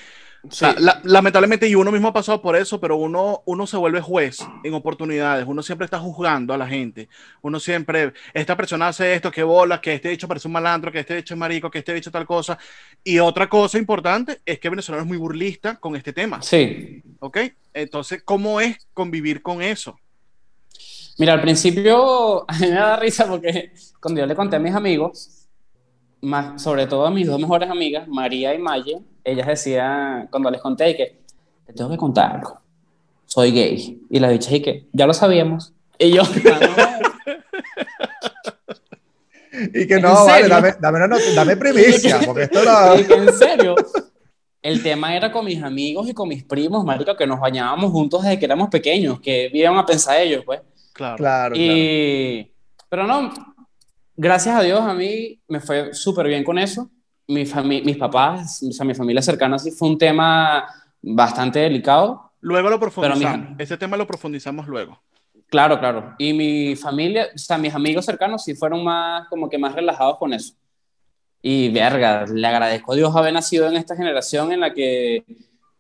O 0.47 0.51
sea, 0.51 0.75
la- 0.79 1.01
lamentablemente, 1.03 1.67
y 1.69 1.75
uno 1.75 1.91
mismo 1.91 2.09
ha 2.09 2.13
pasado 2.13 2.43
por 2.43 2.55
eso, 2.55 2.79
pero 2.79 2.97
uno, 2.99 3.41
uno 3.47 3.67
se 3.67 3.79
vuelve 3.79 4.03
juez 4.03 4.41
en 4.63 4.75
oportunidades. 4.75 5.47
Uno 5.49 5.63
siempre 5.63 5.87
está 5.87 5.99
juzgando 5.99 6.53
a 6.53 6.59
la 6.59 6.69
gente. 6.69 7.09
Uno 7.41 7.59
siempre, 7.61 8.13
esta 8.35 8.59
persona 8.59 8.89
hace 8.89 9.15
esto, 9.15 9.31
que 9.31 9.43
bola, 9.43 9.81
que 9.81 9.95
este 9.95 10.13
hecho 10.13 10.29
parece 10.29 10.49
un 10.49 10.53
malandro, 10.53 10.93
que 10.93 11.01
este 11.01 11.17
hecho 11.17 11.33
es 11.33 11.39
marico, 11.41 11.71
que 11.71 11.79
este 11.79 11.97
hecho 11.97 12.11
tal 12.11 12.27
cosa. 12.27 12.59
Y 13.03 13.19
otra 13.21 13.49
cosa 13.49 13.79
importante 13.79 14.41
es 14.45 14.59
que 14.59 14.69
Venezuela 14.69 15.01
es 15.01 15.09
muy 15.09 15.17
burlista 15.17 15.77
con 15.77 15.97
este 15.97 16.13
tema. 16.13 16.43
Sí. 16.43 17.03
¿Ok? 17.21 17.39
Entonces, 17.73 18.23
¿cómo 18.23 18.61
es 18.61 18.87
convivir 18.93 19.41
con 19.41 19.63
eso? 19.63 19.99
Mira, 21.19 21.33
al 21.33 21.41
principio 21.41 22.45
a 22.49 22.53
mí 22.59 22.67
me 22.67 22.71
da 22.71 22.97
risa 22.97 23.27
porque 23.27 23.73
cuando 24.01 24.21
yo 24.21 24.27
le 24.27 24.35
conté 24.35 24.57
a 24.57 24.59
mis 24.59 24.75
amigos, 24.75 25.47
más, 26.21 26.61
sobre 26.63 26.87
todo 26.87 27.07
a 27.07 27.11
mis 27.11 27.27
dos 27.27 27.39
mejores 27.41 27.71
amigas, 27.71 28.07
María 28.09 28.55
y 28.55 28.59
Maye, 28.59 29.01
ellas 29.25 29.47
decían, 29.47 30.29
cuando 30.31 30.51
les 30.51 30.61
conté 30.61 30.97
que 30.97 31.21
te 31.67 31.73
tengo 31.73 31.91
que 31.91 31.97
contar 31.97 32.37
algo, 32.37 32.61
soy 33.27 33.51
gay. 33.53 34.01
Y 34.11 34.19
las 34.21 34.31
bichas 34.33 34.53
y 34.53 34.61
que 34.63 34.87
ya 34.93 35.07
lo 35.07 35.13
sabíamos. 35.15 35.73
Y 35.99 36.13
yo, 36.13 36.23
"Ah, 36.79 37.01
Y 39.75 39.87
que 39.87 39.95
¿En 39.95 40.03
no, 40.03 40.27
vale, 40.27 40.49
dame, 40.49 40.75
dame, 40.79 41.09
not- 41.09 41.35
dame 41.35 41.57
primicia, 41.57 42.21
porque 42.27 42.43
esto 42.43 42.63
no". 42.63 42.87
no... 42.95 43.01
Y 43.01 43.05
que, 43.05 43.15
en 43.15 43.33
serio. 43.33 43.75
El 44.61 44.83
tema 44.83 45.17
era 45.17 45.31
con 45.33 45.45
mis 45.45 45.63
amigos 45.63 46.09
y 46.09 46.13
con 46.15 46.29
mis 46.29 46.43
primos, 46.45 46.85
marico, 46.85 47.15
que 47.17 47.27
nos 47.27 47.39
bañábamos 47.41 47.91
juntos 47.93 48.23
desde 48.25 48.39
que 48.39 48.45
éramos 48.47 48.69
pequeños, 48.69 49.21
que 49.21 49.49
iban 49.55 49.77
a 49.79 49.87
pensar 49.87 50.21
ellos, 50.21 50.43
pues. 50.45 50.61
Claro. 50.97 51.17
Claro, 51.17 51.55
claro. 51.55 51.57
Y, 51.57 52.51
pero 52.89 53.07
no, 53.07 53.33
gracias 54.17 54.57
a 54.57 54.63
Dios 54.63 54.81
a 54.81 54.95
mí 54.95 55.39
me 55.47 55.61
fue 55.61 55.93
súper 55.93 56.27
bien 56.27 56.43
con 56.43 56.59
eso. 56.59 56.91
Mi 57.29 57.45
mis 57.45 57.97
papás, 57.97 58.63
o 58.63 58.73
sea, 58.73 58.87
mi 58.87 58.95
familia 58.95 59.21
cercana 59.21 59.59
sí 59.59 59.71
fue 59.73 59.89
un 59.89 59.99
tema 59.99 60.67
bastante 61.03 61.59
delicado. 61.59 62.33
Luego 62.41 62.71
lo 62.71 62.81
profundizamos. 62.81 63.57
Ese 63.59 63.77
tema 63.77 63.97
lo 63.97 64.07
profundizamos 64.07 64.67
luego. 64.69 65.03
Claro, 65.49 65.79
claro. 65.79 66.15
Y 66.19 66.33
mi 66.33 66.77
familia, 66.77 67.29
o 67.35 67.39
sea, 67.39 67.59
mis 67.59 67.75
amigos 67.75 68.05
cercanos 68.05 68.43
sí 68.45 68.55
fueron 68.55 68.83
más, 68.83 69.29
como 69.29 69.51
que 69.51 69.59
más 69.59 69.75
relajados 69.75 70.17
con 70.19 70.33
eso. 70.33 70.55
Y 71.43 71.69
verga, 71.71 72.25
le 72.27 72.47
agradezco 72.47 72.93
a 72.93 72.97
Dios 72.97 73.15
haber 73.15 73.33
nacido 73.33 73.69
en 73.69 73.77
esta 73.77 73.95
generación 73.95 74.51
en 74.53 74.61
la 74.61 74.73
que 74.73 75.25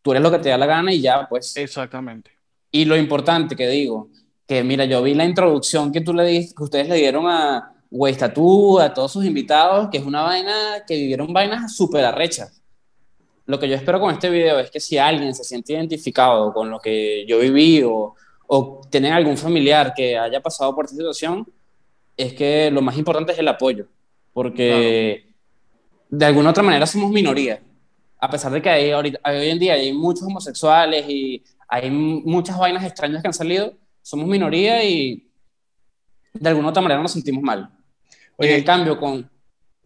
tú 0.02 0.12
eres 0.12 0.22
lo 0.22 0.30
que 0.30 0.38
te 0.38 0.50
da 0.50 0.58
la 0.58 0.66
gana 0.66 0.92
y 0.92 1.00
ya, 1.00 1.26
pues. 1.28 1.56
Exactamente. 1.56 2.32
Y 2.70 2.84
lo 2.84 2.96
importante 2.96 3.56
que 3.56 3.68
digo, 3.68 4.10
que 4.47 4.62
mira, 4.62 4.84
yo 4.84 5.03
vi 5.03 5.14
la 5.14 5.24
introducción 5.24 5.90
que 5.92 6.01
tú 6.01 6.14
le 6.14 6.24
diste, 6.24 6.55
que 6.55 6.62
ustedes 6.62 6.88
le 6.88 6.97
dieron 6.97 7.26
a 7.28 7.72
Weistatú, 7.90 8.78
a 8.78 8.92
todos 8.94 9.12
sus 9.12 9.24
invitados, 9.24 9.88
que 9.90 9.99
es 9.99 10.05
una 10.05 10.22
vaina, 10.22 10.84
que 10.86 10.94
vivieron 10.97 11.32
vainas 11.32 11.74
súper 11.74 12.05
arrechas. 12.05 12.62
Lo 13.47 13.59
que 13.59 13.68
yo 13.68 13.74
espero 13.76 14.01
con 14.01 14.12
este 14.12 14.28
video 14.30 14.59
es 14.59 14.70
que 14.70 14.80
si 14.80 14.99
alguien 14.99 15.34
se 15.34 15.44
siente 15.44 15.72
identificado 15.72 16.53
con 16.53 16.70
lo 16.70 16.78
que 16.80 17.24
yo 17.28 17.38
viví 17.38 17.82
o, 17.82 18.14
o 18.49 18.80
tienen 18.90 19.12
algún 19.12 19.36
familiar 19.36 19.94
que 19.94 20.18
haya 20.18 20.40
pasado 20.40 20.74
por 20.74 20.84
esta 20.84 20.97
situación, 20.97 21.47
es 22.16 22.32
que 22.32 22.70
lo 22.70 22.82
más 22.82 22.97
importante 22.97 23.32
es 23.32 23.38
el 23.38 23.49
apoyo, 23.49 23.86
porque 24.32 25.26
de 26.09 26.24
alguna 26.26 26.51
otra 26.51 26.62
manera 26.62 26.86
somos 26.86 27.11
minoría. 27.11 27.61
A 28.18 28.30
pesar 28.30 28.51
de 28.53 28.62
que 28.62 28.70
hay, 28.70 28.90
ahorita- 28.90 29.20
hoy 29.24 29.49
en 29.51 29.59
día 29.59 29.74
hay 29.74 29.92
muchos 29.92 30.22
homosexuales 30.22 31.05
y 31.09 31.42
hay 31.68 31.90
muchas 31.90 32.59
vainas 32.59 32.84
extrañas 32.84 33.22
que 33.22 33.28
han 33.28 33.34
salido, 33.34 33.74
somos 34.07 34.28
minoría 34.28 34.84
y 34.84 35.28
de 36.32 36.48
alguna 36.48 36.68
otra 36.68 36.80
manera 36.80 37.02
nos 37.02 37.11
sentimos 37.11 37.42
mal. 37.42 37.68
Oye, 38.36 38.50
en 38.50 38.57
el 38.59 38.64
cambio, 38.64 39.00
con... 39.00 39.28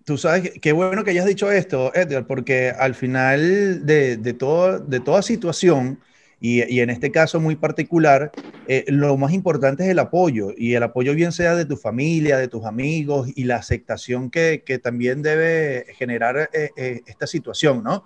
Tú 0.05 0.19
sabes, 0.19 0.53
qué 0.61 0.73
bueno 0.73 1.03
que 1.05 1.13
hayas 1.13 1.25
dicho 1.25 1.51
esto, 1.51 1.91
Edgar, 1.95 2.27
porque 2.27 2.69
al 2.69 2.95
final 2.95 3.87
de, 3.87 4.19
de, 4.19 4.35
todo, 4.35 4.79
de 4.79 5.01
toda 5.01 5.23
situación, 5.23 6.01
y, 6.39 6.63
y 6.71 6.81
en 6.81 6.91
este 6.91 7.11
caso 7.11 7.41
muy 7.41 7.57
particular, 7.57 8.31
eh, 8.69 8.85
lo 8.89 9.17
más 9.17 9.33
importante 9.33 9.85
es 9.85 9.89
el 9.89 9.99
apoyo, 9.99 10.53
y 10.55 10.75
el 10.75 10.83
apoyo 10.83 11.15
bien 11.15 11.33
sea 11.33 11.55
de 11.55 11.65
tu 11.65 11.79
familia, 11.79 12.37
de 12.37 12.49
tus 12.49 12.67
amigos, 12.67 13.31
y 13.35 13.45
la 13.45 13.57
aceptación 13.57 14.31
que, 14.31 14.63
que 14.67 14.79
también 14.79 15.23
debe 15.23 15.87
generar 15.97 16.51
eh, 16.53 16.69
eh, 16.77 17.01
esta 17.07 17.27
situación, 17.27 17.83
¿no? 17.83 18.05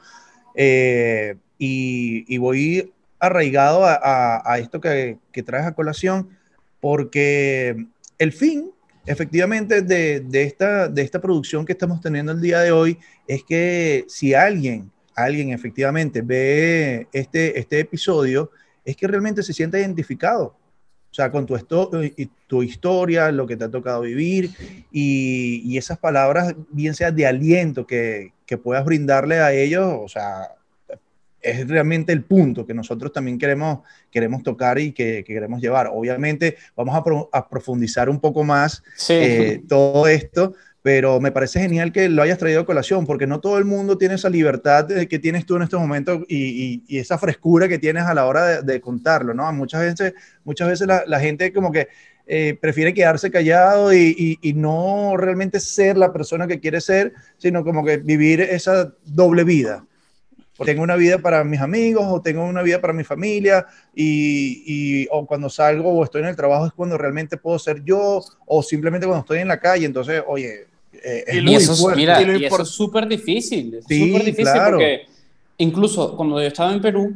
Eh, 0.54 1.34
y, 1.58 2.24
y 2.32 2.38
voy 2.38 2.93
arraigado 3.18 3.84
a, 3.84 4.58
esto 4.58 4.80
que, 4.80 5.18
que 5.32 5.42
traes 5.42 5.66
a 5.66 5.74
colación, 5.74 6.28
porque 6.80 7.86
el 8.18 8.32
fin 8.32 8.74
efectivamente 9.06 9.82
de, 9.82 10.42
esta, 10.42 10.88
de 10.88 11.02
esta 11.02 11.20
producción 11.20 11.64
que 11.64 11.72
estamos 11.72 12.00
teniendo 12.00 12.32
el 12.32 12.40
día 12.40 12.60
de 12.60 12.72
hoy 12.72 12.98
es 13.26 13.42
que 13.44 14.04
si 14.08 14.34
alguien, 14.34 14.90
alguien 15.14 15.50
efectivamente 15.50 16.22
ve 16.22 17.06
este, 17.12 17.58
este 17.58 17.80
episodio, 17.80 18.50
es 18.84 18.96
que 18.96 19.06
realmente 19.06 19.42
se 19.42 19.52
sienta 19.52 19.78
identificado. 19.78 20.56
O 21.10 21.14
sea, 21.14 21.30
con 21.30 21.46
tu, 21.46 21.56
tu 22.48 22.62
historia, 22.62 23.30
lo 23.30 23.46
que 23.46 23.56
te 23.56 23.64
ha 23.64 23.70
tocado 23.70 24.00
vivir 24.00 24.50
y, 24.90 25.62
y 25.64 25.78
esas 25.78 25.96
palabras, 25.96 26.54
bien 26.70 26.94
sea 26.94 27.12
de 27.12 27.26
aliento 27.26 27.86
que, 27.86 28.32
que 28.46 28.58
puedas 28.58 28.84
brindarle 28.84 29.38
a 29.38 29.52
ellos, 29.52 29.86
o 29.86 30.08
sea, 30.08 30.48
es 31.44 31.68
realmente 31.68 32.12
el 32.12 32.24
punto 32.24 32.66
que 32.66 32.74
nosotros 32.74 33.12
también 33.12 33.38
queremos, 33.38 33.80
queremos 34.10 34.42
tocar 34.42 34.78
y 34.78 34.92
que, 34.92 35.24
que 35.24 35.34
queremos 35.34 35.60
llevar. 35.60 35.90
Obviamente 35.92 36.56
vamos 36.76 36.94
a, 36.96 37.04
pro- 37.04 37.28
a 37.32 37.48
profundizar 37.48 38.08
un 38.08 38.20
poco 38.20 38.44
más 38.44 38.82
Sí, 38.96 39.14
eh, 39.18 39.62
todo 39.68 40.06
esto, 40.08 40.54
pero 40.82 41.20
me 41.20 41.32
parece 41.32 41.60
genial 41.60 41.92
que 41.92 42.08
lo 42.08 42.22
hayas 42.22 42.38
traído 42.38 42.60
a 42.60 42.66
colación, 42.66 43.06
porque 43.06 43.26
no 43.26 43.40
todo 43.40 43.58
el 43.58 43.64
mundo 43.64 43.96
tiene 43.96 44.16
esa 44.16 44.28
libertad 44.28 44.86
que 45.08 45.18
tienes 45.18 45.46
tú 45.46 45.56
en 45.56 45.62
estos 45.62 45.80
momentos 45.80 46.20
y, 46.28 46.36
y- 46.36 46.96
y 46.96 46.98
esa 46.98 47.18
frescura 47.18 47.68
que 47.68 47.78
tienes 47.78 48.04
a 48.04 48.14
la 48.14 48.26
hora 48.26 48.44
de, 48.62 48.62
de 48.62 48.80
contarlo, 48.80 49.32
¿no? 49.34 49.50
Muchas 49.52 49.80
veces, 49.82 50.14
muchas 50.44 50.68
veces 50.68 50.86
la, 50.86 51.04
la 51.06 51.20
gente 51.20 51.52
como 51.52 51.72
que 51.72 51.88
eh, 52.26 52.56
prefiere 52.60 52.94
quedarse 52.94 53.30
callado 53.30 53.92
y, 53.92 54.14
y- 54.18 54.38
y 54.50 54.52
no 54.54 55.16
realmente 55.16 55.60
ser 55.60 55.96
la 55.98 56.12
persona 56.12 56.46
que 56.46 56.60
quiere 56.60 56.80
ser, 56.80 57.12
sino 57.38 57.64
como 57.64 57.84
que 57.84 57.98
vivir 57.98 58.40
esa 58.40 58.94
doble 59.04 59.44
vida. 59.44 59.86
Tengo 60.62 60.82
una 60.82 60.94
vida 60.94 61.18
para 61.18 61.42
mis 61.42 61.60
amigos 61.60 62.04
o 62.08 62.22
tengo 62.22 62.44
una 62.44 62.62
vida 62.62 62.80
para 62.80 62.92
mi 62.92 63.02
familia 63.02 63.66
y, 63.94 64.62
y- 65.02 65.08
o 65.10 65.26
cuando 65.26 65.48
salgo 65.50 65.90
o 65.92 66.04
estoy 66.04 66.22
en 66.22 66.28
el 66.28 66.36
trabajo 66.36 66.66
es 66.66 66.72
cuando 66.72 66.96
realmente 66.96 67.36
puedo 67.36 67.58
ser 67.58 67.82
yo 67.84 68.22
o 68.46 68.62
simplemente 68.62 69.06
cuando 69.06 69.22
estoy 69.22 69.40
en 69.40 69.48
la 69.48 69.58
calle. 69.58 69.84
Entonces, 69.86 70.22
oye, 70.26 70.66
eh, 70.92 71.24
es 71.26 71.42
Y 71.42 71.46
muy 71.46 71.56
eso, 71.56 71.72
es- 71.72 71.80
fuerte. 71.80 72.00
mira, 72.00 72.22
Y 72.38 72.44
eso 72.44 72.62
es 72.62 72.68
súper 72.68 73.08
difícil, 73.08 73.74
es 73.74 73.84
Sí, 73.86 74.06
súper 74.06 74.22
difícil 74.22 74.44
claro. 74.44 74.76
porque 74.78 75.06
incluso 75.58 76.16
cuando 76.16 76.40
yo 76.40 76.46
estaba 76.46 76.72
en 76.72 76.80
Perú, 76.80 77.12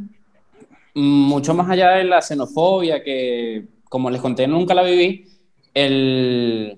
mucho 0.94 1.54
más 1.54 1.70
allá 1.70 1.90
de 1.92 2.04
la 2.04 2.20
xenofobia, 2.20 3.02
que 3.04 3.64
como 3.88 4.10
les 4.10 4.20
conté 4.20 4.46
nunca 4.48 4.74
la 4.74 4.82
viví, 4.82 5.26
el, 5.74 6.76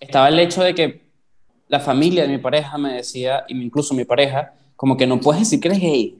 estaba 0.00 0.28
el 0.28 0.40
hecho 0.40 0.62
de 0.62 0.74
que 0.74 1.02
la 1.68 1.78
familia 1.78 2.22
de 2.22 2.28
mi 2.30 2.38
pareja 2.38 2.76
me 2.78 2.94
decía, 2.94 3.44
y 3.48 3.62
incluso 3.62 3.94
mi 3.94 4.04
pareja, 4.04 4.54
como 4.80 4.96
que 4.96 5.06
no 5.06 5.20
puedes 5.20 5.40
decir 5.42 5.60
que 5.60 5.68
eres 5.68 5.78
gay. 5.80 6.16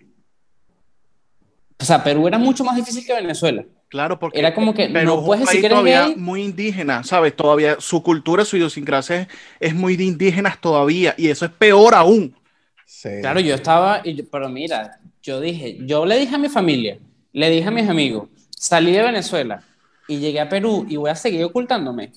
O 1.78 1.84
sea, 1.84 2.04
Perú 2.04 2.28
era 2.28 2.36
mucho 2.38 2.62
más 2.62 2.76
difícil 2.76 3.06
que 3.06 3.14
Venezuela. 3.14 3.64
Claro, 3.88 4.18
porque 4.18 4.38
Era 4.38 4.54
como 4.54 4.74
que 4.74 4.86
Perú 4.90 5.16
no 5.16 5.24
puedes 5.24 5.46
decir 5.46 5.61
que 5.62 5.66
eres 5.66 5.76
todavía 5.78 6.06
gay. 6.08 6.16
muy 6.16 6.42
indígena, 6.44 7.02
¿sabes? 7.02 7.34
Todavía 7.34 7.76
su 7.80 8.02
cultura, 8.02 8.44
su 8.44 8.58
idiosincrasia 8.58 9.22
es, 9.22 9.28
es 9.61 9.74
muy 9.74 9.96
de 9.96 10.04
indígenas 10.04 10.61
todavía 10.61 11.14
y 11.16 11.28
eso 11.28 11.46
es 11.46 11.50
peor 11.52 11.94
aún. 11.94 12.36
Sí. 12.84 13.08
Claro, 13.22 13.40
yo 13.40 13.54
estaba, 13.54 14.02
y 14.04 14.14
yo- 14.14 14.24
pero 14.30 14.50
mira, 14.50 15.00
yo 15.22 15.40
dije, 15.40 15.78
yo 15.86 16.04
le 16.04 16.18
dije 16.18 16.34
a 16.34 16.38
mi 16.38 16.50
familia, 16.50 16.98
le 17.32 17.48
dije 17.48 17.66
a 17.68 17.70
mis 17.70 17.88
amigos, 17.88 18.28
salí 18.50 18.92
de 18.92 19.02
Venezuela 19.02 19.62
y 20.06 20.18
llegué 20.18 20.40
a 20.40 20.50
Perú 20.50 20.84
y 20.86 20.96
voy 20.96 21.08
a 21.08 21.14
seguir 21.14 21.44
ocultándome. 21.44 22.12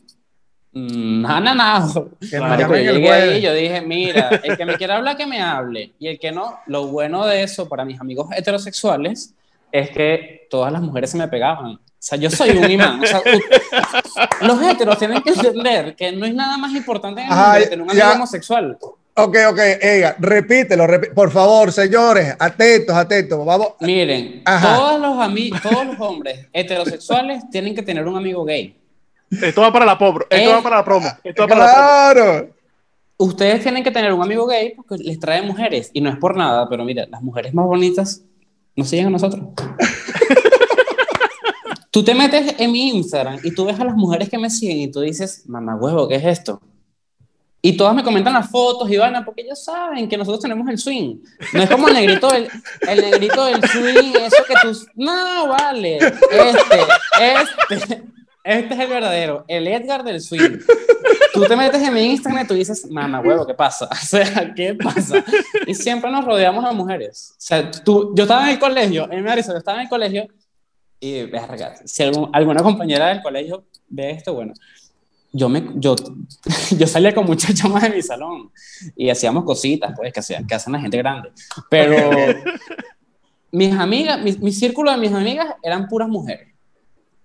Mm, 0.74 1.22
No, 1.22 1.40
no, 1.40 1.54
no. 1.56 2.10
Marico, 2.40 2.76
yo 2.76 2.94
llegué 2.94 3.12
ahí 3.12 3.42
yo 3.42 3.54
dije, 3.54 3.82
mira, 3.82 4.30
el 4.44 4.58
que 4.58 4.66
me 4.66 4.76
quiera 4.76 4.98
hablar, 4.98 5.16
que 5.18 5.26
me 5.28 5.42
hable. 5.42 5.92
Y 6.00 6.08
el 6.08 6.20
que 6.20 6.32
no, 6.32 6.60
lo 6.68 6.88
bueno 6.88 7.26
de 7.26 7.44
eso 7.44 7.70
para 7.70 7.86
mis 7.86 8.00
amigos 8.02 8.28
heterosexuales 8.36 9.34
es 9.72 9.90
que 9.92 10.48
todas 10.50 10.72
las 10.72 10.82
mujeres 10.82 11.12
se 11.12 11.18
me 11.18 11.28
pegaban. 11.28 11.74
O 11.76 11.80
sea, 12.06 12.18
yo 12.18 12.30
soy 12.30 12.52
un 12.58 12.70
imán. 12.70 13.02
O 13.02 13.06
sea, 13.06 13.20
u- 13.20 14.46
los 14.46 14.62
heteros 14.62 14.98
tienen 14.98 15.22
que 15.22 15.30
entender 15.32 15.96
que 15.96 16.12
no 16.12 16.26
hay 16.26 16.34
nada 16.34 16.58
más 16.58 16.74
importante 16.74 17.22
en 17.22 17.28
el 17.32 17.34
mundo 17.36 17.54
que 17.60 17.66
tener 17.68 17.82
un 17.82 17.90
amigo 17.92 18.06
ya. 18.06 18.14
homosexual. 18.14 18.78
Ok, 19.16 19.38
ok, 19.52 19.60
Ega, 19.80 20.16
repítelo, 20.20 20.86
repí- 20.88 21.14
por 21.14 21.30
favor, 21.32 21.72
señores, 21.72 22.36
atentos, 22.40 22.96
atentos. 22.96 23.46
Vamos. 23.46 23.70
Miren, 23.80 24.42
Ajá. 24.44 24.76
todos 24.76 25.00
los, 25.00 25.62
todos 25.62 25.86
los 25.86 26.00
hombres 26.00 26.48
heterosexuales 26.52 27.48
tienen 27.52 27.76
que 27.76 27.84
tener 27.84 28.08
un 28.08 28.18
amigo 28.18 28.44
gay. 28.44 28.76
Esto 29.42 29.62
va 29.62 29.72
para 29.72 29.86
la 29.86 29.98
promo. 29.98 30.20
Esto 30.30 30.36
Eh, 30.36 30.54
va 30.54 30.62
para 30.62 30.78
la 30.78 30.86
promo. 30.86 31.08
Esto 31.24 31.42
va 31.44 31.48
para 31.48 31.66
la 31.66 31.74
promo. 31.74 31.88
Claro. 31.88 32.50
Ustedes 33.18 33.62
tienen 33.62 33.84
que 33.84 33.92
tener 33.92 34.14
un 34.14 34.22
amigo 34.22 34.46
gay 34.46 34.74
porque 34.76 34.98
les 34.98 35.20
trae 35.20 35.42
mujeres. 35.42 35.90
Y 35.94 36.02
no 36.02 36.10
es 36.10 36.18
por 36.18 36.36
nada, 36.36 36.68
pero 36.70 36.84
mira, 36.84 37.06
las 37.10 37.22
mujeres 37.22 37.54
más 37.54 37.66
bonitas 37.66 38.22
nos 38.76 38.88
siguen 38.88 39.08
a 39.08 39.12
nosotros. 39.12 39.44
tú 41.92 42.04
te 42.04 42.16
metes 42.16 42.56
en 42.58 42.72
mi 42.72 42.90
Instagram 42.90 43.40
y 43.44 43.54
tú 43.54 43.66
ves 43.66 43.80
a 43.80 43.86
las 43.86 43.96
mujeres 43.96 44.30
que 44.30 44.38
me 44.38 44.50
siguen 44.50 44.80
y 44.80 44.92
tú 44.92 45.02
dices, 45.02 45.44
mamá 45.48 45.76
huevo, 45.76 46.08
¿qué 46.08 46.16
es 46.16 46.26
esto? 46.26 46.62
Y 47.66 47.78
todas 47.78 47.96
me 47.96 48.04
comentan 48.04 48.34
las 48.34 48.50
fotos 48.50 48.92
y 48.92 48.98
van 48.98 49.24
porque 49.24 49.44
ellos 49.44 49.64
saben 49.64 50.10
que 50.10 50.18
nosotros 50.18 50.42
tenemos 50.42 50.68
el 50.68 50.78
swing. 50.78 51.20
No 51.54 51.64
es 51.64 51.70
como 51.70 51.88
el 51.88 51.94
negrito 51.94 52.28
del, 52.28 52.50
el 52.82 53.02
negrito 53.02 53.46
del 53.46 53.64
swing, 53.70 54.12
eso 54.22 54.44
que 54.46 54.54
tú... 54.62 54.78
No, 54.96 55.48
vale. 55.48 55.98
Este, 55.98 56.82
este, 57.70 58.04
este 58.44 58.74
es 58.74 58.80
el 58.82 58.90
verdadero, 58.90 59.46
el 59.48 59.68
Edgar 59.68 60.04
del 60.04 60.20
swing. 60.20 60.60
Tú 61.34 61.46
te 61.46 61.56
metes 61.56 61.82
en 61.82 61.94
mi 61.94 62.02
Instagram 62.02 62.44
y 62.44 62.48
tú 62.48 62.54
dices, 62.54 62.90
mamá, 62.92 63.22
huevo, 63.22 63.48
¿qué 63.48 63.54
pasa? 63.54 63.88
O 63.92 64.06
sea, 64.06 64.54
¿qué 64.54 64.76
pasa? 64.76 65.24
Y 65.66 65.74
siempre 65.74 66.12
nos 66.12 66.26
rodeamos 66.26 66.68
de 66.68 66.76
mujeres. 66.76 67.32
O 67.32 67.36
sea, 67.42 67.72
tú, 67.72 68.14
yo 68.16 68.24
estaba 68.24 68.44
en 68.44 68.50
el 68.50 68.60
colegio, 68.60 69.10
en 69.10 69.24
Marisa, 69.24 69.54
yo 69.54 69.60
estaba 69.60 69.78
en 69.78 69.84
el 69.84 69.90
colegio 69.90 70.28
y, 71.00 71.24
verga, 71.24 71.76
si 71.86 72.04
algún, 72.04 72.30
alguna 72.34 72.62
compañera 72.62 73.08
del 73.08 73.22
colegio 73.22 73.66
ve 73.88 74.12
esto, 74.12 74.34
bueno, 74.34 74.54
yo, 75.32 75.48
me, 75.50 75.72
yo, 75.76 75.96
yo 76.78 76.86
salía 76.86 77.16
con 77.16 77.26
muchas 77.26 77.56
chamas 77.56 77.84
de 77.84 77.90
mi 77.92 78.02
salón 78.02 78.52
y 78.96 79.10
hacíamos 79.10 79.46
cositas, 79.46 79.94
pues, 79.96 80.12
que, 80.12 80.20
hacían, 80.20 80.46
que 80.46 80.56
hacen 80.56 80.74
la 80.74 80.82
gente 80.82 80.98
grande. 80.98 81.32
Pero 81.70 82.12
mis 83.52 83.74
amigas, 83.74 84.22
mi, 84.22 84.34
mi 84.34 84.52
círculo 84.52 84.92
de 84.92 84.98
mis 84.98 85.14
amigas 85.14 85.48
eran 85.64 85.88
puras 85.88 86.10
mujeres 86.10 86.53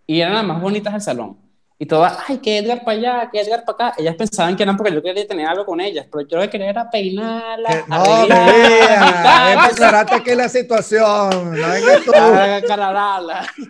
y 0.08 0.22
eran 0.22 0.34
las 0.34 0.46
más 0.46 0.60
bonitas 0.60 0.94
del 0.94 1.02
salón. 1.02 1.36
Y 1.78 1.86
todas, 1.86 2.18
ay, 2.26 2.38
que 2.38 2.58
Edgar 2.58 2.82
para 2.82 2.98
allá, 2.98 3.30
que 3.30 3.40
Edgar 3.40 3.64
para 3.64 3.90
acá. 3.90 4.00
Ellas 4.00 4.16
pensaban 4.16 4.56
que 4.56 4.64
eran 4.64 4.76
porque 4.76 4.92
yo 4.92 5.00
quería 5.00 5.28
tener 5.28 5.46
algo 5.46 5.64
con 5.64 5.80
ellas, 5.80 6.06
pero 6.10 6.26
yo 6.26 6.38
lo 6.38 6.42
que 6.42 6.50
quería 6.50 6.70
era 6.70 6.90
peinarla. 6.90 7.84
No, 7.86 9.60
aclarate 9.60 10.22
que 10.24 10.34
la 10.34 10.48
situación. 10.48 11.30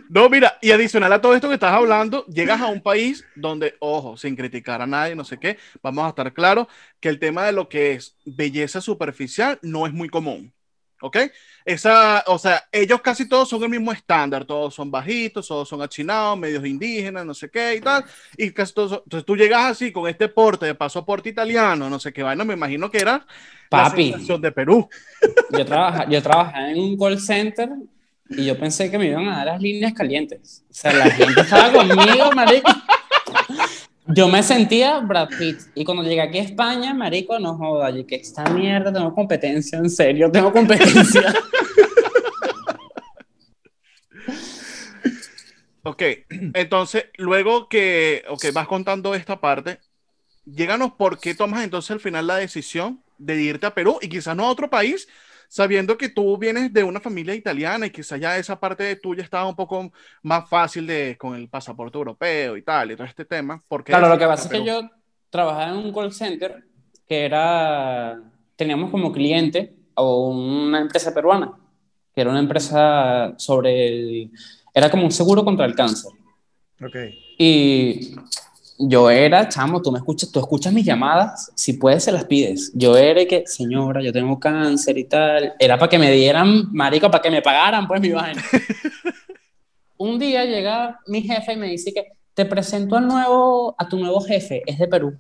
No, 0.09 0.31
mira, 0.31 0.57
y 0.63 0.71
adicional 0.71 1.13
a 1.13 1.21
todo 1.21 1.35
esto 1.35 1.49
que 1.49 1.55
estás 1.55 1.73
hablando, 1.73 2.25
llegas 2.27 2.61
a 2.61 2.69
un 2.69 2.81
país 2.81 3.25
donde, 3.35 3.75
ojo, 3.81 4.17
sin 4.17 4.37
criticar 4.37 4.81
a 4.81 4.87
nadie, 4.87 5.15
no 5.15 5.25
sé 5.25 5.39
qué, 5.39 5.59
vamos 5.83 6.07
a 6.07 6.11
estar 6.11 6.33
claros 6.33 6.69
que 7.01 7.09
el 7.09 7.19
tema 7.19 7.45
de 7.45 7.53
lo 7.53 7.69
que 7.69 7.93
es 7.93 8.17
belleza 8.25 8.81
superficial 8.81 9.59
no 9.61 9.87
es 9.87 9.93
muy 9.93 10.09
común. 10.09 10.55
¿Ok? 11.01 11.17
Esa, 11.69 12.25
o 12.29 12.39
sea, 12.39 12.65
ellos 12.73 13.03
casi 13.03 13.29
todos 13.29 13.47
son 13.47 13.63
el 13.63 13.69
mismo 13.69 13.93
estándar, 13.93 14.47
todos 14.47 14.75
son 14.75 14.91
bajitos, 14.91 15.47
todos 15.47 15.69
son 15.69 15.83
achinados, 15.83 16.39
medios 16.39 16.65
indígenas, 16.65 17.27
no 17.27 17.35
sé 17.35 17.51
qué 17.51 17.75
y 17.75 17.81
tal, 17.83 18.07
y 18.39 18.51
casi 18.53 18.73
todos, 18.73 19.03
entonces 19.05 19.27
tú 19.27 19.37
llegas 19.37 19.73
así 19.73 19.93
con 19.93 20.09
este 20.09 20.29
porte 20.29 20.65
de 20.65 20.75
pasaporte 20.75 21.29
italiano, 21.29 21.91
no 21.91 21.99
sé 21.99 22.11
qué 22.11 22.23
vaina, 22.23 22.43
me 22.43 22.55
imagino 22.55 22.91
que 22.91 22.97
era 22.97 23.27
Papi, 23.69 24.15
la 24.27 24.39
de 24.39 24.51
Perú. 24.51 24.89
Yo, 25.51 25.67
trabaja, 25.67 26.09
yo 26.09 26.23
trabajaba 26.23 26.71
en 26.71 26.79
un 26.79 26.97
call 26.97 27.21
center 27.21 27.69
y 28.31 28.47
yo 28.47 28.59
pensé 28.59 28.91
que 28.91 28.97
me 28.97 29.09
iban 29.09 29.29
a 29.29 29.37
dar 29.37 29.47
las 29.49 29.61
líneas 29.61 29.93
calientes. 29.93 30.65
O 30.71 30.73
sea, 30.73 30.95
la 30.95 31.11
gente 31.11 31.43
estaba 31.43 31.71
conmigo, 31.71 32.33
marico. 32.35 32.71
Yo 34.15 34.27
me 34.27 34.43
sentía 34.43 35.01
Brad 35.01 35.29
Pitt. 35.39 35.61
Y 35.75 35.85
cuando 35.85 36.03
llegué 36.03 36.23
aquí 36.23 36.39
a 36.39 36.43
España, 36.43 36.95
marico, 36.95 37.39
no 37.39 37.57
joda, 37.57 37.93
que 38.07 38.17
esta 38.17 38.49
mierda, 38.51 38.91
tengo 38.93 39.15
competencia, 39.15 39.79
en 39.79 39.91
serio, 39.91 40.31
tengo 40.31 40.51
competencia. 40.51 41.35
ok, 45.83 46.03
entonces, 46.55 47.05
luego 47.19 47.69
que 47.69 48.25
okay, 48.29 48.51
vas 48.51 48.67
contando 48.67 49.15
esta 49.15 49.41
parte, 49.41 49.79
lléganos 50.47 50.93
por 50.93 51.19
qué 51.19 51.35
tomas 51.35 51.63
entonces 51.63 51.91
al 51.91 52.01
final 52.01 52.27
la 52.27 52.37
decisión 52.37 53.03
de 53.19 53.43
irte 53.43 53.67
a 53.67 53.75
Perú 53.75 53.99
y 54.01 54.09
quizás 54.09 54.35
no 54.35 54.47
a 54.47 54.51
otro 54.51 54.71
país, 54.71 55.07
sabiendo 55.49 55.97
que 55.97 56.11
tú 56.11 56.37
vienes 56.39 56.73
de 56.73 56.85
una 56.85 57.01
familia 57.01 57.35
italiana 57.35 57.87
y 57.87 57.91
quizás 57.91 58.21
ya 58.21 58.37
esa 58.37 58.61
parte 58.61 58.85
de 58.85 58.97
tuya 58.97 59.23
estaba 59.23 59.49
un 59.49 59.57
poco 59.57 59.91
más 60.23 60.49
fácil 60.49 60.87
de, 60.87 61.17
con 61.19 61.35
el 61.35 61.49
pasaporte 61.49 61.97
europeo 61.97 62.57
y 62.57 62.63
tal, 62.63 62.93
y 62.93 62.97
todo 62.97 63.07
este 63.07 63.25
tema. 63.25 63.63
Porque 63.67 63.93
claro, 63.93 64.09
lo 64.09 64.19
que 64.19 64.27
pasa 64.27 64.45
es 64.45 64.51
que 64.51 64.65
yo 64.65 64.89
trabajaba 65.31 65.71
en 65.71 65.87
un 65.87 65.93
call 65.93 66.13
center 66.13 66.65
que 67.09 67.25
era, 67.25 68.21
teníamos 68.55 68.91
como 68.91 69.11
cliente 69.11 69.75
a 69.95 70.03
una 70.03 70.81
empresa 70.81 71.13
peruana, 71.13 71.53
que 72.15 72.21
era 72.21 72.31
una 72.31 72.41
empresa 72.41 73.35
sobre 73.39 73.89
el, 73.89 74.31
era 74.75 74.91
como 74.91 75.05
un 75.05 75.13
seguro 75.13 75.45
contra 75.45 75.65
el 75.65 75.75
cáncer. 75.75 76.13
Ok. 76.81 76.97
Y 77.39 78.15
yo 78.79 79.11
era, 79.11 79.49
chamo, 79.49 79.83
tú 79.83 79.91
me 79.91 79.99
escuchas, 79.99 80.31
tú 80.31 80.39
escuchas 80.39 80.73
mis 80.73 80.85
llamadas, 80.85 81.51
si 81.57 81.73
puedes 81.73 82.05
se 82.05 82.13
las 82.13 82.25
pides. 82.25 82.71
Yo 82.75 82.97
era 82.97 83.25
que, 83.25 83.45
señora, 83.47 84.01
yo 84.03 84.13
tengo 84.13 84.39
cáncer 84.39 84.97
y 84.97 85.05
tal. 85.05 85.55
Era 85.59 85.77
para 85.77 85.91
que 85.91 85.99
me 85.99 86.13
dieran, 86.13 86.73
marico, 86.73 87.11
para 87.11 87.23
que 87.23 87.31
me 87.31 87.43
pagaran, 87.43 87.89
pues 87.89 88.01
mi 88.01 88.11
vaina. 88.11 88.43
Un 89.97 90.19
día 90.19 90.45
llega 90.45 91.01
mi 91.09 91.23
jefe 91.23 91.55
y 91.55 91.57
me 91.57 91.67
dice 91.67 91.93
que 91.93 92.13
te 92.35 92.45
presento 92.45 92.97
al 92.97 93.09
nuevo, 93.09 93.75
a 93.77 93.89
tu 93.89 93.99
nuevo 93.99 94.21
jefe, 94.21 94.63
es 94.65 94.79
de 94.79 94.87
Perú. 94.87 95.19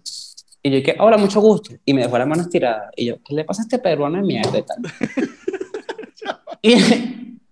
Y 0.62 0.70
yo 0.70 0.82
que, 0.84 0.96
hola, 1.00 1.16
mucho 1.16 1.40
gusto. 1.40 1.74
Y 1.84 1.94
me 1.94 2.02
dejó 2.02 2.16
la 2.16 2.26
mano 2.26 2.42
estirada. 2.42 2.90
Y 2.94 3.06
yo, 3.06 3.16
¿qué 3.24 3.34
le 3.34 3.44
pasa 3.44 3.62
a 3.62 3.64
este 3.64 3.80
peruano 3.80 4.18
de 4.18 4.22
mierda 4.22 4.56
y 4.56 4.62
tal? 4.62 4.78
y, 6.62 6.74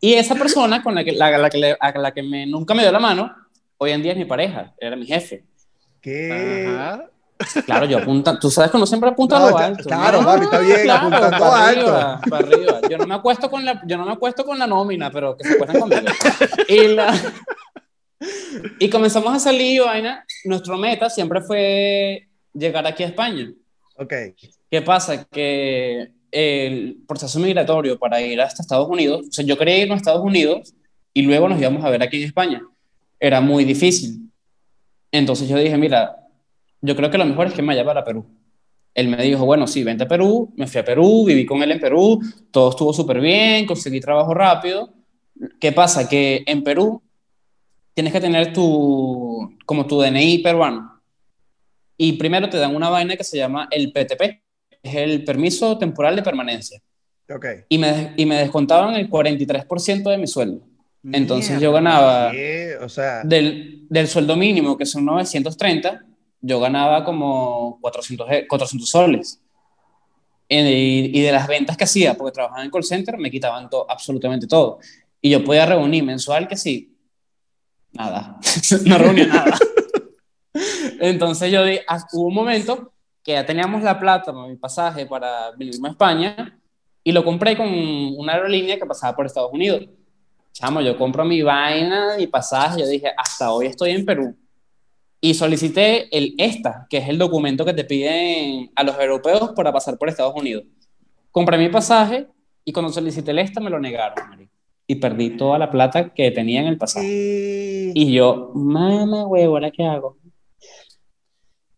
y, 0.00 0.14
esa 0.14 0.36
persona 0.36 0.84
con 0.84 0.94
la 0.94 1.02
que, 1.02 1.12
la, 1.12 1.36
la 1.36 1.50
que, 1.50 1.76
a 1.78 1.98
la 1.98 2.14
que 2.14 2.22
me, 2.22 2.46
nunca 2.46 2.74
me 2.74 2.82
dio 2.82 2.92
la 2.92 3.00
mano, 3.00 3.34
hoy 3.76 3.90
en 3.90 4.02
día 4.02 4.12
es 4.12 4.18
mi 4.18 4.24
pareja, 4.24 4.72
era 4.78 4.94
mi 4.94 5.06
jefe. 5.06 5.44
Claro, 7.66 7.84
yo 7.86 7.98
apunta, 7.98 8.38
tú 8.38 8.50
sabes 8.50 8.70
que 8.70 8.76
uno 8.76 8.86
siempre 8.86 9.10
apunta 9.10 9.36
a 9.36 9.50
lo 9.50 9.58
alto. 9.58 9.84
Claro, 9.84 10.24
papi, 10.24 10.44
está 10.44 10.58
bien, 10.60 10.82
claro, 10.84 11.06
apuntando 11.06 11.38
para 11.38 11.66
alto. 11.66 11.80
Arriba, 11.80 12.20
para 12.30 12.46
arriba. 12.46 12.80
Yo 12.88 12.98
no 12.98 13.06
me 13.06 13.14
acuesto 13.14 13.50
con 13.50 13.64
la, 13.64 13.82
yo 13.86 13.98
no 13.98 14.06
me 14.06 14.12
acuesto 14.12 14.44
con 14.44 14.58
la 14.58 14.66
nómina, 14.66 15.10
pero 15.10 15.36
que 15.36 15.44
se 15.44 15.54
acuesten 15.54 15.80
conmigo. 15.80 16.02
Y, 16.68 16.88
la, 16.88 17.14
y 18.78 18.88
comenzamos 18.88 19.34
a 19.34 19.38
salir, 19.38 19.82
vaina. 19.82 20.24
Nuestro 20.44 20.78
meta 20.78 21.10
siempre 21.10 21.42
fue 21.42 22.28
llegar 22.54 22.86
aquí 22.86 23.02
a 23.02 23.08
España. 23.08 23.52
Ok. 23.96 24.14
¿Qué 24.70 24.82
pasa? 24.82 25.24
Que 25.24 26.10
el 26.30 26.98
proceso 27.06 27.38
migratorio 27.38 27.98
para 27.98 28.20
ir 28.20 28.40
hasta 28.40 28.62
Estados 28.62 28.88
Unidos, 28.88 29.26
o 29.28 29.32
sea, 29.32 29.44
yo 29.44 29.56
quería 29.58 29.78
ir 29.78 29.92
a 29.92 29.96
Estados 29.96 30.22
Unidos 30.22 30.74
y 31.12 31.22
luego 31.22 31.48
nos 31.48 31.60
íbamos 31.60 31.84
a 31.84 31.90
ver 31.90 32.02
aquí 32.02 32.18
en 32.18 32.24
España. 32.24 32.62
Era 33.20 33.40
muy 33.40 33.64
difícil 33.64 34.26
entonces 35.16 35.48
yo 35.48 35.56
dije, 35.56 35.76
mira, 35.76 36.16
yo 36.80 36.96
creo 36.96 37.10
que 37.10 37.18
lo 37.18 37.24
mejor 37.24 37.48
es 37.48 37.54
que 37.54 37.62
me 37.62 37.68
vaya 37.68 37.84
para 37.84 38.04
Perú. 38.04 38.24
Él 38.94 39.08
me 39.08 39.22
dijo, 39.22 39.44
bueno, 39.44 39.66
sí, 39.66 39.84
vente 39.84 40.04
a 40.04 40.08
Perú. 40.08 40.52
Me 40.56 40.66
fui 40.66 40.80
a 40.80 40.84
Perú, 40.84 41.24
viví 41.26 41.44
con 41.44 41.62
él 41.62 41.72
en 41.72 41.80
Perú, 41.80 42.20
todo 42.50 42.70
estuvo 42.70 42.92
súper 42.92 43.20
bien, 43.20 43.66
conseguí 43.66 44.00
trabajo 44.00 44.32
rápido. 44.32 44.90
¿Qué 45.60 45.72
pasa? 45.72 46.08
Que 46.08 46.42
en 46.46 46.64
Perú 46.64 47.02
tienes 47.92 48.12
que 48.12 48.20
tener 48.20 48.52
tu, 48.52 49.54
como 49.66 49.86
tu 49.86 50.00
DNI 50.00 50.38
peruano. 50.38 51.00
Y 51.98 52.14
primero 52.14 52.48
te 52.48 52.58
dan 52.58 52.74
una 52.74 52.88
vaina 52.88 53.16
que 53.16 53.24
se 53.24 53.36
llama 53.36 53.68
el 53.70 53.92
PTP, 53.92 54.22
es 54.82 54.94
el 54.94 55.24
permiso 55.24 55.78
temporal 55.78 56.16
de 56.16 56.22
permanencia. 56.22 56.80
Okay. 57.28 57.64
Y, 57.68 57.78
me, 57.78 58.12
y 58.16 58.24
me 58.24 58.36
descontaban 58.36 58.94
el 58.94 59.10
43% 59.10 60.10
de 60.10 60.18
mi 60.18 60.26
sueldo. 60.26 60.62
Entonces 61.12 61.60
yo 61.60 61.72
ganaba 61.72 62.32
o 62.82 62.88
sea... 62.88 63.22
del, 63.22 63.86
del, 63.88 64.08
sueldo 64.08 64.36
mínimo, 64.36 64.76
que 64.76 64.86
son 64.86 65.04
930, 65.04 66.04
yo 66.40 66.60
ganaba 66.60 67.04
como 67.04 67.78
400, 67.80 68.28
400 68.48 68.88
soles. 68.88 69.40
Y, 70.48 71.18
y, 71.18 71.22
de 71.22 71.32
las 71.32 71.48
ventas 71.48 71.76
que 71.76 71.84
hacía, 71.84 72.14
porque 72.14 72.32
trabajaba 72.32 72.64
en 72.64 72.70
call 72.70 72.84
center, 72.84 73.18
me 73.18 73.30
quitaban 73.30 73.68
todo, 73.68 73.86
absolutamente 73.88 74.46
todo. 74.46 74.78
Y 75.20 75.30
yo 75.30 75.42
podía 75.44 75.66
reunir 75.66 76.04
mensual 76.04 76.46
que 76.46 76.56
sí, 76.56 76.96
nada, 77.92 78.38
no 78.84 78.98
reunía 78.98 79.26
nada. 79.26 79.58
Entonces 81.00 81.50
yo 81.50 81.64
di, 81.64 81.78
ah, 81.88 82.04
hubo 82.12 82.28
un 82.28 82.34
momento 82.34 82.92
que 83.22 83.32
ya 83.32 83.44
teníamos 83.44 83.82
la 83.82 83.98
plata, 83.98 84.32
mi 84.32 84.56
pasaje 84.56 85.04
para 85.06 85.50
venirme 85.56 85.88
a 85.88 85.92
España, 85.92 86.58
y 87.02 87.12
lo 87.12 87.24
compré 87.24 87.56
con 87.56 87.68
una 87.68 88.34
aerolínea 88.34 88.78
que 88.78 88.86
pasaba 88.86 89.16
por 89.16 89.26
Estados 89.26 89.52
Unidos 89.52 89.82
chamo, 90.56 90.80
yo 90.80 90.96
compro 90.96 91.24
mi 91.24 91.42
vaina, 91.42 92.16
mi 92.16 92.26
pasaje, 92.26 92.80
yo 92.80 92.86
dije, 92.86 93.08
hasta 93.14 93.52
hoy 93.52 93.66
estoy 93.66 93.90
en 93.90 94.06
Perú. 94.06 94.34
Y 95.20 95.34
solicité 95.34 96.16
el 96.16 96.34
ESTA, 96.38 96.86
que 96.88 96.98
es 96.98 97.08
el 97.08 97.18
documento 97.18 97.64
que 97.64 97.74
te 97.74 97.84
piden 97.84 98.70
a 98.74 98.82
los 98.82 98.98
europeos 98.98 99.52
para 99.54 99.72
pasar 99.72 99.98
por 99.98 100.08
Estados 100.08 100.34
Unidos. 100.34 100.64
Compré 101.30 101.58
mi 101.58 101.68
pasaje 101.68 102.26
y 102.64 102.72
cuando 102.72 102.90
solicité 102.90 103.32
el 103.32 103.40
ESTA 103.40 103.60
me 103.60 103.70
lo 103.70 103.78
negaron. 103.78 104.48
Y 104.86 104.94
perdí 104.94 105.36
toda 105.36 105.58
la 105.58 105.70
plata 105.70 106.14
que 106.14 106.30
tenía 106.30 106.60
en 106.60 106.68
el 106.68 106.78
pasaje. 106.78 107.92
Y 107.94 108.12
yo, 108.12 108.52
mamá, 108.54 109.26
huevo, 109.26 109.54
¿ahora 109.54 109.70
qué 109.70 109.84
hago? 109.84 110.16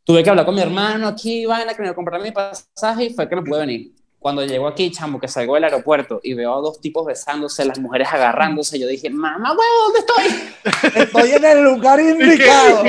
Tuve 0.04 0.22
que 0.22 0.30
hablar 0.30 0.46
con 0.46 0.54
mi 0.54 0.60
hermano 0.60 1.08
aquí, 1.08 1.46
vaina, 1.46 1.74
que 1.74 1.82
me 1.82 1.94
compré 1.94 2.18
mi 2.20 2.30
pasaje 2.30 3.06
y 3.06 3.10
fue 3.10 3.28
que 3.28 3.34
no 3.34 3.42
pude 3.42 3.60
venir 3.60 3.97
cuando 4.18 4.44
llego 4.44 4.66
aquí, 4.66 4.90
chamo, 4.90 5.20
que 5.20 5.28
salgo 5.28 5.54
del 5.54 5.64
aeropuerto 5.64 6.20
y 6.22 6.34
veo 6.34 6.52
a 6.54 6.60
dos 6.60 6.80
tipos 6.80 7.06
besándose, 7.06 7.64
las 7.64 7.78
mujeres 7.78 8.08
agarrándose, 8.10 8.78
yo 8.78 8.88
dije, 8.88 9.10
mamá, 9.10 9.50
huevo, 9.50 9.62
¿dónde 9.84 10.00
estoy? 10.00 11.02
Estoy 11.02 11.30
en 11.30 11.44
el 11.44 11.62
lugar 11.62 12.00
indicado. 12.00 12.82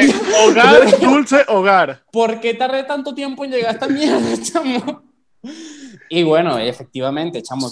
hogar, 0.44 1.00
dulce 1.02 1.46
hogar. 1.48 2.04
¿Por 2.12 2.40
qué 2.40 2.56
tardé 2.56 2.84
tanto 2.84 3.14
tiempo 3.14 3.46
en 3.46 3.52
llegar 3.52 3.70
a 3.70 3.74
esta 3.74 3.88
mierda, 3.88 4.42
chamo? 4.42 5.04
Y 6.10 6.24
bueno, 6.24 6.58
efectivamente, 6.58 7.44
chamo, 7.44 7.70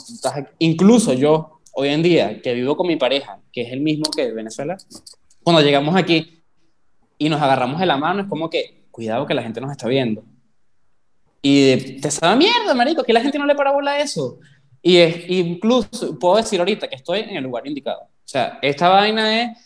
incluso 0.59 1.13
yo, 1.13 1.59
hoy 1.73 1.89
en 1.89 2.03
día, 2.03 2.41
que 2.41 2.53
vivo 2.53 2.77
con 2.77 2.87
mi 2.87 2.95
pareja, 2.95 3.39
que 3.51 3.61
es 3.61 3.73
el 3.73 3.81
mismo 3.81 4.05
que 4.15 4.25
de 4.25 4.33
Venezuela, 4.33 4.77
cuando 5.43 5.63
llegamos 5.63 5.95
aquí 5.95 6.43
y 7.17 7.29
nos 7.29 7.41
agarramos 7.41 7.79
de 7.79 7.87
la 7.87 7.97
mano, 7.97 8.21
es 8.21 8.27
como 8.27 8.51
que, 8.51 8.85
cuidado 8.91 9.25
que 9.25 9.33
la 9.33 9.41
gente 9.41 9.61
nos 9.61 9.71
está 9.71 9.87
viendo 9.87 10.23
Y 11.41 11.99
te 12.01 12.11
sabe 12.11 12.35
mierda, 12.37 12.73
marico, 12.73 13.03
que 13.03 13.13
la 13.13 13.21
gente 13.21 13.37
no 13.37 13.45
le 13.45 13.55
para 13.55 13.71
bola 13.71 13.91
a 13.91 13.99
eso. 13.99 14.39
Y 14.81 14.97
es, 14.97 15.29
incluso 15.29 16.17
puedo 16.19 16.37
decir 16.37 16.59
ahorita 16.59 16.87
que 16.87 16.95
estoy 16.95 17.19
en 17.19 17.37
el 17.37 17.43
lugar 17.43 17.65
indicado. 17.67 18.01
O 18.01 18.29
sea, 18.29 18.59
esta 18.61 18.89
vaina 18.89 19.41
es 19.41 19.57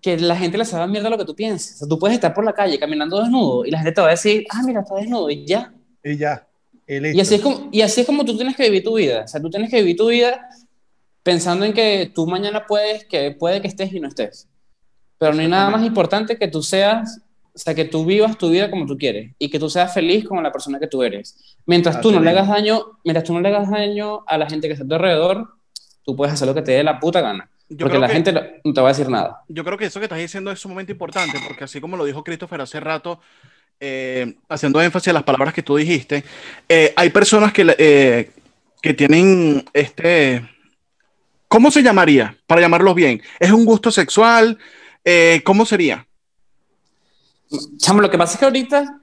que 0.00 0.18
la 0.18 0.36
gente 0.36 0.58
le 0.58 0.64
sabe 0.64 0.86
mierda 0.86 1.08
lo 1.08 1.18
que 1.18 1.24
tú 1.24 1.34
piensas. 1.34 1.76
O 1.76 1.78
sea, 1.78 1.88
tú 1.88 1.98
puedes 1.98 2.14
estar 2.14 2.34
por 2.34 2.44
la 2.44 2.52
calle 2.52 2.78
caminando 2.78 3.20
desnudo 3.20 3.64
y 3.64 3.70
la 3.70 3.78
gente 3.78 3.92
te 3.92 4.00
va 4.00 4.08
a 4.08 4.10
decir, 4.10 4.44
ah, 4.50 4.62
mira, 4.64 4.80
está 4.80 4.96
desnudo 4.96 5.30
y 5.30 5.46
ya. 5.46 5.72
Y 6.02 6.16
ya. 6.16 6.46
Y, 6.86 7.18
así, 7.18 7.36
es 7.36 7.40
como, 7.40 7.68
y 7.72 7.80
así 7.80 8.02
es 8.02 8.06
como 8.06 8.24
tú 8.24 8.36
tienes 8.36 8.54
que 8.56 8.64
vivir 8.64 8.84
tu 8.84 8.94
vida. 8.94 9.22
O 9.24 9.28
sea, 9.28 9.40
tú 9.40 9.48
tienes 9.48 9.70
que 9.70 9.80
vivir 9.80 9.96
tu 9.96 10.08
vida 10.08 10.46
pensando 11.22 11.64
en 11.64 11.72
que 11.72 12.12
tú 12.14 12.26
mañana 12.26 12.66
puedes, 12.66 13.06
que 13.06 13.30
puede 13.30 13.62
que 13.62 13.68
estés 13.68 13.92
y 13.92 14.00
no 14.00 14.08
estés. 14.08 14.46
Pero 15.16 15.32
no 15.32 15.40
hay 15.40 15.48
nada 15.48 15.70
más 15.70 15.84
importante 15.84 16.36
que 16.36 16.48
tú 16.48 16.62
seas, 16.62 17.22
o 17.54 17.58
sea, 17.58 17.74
que 17.74 17.84
tú 17.84 18.04
vivas 18.04 18.36
tu 18.36 18.50
vida 18.50 18.70
como 18.70 18.84
tú 18.86 18.98
quieres 18.98 19.32
y 19.38 19.48
que 19.48 19.58
tú 19.58 19.70
seas 19.70 19.94
feliz 19.94 20.26
con 20.26 20.42
la 20.42 20.50
persona 20.50 20.80
que 20.80 20.88
tú 20.88 21.02
eres. 21.02 21.56
Mientras 21.66 22.00
tú 22.00 22.10
no 22.10 22.20
le 22.20 22.30
hagas 22.30 22.48
daño, 22.48 22.84
mientras 23.04 23.24
tú 23.24 23.32
no 23.32 23.40
le 23.40 23.48
hagas 23.48 23.70
daño 23.70 24.24
a 24.26 24.36
la 24.38 24.48
gente 24.50 24.66
que 24.66 24.72
está 24.74 24.84
a 24.84 24.88
tu 24.88 24.94
alrededor, 24.94 25.48
tú 26.04 26.16
puedes 26.16 26.34
hacer 26.34 26.48
lo 26.48 26.54
que 26.54 26.62
te 26.62 26.72
dé 26.72 26.82
la 26.84 26.98
puta 26.98 27.20
gana. 27.20 27.48
Yo 27.68 27.78
Porque 27.86 27.98
la 27.98 28.08
que- 28.08 28.12
gente 28.14 28.32
no 28.64 28.72
te 28.74 28.80
va 28.80 28.88
a 28.88 28.92
decir 28.92 29.08
nada. 29.08 29.42
Yo 29.48 29.64
creo 29.64 29.78
que 29.78 29.86
eso 29.86 29.98
que 30.00 30.04
estás 30.06 30.18
diciendo 30.18 30.50
es 30.50 30.58
sumamente 30.60 30.92
importante, 30.92 31.38
porque 31.46 31.64
así 31.64 31.80
como 31.80 31.96
lo 31.96 32.04
dijo 32.04 32.22
Christopher 32.24 32.60
hace 32.60 32.78
rato, 32.80 33.20
eh, 33.80 34.34
haciendo 34.48 34.82
énfasis 34.82 35.08
a 35.08 35.12
las 35.14 35.22
palabras 35.22 35.54
que 35.54 35.62
tú 35.62 35.76
dijiste, 35.76 36.24
eh, 36.68 36.92
hay 36.96 37.10
personas 37.10 37.52
que, 37.52 37.74
eh, 37.78 38.30
que 38.82 38.94
tienen 38.94 39.64
este, 39.72 40.46
¿cómo 41.48 41.70
se 41.70 41.82
llamaría? 41.82 42.36
Para 42.46 42.60
llamarlos 42.60 42.94
bien, 42.94 43.22
¿es 43.40 43.50
un 43.50 43.64
gusto 43.64 43.90
sexual? 43.90 44.58
Eh, 45.04 45.40
¿Cómo 45.44 45.64
sería? 45.66 46.06
Chamo, 47.78 48.00
lo 48.00 48.10
que 48.10 48.18
pasa 48.18 48.34
es 48.34 48.38
que 48.38 48.44
ahorita, 48.44 49.00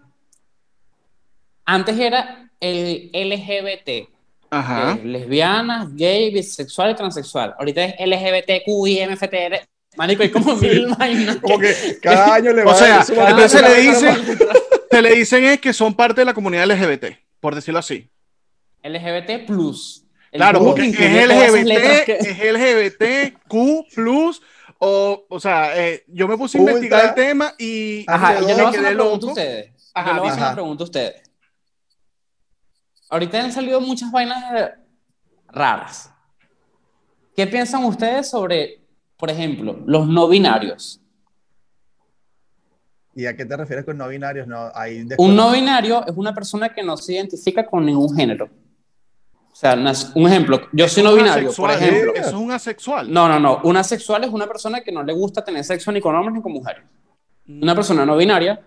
antes 1.66 1.98
era 2.00 2.50
el 2.60 3.10
LGBT. 3.14 4.10
Ajá. 4.54 4.98
eh, 5.02 5.06
lesbianas, 5.06 5.96
gay, 5.96 6.32
bisexual 6.34 6.92
y 6.92 6.96
transexual. 6.96 7.56
Ahorita 7.58 7.84
es 7.86 7.96
LGBTQI, 8.00 9.08
MFTR. 9.08 9.62
Marico, 9.96 10.24
hay 10.24 10.30
como 10.30 10.56
mil 10.58 10.88
vainas. 10.88 11.38
Como 11.38 11.58
que 11.60 11.74
cada 12.02 12.36
año 12.36 12.52
le 12.52 12.64
O 12.64 12.66
va 12.66 12.72
a 12.74 12.76
sea, 12.76 13.06
entonces 13.30 13.52
se 13.52 13.62
le 13.62 13.70
bandera 13.70 14.16
dice, 14.16 14.36
se 14.92 15.02
le 15.02 15.16
dicen 15.16 15.44
es 15.46 15.62
que 15.62 15.72
son 15.74 15.94
parte 15.94 16.22
de 16.22 16.26
la 16.26 16.34
comunidad 16.34 16.66
LGBT, 16.70 17.18
por 17.40 17.56
decirlo 17.56 17.80
así. 17.80 18.10
LGBT 18.84 19.46
plus. 19.46 20.04
El 20.32 20.40
Claro, 20.40 20.64
porque 20.64 20.92
que 20.94 21.06
es 21.06 21.28
LGBT, 21.28 22.06
que- 22.06 22.18
es 22.20 22.40
LGBTQ 22.40 23.94
plus, 23.94 24.42
o, 24.84 25.26
o 25.30 25.40
sea, 25.40 25.78
eh, 25.80 26.04
yo 26.08 26.28
me 26.28 26.36
puse 26.38 26.58
a 26.58 26.62
Ultra. 26.62 26.74
investigar 26.76 27.10
el 27.10 27.14
tema 27.14 27.54
y 27.60 28.04
Ajá, 28.08 28.40
y 28.40 28.42
yo 28.42 28.48
le 28.48 28.54
voy 28.54 28.64
a 28.64 28.70
hacer 28.70 28.82
quedé 28.82 28.90
una 28.96 28.98
pregunta 28.98 29.04
a 29.04 29.20
loco. 29.20 29.28
ustedes. 29.28 29.92
Ajá, 29.94 30.08
yo 30.10 30.14
le 30.16 30.20
voy 30.22 30.30
a 30.30 30.32
hacer 30.32 30.42
ajá. 30.44 30.50
una 30.50 30.56
pregunta 30.56 30.84
a 30.84 30.86
ustedes. 30.86 31.32
Ahorita 33.12 33.44
han 33.44 33.52
salido 33.52 33.80
muchas 33.80 34.12
vainas 34.12 34.44
eh, 34.60 34.72
raras. 35.50 36.12
¿Qué 37.36 37.46
piensan 37.46 37.84
ustedes 37.84 38.30
sobre, 38.30 38.82
por 39.18 39.30
ejemplo, 39.30 39.80
los 39.86 40.08
no 40.08 40.28
binarios? 40.28 41.00
¿Y 43.14 43.28
a 43.28 43.36
qué 43.36 43.46
te 43.46 43.56
refieres 43.56 43.86
con 43.86 43.98
no 43.98 44.08
binarios? 44.08 44.48
No, 44.48 44.72
hay 44.74 45.06
Un 45.20 45.36
no 45.36 45.52
binario 45.52 46.04
es 46.08 46.14
una 46.18 46.34
persona 46.34 46.74
que 46.74 46.82
no 46.82 46.98
se 46.98 47.14
identifica 47.14 47.66
con 47.68 47.86
ningún 47.86 48.16
género. 48.16 48.50
O 49.64 49.94
sea, 49.94 50.12
un 50.16 50.28
ejemplo, 50.28 50.60
yo 50.72 50.90
soy 50.90 51.04
no 51.04 51.12
Un 51.12 51.18
binario, 51.18 51.52
por 51.54 51.70
asexual, 51.70 51.92
ejemplo. 51.94 52.14
Eso 52.16 52.30
es 52.30 52.34
un 52.34 52.52
asexual. 52.52 53.14
No, 53.14 53.28
no, 53.30 53.40
no. 53.40 53.62
Una 53.64 53.84
sexual 53.84 54.24
es 54.24 54.32
una 54.32 54.48
persona 54.48 54.82
que 54.82 54.92
no 54.92 55.04
le 55.04 55.14
gusta 55.14 55.44
tener 55.46 55.64
sexo 55.64 55.92
ni 55.92 56.02
con 56.02 56.16
hombres 56.16 56.34
ni 56.34 56.42
con 56.42 56.52
mujeres. 56.52 56.84
Una 57.48 57.76
persona 57.76 58.04
no 58.04 58.18
binaria 58.18 58.60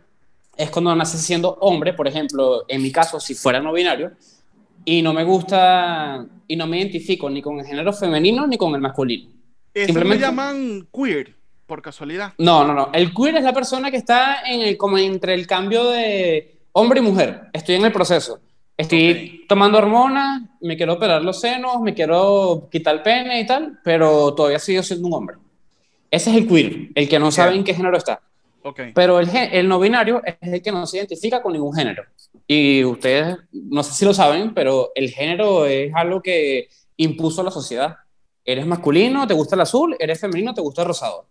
es 0.56 0.70
cuando 0.70 0.94
nace 0.94 1.18
siendo 1.18 1.54
hombre, 1.60 1.94
por 1.94 2.06
ejemplo, 2.06 2.64
en 2.68 2.80
mi 2.80 2.92
caso, 2.92 3.18
si 3.18 3.34
fuera 3.34 3.58
no 3.58 3.72
binario, 3.72 4.12
y 4.84 5.02
no 5.02 5.12
me 5.12 5.24
gusta 5.24 6.26
y 6.46 6.54
no 6.54 6.68
me 6.68 6.78
identifico 6.78 7.28
ni 7.28 7.42
con 7.42 7.58
el 7.58 7.66
género 7.66 7.92
femenino 7.92 8.46
ni 8.46 8.56
con 8.56 8.72
el 8.76 8.80
masculino. 8.80 9.30
Eso 9.72 9.86
simplemente- 9.86 10.20
le 10.20 10.26
llaman 10.28 10.88
queer, 10.94 11.34
por 11.66 11.82
casualidad. 11.82 12.34
No, 12.38 12.64
no, 12.64 12.72
no. 12.72 12.90
El 12.92 13.12
queer 13.12 13.34
es 13.38 13.42
la 13.42 13.52
persona 13.52 13.90
que 13.90 13.96
está 13.96 14.42
en 14.48 14.60
el, 14.60 14.76
como 14.76 14.96
entre 14.98 15.34
el 15.34 15.48
cambio 15.48 15.90
de 15.90 16.60
hombre 16.70 17.00
y 17.00 17.02
mujer. 17.02 17.48
Estoy 17.52 17.74
en 17.74 17.84
el 17.84 17.90
proceso. 17.90 18.38
Estoy 18.76 19.44
tomando 19.48 19.78
hormonas, 19.78 20.42
me 20.60 20.76
quiero 20.76 20.94
operar 20.94 21.22
los 21.22 21.40
senos, 21.40 21.80
me 21.80 21.94
quiero 21.94 22.68
quitar 22.70 22.96
el 22.96 23.02
pene 23.02 23.40
y 23.40 23.46
tal, 23.46 23.78
pero 23.84 24.34
todavía 24.34 24.58
sigo 24.58 24.82
siendo 24.82 25.06
un 25.06 25.14
hombre. 25.14 25.36
Ese 26.10 26.30
es 26.30 26.36
el 26.36 26.48
queer, 26.48 26.88
el 26.94 27.08
que 27.08 27.18
no 27.18 27.30
sabe 27.30 27.54
en 27.54 27.62
qué 27.62 27.74
género 27.74 27.96
está. 27.96 28.20
Ok. 28.62 28.80
Pero 28.94 29.20
el, 29.20 29.28
el 29.34 29.68
no 29.68 29.78
binario 29.78 30.22
es 30.24 30.36
el 30.40 30.62
que 30.62 30.72
no 30.72 30.86
se 30.86 30.96
identifica 30.96 31.40
con 31.40 31.52
ningún 31.52 31.74
género. 31.74 32.04
Y 32.46 32.84
ustedes, 32.84 33.36
no 33.52 33.82
sé 33.82 33.92
si 33.92 34.04
lo 34.04 34.12
saben, 34.12 34.54
pero 34.54 34.90
el 34.94 35.10
género 35.10 35.66
es 35.66 35.92
algo 35.94 36.20
que 36.20 36.68
impuso 36.96 37.42
la 37.42 37.50
sociedad. 37.50 37.96
Eres 38.44 38.66
masculino, 38.66 39.26
te 39.26 39.34
gusta 39.34 39.54
el 39.54 39.62
azul, 39.62 39.96
eres 39.98 40.20
femenino, 40.20 40.52
te 40.52 40.60
gusta 40.60 40.82
el 40.82 40.88
rosado. 40.88 41.26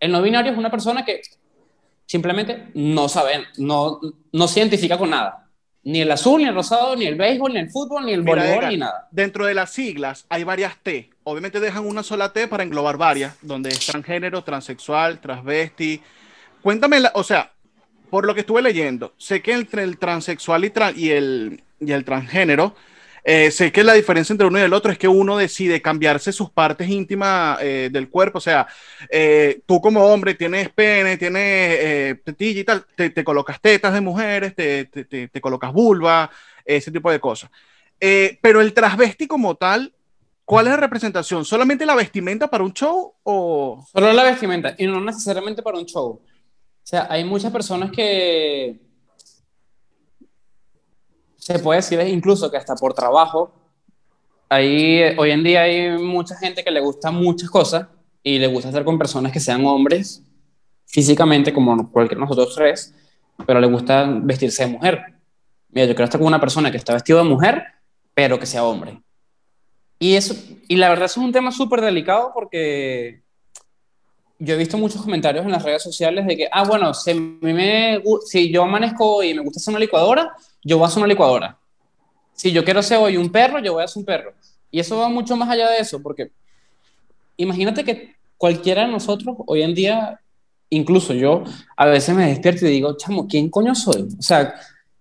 El 0.00 0.12
no 0.12 0.22
binario 0.22 0.52
es 0.52 0.58
una 0.58 0.70
persona 0.70 1.04
que 1.04 1.20
simplemente 2.06 2.70
no 2.74 3.08
sabe, 3.08 3.44
no, 3.58 4.00
no 4.32 4.48
se 4.48 4.60
identifica 4.60 4.98
con 4.98 5.10
nada. 5.10 5.45
Ni 5.86 6.00
el 6.00 6.10
azul, 6.10 6.40
ni 6.42 6.48
el 6.48 6.54
rosado, 6.54 6.96
ni 6.96 7.06
el 7.06 7.14
béisbol, 7.14 7.52
ni 7.52 7.60
el 7.60 7.70
fútbol, 7.70 8.06
ni 8.06 8.12
el 8.12 8.24
Mira, 8.24 8.32
voleibol, 8.42 8.58
Edgar, 8.58 8.72
ni 8.72 8.76
nada. 8.78 9.08
Dentro 9.12 9.46
de 9.46 9.54
las 9.54 9.70
siglas 9.72 10.26
hay 10.28 10.42
varias 10.42 10.76
T. 10.82 11.10
Obviamente 11.22 11.60
dejan 11.60 11.86
una 11.86 12.02
sola 12.02 12.32
T 12.32 12.48
para 12.48 12.64
englobar 12.64 12.96
varias, 12.96 13.36
donde 13.40 13.68
es 13.70 13.86
transgénero, 13.86 14.42
transexual, 14.42 15.20
transvesti. 15.20 16.02
Cuéntame, 16.60 16.98
la- 16.98 17.12
o 17.14 17.22
sea, 17.22 17.52
por 18.10 18.26
lo 18.26 18.34
que 18.34 18.40
estuve 18.40 18.62
leyendo, 18.62 19.14
sé 19.16 19.42
que 19.42 19.52
entre 19.52 19.84
el 19.84 19.96
transexual 19.98 20.64
y, 20.64 20.70
tra- 20.70 20.96
y 20.96 21.10
el, 21.10 21.62
y 21.78 21.92
el 21.92 22.04
transgénero, 22.04 22.74
eh, 23.28 23.50
sé 23.50 23.72
que 23.72 23.82
la 23.82 23.94
diferencia 23.94 24.32
entre 24.32 24.46
uno 24.46 24.56
y 24.60 24.62
el 24.62 24.72
otro 24.72 24.92
es 24.92 24.98
que 24.98 25.08
uno 25.08 25.36
decide 25.36 25.82
cambiarse 25.82 26.30
sus 26.30 26.48
partes 26.48 26.88
íntimas 26.88 27.58
eh, 27.60 27.88
del 27.90 28.08
cuerpo. 28.08 28.38
O 28.38 28.40
sea, 28.40 28.68
eh, 29.10 29.62
tú 29.66 29.80
como 29.80 30.06
hombre 30.06 30.34
tienes 30.34 30.68
pene, 30.68 31.16
tienes 31.16 31.42
eh, 31.42 32.20
tetilla 32.24 32.60
y 32.60 32.64
tal, 32.64 32.86
te, 32.94 33.10
te 33.10 33.24
colocas 33.24 33.60
tetas 33.60 33.92
de 33.94 34.00
mujeres, 34.00 34.54
te, 34.54 34.84
te- 34.84 35.04
te- 35.26 35.40
colocas 35.40 35.72
vulva, 35.72 36.30
ese 36.64 36.92
tipo 36.92 37.10
de 37.10 37.18
cosas. 37.18 37.50
Eh, 37.98 38.38
pero 38.40 38.60
el 38.60 38.72
transvesti 38.72 39.26
como 39.26 39.56
tal, 39.56 39.92
¿cuál 40.44 40.68
es 40.68 40.74
la 40.74 40.76
representación? 40.76 41.44
¿Solamente 41.44 41.84
la 41.84 41.96
vestimenta 41.96 42.48
para 42.48 42.62
un 42.62 42.72
show 42.72 43.12
o...? 43.24 43.84
Solo 43.92 44.12
la 44.12 44.22
vestimenta 44.22 44.76
y 44.78 44.86
no 44.86 45.00
necesariamente 45.00 45.62
para 45.62 45.78
un 45.78 45.86
show. 45.86 46.06
O 46.06 46.22
sea, 46.84 47.08
hay 47.10 47.24
muchas 47.24 47.50
personas 47.50 47.90
que 47.90 48.85
se 51.46 51.60
puede 51.60 51.78
decir 51.78 52.00
incluso 52.00 52.50
que 52.50 52.56
hasta 52.56 52.74
por 52.74 52.92
trabajo, 52.92 53.52
ahí 54.48 54.98
eh, 54.98 55.16
hoy 55.16 55.30
en 55.30 55.44
día 55.44 55.62
hay 55.62 55.96
mucha 55.96 56.36
gente 56.36 56.64
que 56.64 56.72
le 56.72 56.80
gusta 56.80 57.12
muchas 57.12 57.48
cosas 57.48 57.86
y 58.20 58.40
le 58.40 58.48
gusta 58.48 58.68
estar 58.70 58.84
con 58.84 58.98
personas 58.98 59.30
que 59.30 59.38
sean 59.38 59.64
hombres 59.64 60.24
físicamente 60.86 61.52
como 61.52 61.88
cualquier 61.92 62.18
nosotros 62.18 62.52
tres, 62.52 62.92
pero 63.46 63.60
le 63.60 63.68
gusta 63.68 64.08
vestirse 64.22 64.64
de 64.64 64.72
mujer. 64.72 65.00
Mira, 65.68 65.86
yo 65.86 65.94
quiero 65.94 66.06
estar 66.06 66.18
con 66.18 66.26
una 66.26 66.40
persona 66.40 66.72
que 66.72 66.78
está 66.78 66.94
vestido 66.94 67.18
de 67.18 67.28
mujer, 67.28 67.62
pero 68.12 68.40
que 68.40 68.46
sea 68.46 68.64
hombre. 68.64 69.00
Y, 70.00 70.14
eso, 70.14 70.34
y 70.66 70.74
la 70.74 70.88
verdad 70.88 71.04
eso 71.04 71.20
es 71.20 71.26
un 71.26 71.32
tema 71.32 71.52
súper 71.52 71.80
delicado 71.80 72.32
porque 72.34 73.22
yo 74.38 74.54
he 74.54 74.58
visto 74.58 74.76
muchos 74.76 75.02
comentarios 75.02 75.44
en 75.44 75.52
las 75.52 75.62
redes 75.62 75.82
sociales 75.82 76.26
de 76.26 76.36
que, 76.36 76.48
ah, 76.52 76.64
bueno, 76.64 76.92
si, 76.92 77.14
me 77.14 78.02
si 78.26 78.50
yo 78.50 78.64
amanezco 78.64 79.22
y 79.22 79.34
me 79.34 79.42
gusta 79.42 79.58
hacer 79.58 79.72
una 79.72 79.80
licuadora, 79.80 80.34
yo 80.62 80.76
voy 80.78 80.84
a 80.84 80.88
hacer 80.88 80.98
una 80.98 81.08
licuadora. 81.08 81.58
Si 82.34 82.52
yo 82.52 82.64
quiero 82.64 82.82
ser 82.82 82.98
hoy 82.98 83.16
un 83.16 83.30
perro, 83.30 83.60
yo 83.60 83.72
voy 83.72 83.82
a 83.82 83.84
hacer 83.86 84.00
un 84.00 84.04
perro. 84.04 84.34
Y 84.70 84.80
eso 84.80 84.98
va 84.98 85.08
mucho 85.08 85.36
más 85.36 85.48
allá 85.48 85.70
de 85.70 85.78
eso, 85.78 86.02
porque 86.02 86.30
imagínate 87.38 87.82
que 87.84 88.14
cualquiera 88.36 88.82
de 88.82 88.88
nosotros 88.88 89.36
hoy 89.46 89.62
en 89.62 89.74
día, 89.74 90.20
incluso 90.68 91.14
yo, 91.14 91.44
a 91.76 91.86
veces 91.86 92.14
me 92.14 92.26
despierto 92.26 92.66
y 92.66 92.70
digo, 92.70 92.96
chamo, 92.96 93.26
¿quién 93.26 93.48
coño 93.48 93.74
soy? 93.74 94.02
O 94.18 94.22
sea, 94.22 94.54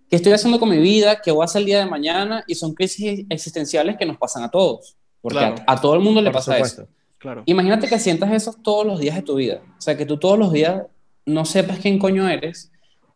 ¿qué 0.10 0.16
estoy 0.16 0.32
haciendo 0.32 0.60
con 0.60 0.70
mi 0.70 0.78
vida? 0.78 1.20
¿Qué 1.22 1.32
voy 1.32 1.42
a 1.42 1.46
hacer 1.46 1.60
el 1.60 1.66
día 1.66 1.80
de 1.80 1.88
mañana? 1.88 2.44
Y 2.48 2.56
son 2.56 2.74
crisis 2.74 3.26
existenciales 3.30 3.98
que 3.98 4.06
nos 4.06 4.18
pasan 4.18 4.44
a 4.44 4.50
todos, 4.50 4.96
porque 5.22 5.40
Claro. 5.40 5.56
a, 5.68 5.74
a 5.74 5.82
todo 5.82 5.96
el 5.96 6.00
mundo 6.00 6.22
le 6.22 6.32
pasa 6.32 6.58
eso. 6.58 6.88
Claro. 7.26 7.42
Imagínate 7.48 7.88
que 7.88 7.98
sientas 7.98 8.32
eso 8.32 8.54
todos 8.54 8.86
los 8.86 9.00
días 9.00 9.16
de 9.16 9.24
tu 9.24 9.34
vida. 9.34 9.60
O 9.80 9.82
sea, 9.82 9.98
que 9.98 10.06
tú 10.06 10.20
todos 10.20 10.38
los 10.38 10.54
días 10.54 10.84
no 11.26 11.44
sepas 11.44 11.80
quién 11.80 11.98
coño 11.98 12.30
eres 12.30 12.72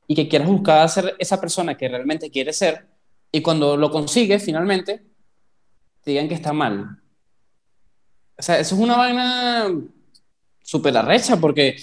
y 0.07 0.15
que 0.15 0.27
quieras 0.27 0.47
buscar 0.47 0.89
ser 0.89 1.15
esa 1.19 1.39
persona 1.39 1.77
que 1.77 1.87
realmente 1.87 2.31
quieres 2.31 2.57
ser 2.57 2.87
y 3.31 3.43
cuando 3.43 3.77
lo 3.77 3.91
consigues 3.91 4.43
finalmente 4.43 5.03
te 6.01 6.09
digan 6.09 6.27
que 6.27 6.33
está 6.33 6.53
mal. 6.53 6.97
O 8.35 8.41
sea, 8.41 8.57
eso 8.57 8.73
es 8.73 8.81
una 8.81 8.97
vaina 8.97 9.67
súper 10.63 10.97
arrecha 10.97 11.37
porque 11.37 11.75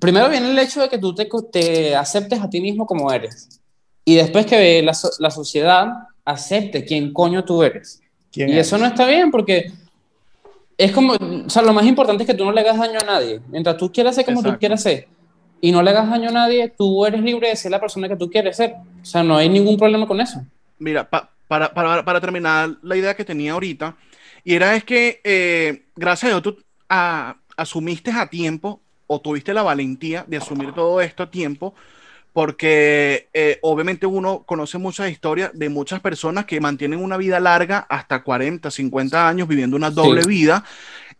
primero 0.00 0.28
viene 0.28 0.50
el 0.50 0.58
hecho 0.58 0.80
de 0.82 0.88
que 0.88 0.98
tú 0.98 1.14
te, 1.14 1.94
aceptes 1.94 2.40
a 2.40 2.50
ti 2.50 2.60
mismo 2.60 2.84
como 2.84 3.12
eres 3.12 3.60
y 4.04 4.16
después 4.16 4.44
que 4.44 4.82
la, 4.82 4.96
la 5.20 5.30
sociedad 5.30 5.86
acepte 6.24 6.84
quién 6.84 7.12
coño 7.12 7.44
tú 7.44 7.62
eres. 7.62 8.00
¿Quién 8.32 8.48
Y 8.48 8.58
es? 8.58 8.66
eso 8.66 8.76
no 8.76 8.86
está 8.86 9.06
bien 9.06 9.30
porque 9.30 9.70
es 10.78 10.92
como, 10.92 11.14
o 11.14 11.50
sea, 11.50 11.62
lo 11.62 11.72
más 11.74 11.84
importante 11.86 12.22
es 12.22 12.26
que 12.28 12.34
tú 12.34 12.44
no 12.44 12.52
le 12.52 12.60
hagas 12.60 12.78
daño 12.78 12.98
a 13.02 13.04
nadie. 13.06 13.40
Mientras 13.48 13.76
tú 13.76 13.92
quieras 13.92 14.14
ser 14.14 14.24
como 14.24 14.42
tú 14.42 14.56
quieras 14.58 14.82
ser, 14.82 15.08
y 15.60 15.72
no 15.72 15.82
le 15.82 15.90
hagas 15.90 16.08
daño 16.08 16.28
a 16.28 16.32
nadie, 16.32 16.68
tú 16.76 17.04
eres 17.04 17.20
libre 17.20 17.48
de 17.48 17.56
ser 17.56 17.72
la 17.72 17.80
persona 17.80 18.08
que 18.08 18.16
tú 18.16 18.30
quieres 18.30 18.56
ser. 18.56 18.74
O 19.02 19.04
sea, 19.04 19.22
no 19.24 19.36
hay 19.36 19.48
ningún 19.48 19.76
problema 19.76 20.06
con 20.06 20.20
eso. 20.20 20.40
Mira, 20.78 21.08
pa- 21.10 21.30
para, 21.48 21.74
para, 21.74 22.04
para 22.04 22.20
terminar 22.20 22.76
la 22.82 22.96
idea 22.96 23.16
que 23.16 23.24
tenía 23.24 23.52
ahorita, 23.52 23.96
y 24.44 24.54
era 24.54 24.76
es 24.76 24.84
que 24.84 25.20
eh, 25.24 25.86
gracias 25.96 26.30
a 26.30 26.34
Dios 26.34 26.42
tú 26.42 26.58
ah, 26.88 27.36
asumiste 27.56 28.10
a 28.12 28.28
tiempo 28.28 28.80
o 29.06 29.20
tuviste 29.20 29.52
la 29.54 29.62
valentía 29.62 30.24
de 30.28 30.36
asumir 30.36 30.72
todo 30.74 31.00
esto 31.00 31.24
a 31.24 31.30
tiempo, 31.30 31.74
porque 32.38 33.28
eh, 33.34 33.58
obviamente 33.62 34.06
uno 34.06 34.44
conoce 34.46 34.78
muchas 34.78 35.10
historias 35.10 35.50
de 35.54 35.68
muchas 35.68 35.98
personas 35.98 36.44
que 36.44 36.60
mantienen 36.60 37.02
una 37.02 37.16
vida 37.16 37.40
larga 37.40 37.84
hasta 37.88 38.22
40, 38.22 38.70
50 38.70 39.28
años 39.28 39.48
viviendo 39.48 39.76
una 39.76 39.90
doble 39.90 40.22
Sí. 40.22 40.28
vida 40.28 40.64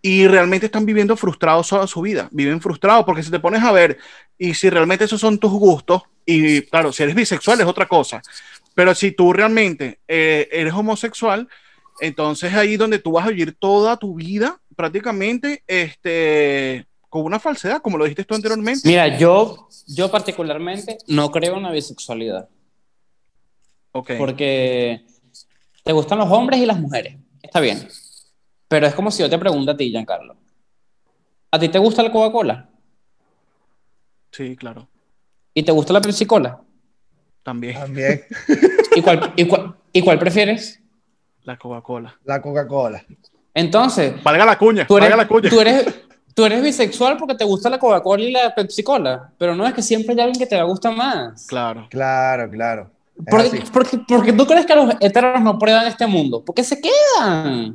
y 0.01 0.29
realmente 0.29 0.67
están 0.67 0.87
viviendo 0.87 1.17
frustrados 1.17 1.71
toda 1.71 1.89
su 1.89 2.03
vida, 2.03 2.29
viven 2.31 2.61
frustrados 2.61 3.05
porque 3.05 3.25
si 3.25 3.33
te 3.33 3.41
pones 3.41 3.65
a 3.65 3.73
ver 3.73 3.99
y 4.39 4.55
si 4.55 4.71
realmente 4.71 5.07
esos 5.07 5.21
son 5.21 5.39
tus 5.39 5.51
gustos, 5.51 6.03
y 6.25 6.63
claro, 6.63 6.93
si 6.93 7.03
eres 7.03 7.17
bisexual 7.17 7.61
es 7.61 7.67
otra 7.67 7.89
cosa, 7.89 8.23
pero 8.77 8.95
si 8.95 9.11
tú 9.11 9.33
realmente 9.33 9.99
eh, 10.07 10.49
eres 10.53 10.73
homosexual, 10.73 11.49
entonces 12.01 12.55
ahí 12.55 12.77
donde 12.77 13.01
tú 13.01 13.11
vas 13.11 13.27
a 13.27 13.31
vivir 13.31 13.57
toda 13.59 13.97
tu 13.97 14.15
vida 14.15 14.61
prácticamente 14.77 15.65
este, 15.67 16.87
con 17.09 17.23
una 17.23 17.39
falsedad, 17.41 17.81
como 17.81 17.97
lo 17.99 18.05
dijiste 18.05 18.25
tú 18.25 18.35
anteriormente. 18.35 18.87
Mira, 18.87 19.17
yo, 19.19 19.69
yo 19.87 20.11
particularmente 20.11 20.99
no 21.07 21.31
creo 21.31 21.57
en 21.57 21.63
la 21.65 21.71
bisexualidad, 21.71 22.49
Ok. 23.93 24.13
porque 24.19 25.07
te 25.85 25.93
gustan 25.93 26.19
los 26.19 26.31
hombres 26.31 26.61
y 26.61 26.67
las 26.67 26.79
mujeres, 26.79 27.17
está 27.43 27.61
bien, 27.61 27.89
pero 28.69 28.87
es 28.87 28.95
como 28.95 29.11
si 29.11 29.23
yo 29.23 29.31
te 29.31 29.39
pregunto 29.39 29.71
a 29.73 29.77
ti, 29.77 29.91
Giancarlo, 29.91 30.37
¿a 31.51 31.59
ti 31.59 31.69
te 31.69 31.79
gusta 31.79 32.03
la 32.03 32.13
Coca-Cola? 32.13 32.69
Sí, 34.31 34.57
claro. 34.57 34.89
¿Y 35.55 35.63
te 35.63 35.73
gusta 35.73 35.93
la 35.95 36.01
Pepsi-Cola? 36.03 36.61
También 37.43 37.75
También 37.75 38.25
¿Y 38.95 39.01
cuál, 39.01 39.33
y 39.37 39.47
cuál, 39.47 39.75
y 39.93 40.03
cuál 40.03 40.19
prefieres? 40.19 40.81
la 41.45 41.57
Coca-Cola. 41.57 42.19
la 42.25 42.43
Coca-Cola. 42.43 43.03
Entonces, 43.55 44.23
Valga 44.23 44.45
la 44.45 44.59
cuña, 44.59 44.87
tú 44.87 44.99
eres, 44.99 45.09
valga 45.09 45.23
la 45.25 45.29
cuña. 45.29 45.49
tú 45.49 45.61
eres, 45.61 45.87
tú 46.35 46.45
eres 46.45 46.63
bisexual 46.63 47.17
porque 47.17 47.35
te 47.35 47.45
gusta 47.45 47.71
la 47.71 47.79
Coca-Cola 47.79 48.23
y 48.23 48.33
la 48.33 48.55
Pepsi-Cola, 48.55 49.31
pero 49.39 49.55
no 49.55 49.67
es 49.67 49.75
que 49.75 49.83
siempre 49.83 50.15
hay 50.15 50.21
alguien 50.21 50.39
que 50.39 50.47
te 50.47 50.57
va 50.57 50.63
a 50.63 50.67
gustar 50.67 50.95
más. 50.95 51.47
Claro. 51.47 51.87
Claro, 51.91 52.51
claro. 52.51 52.91
Porque, 53.29 53.65
porque, 53.73 53.99
porque 54.07 54.33
tú 54.33 54.47
crees 54.47 54.65
que 54.65 54.77
los 54.77 54.95
heteros 55.01 55.41
no 55.43 55.59
prueban 55.59 55.87
este 55.89 56.07
mundo, 56.07 56.45
porque 56.45 56.63
se 56.63 56.81
quedan. 56.81 57.75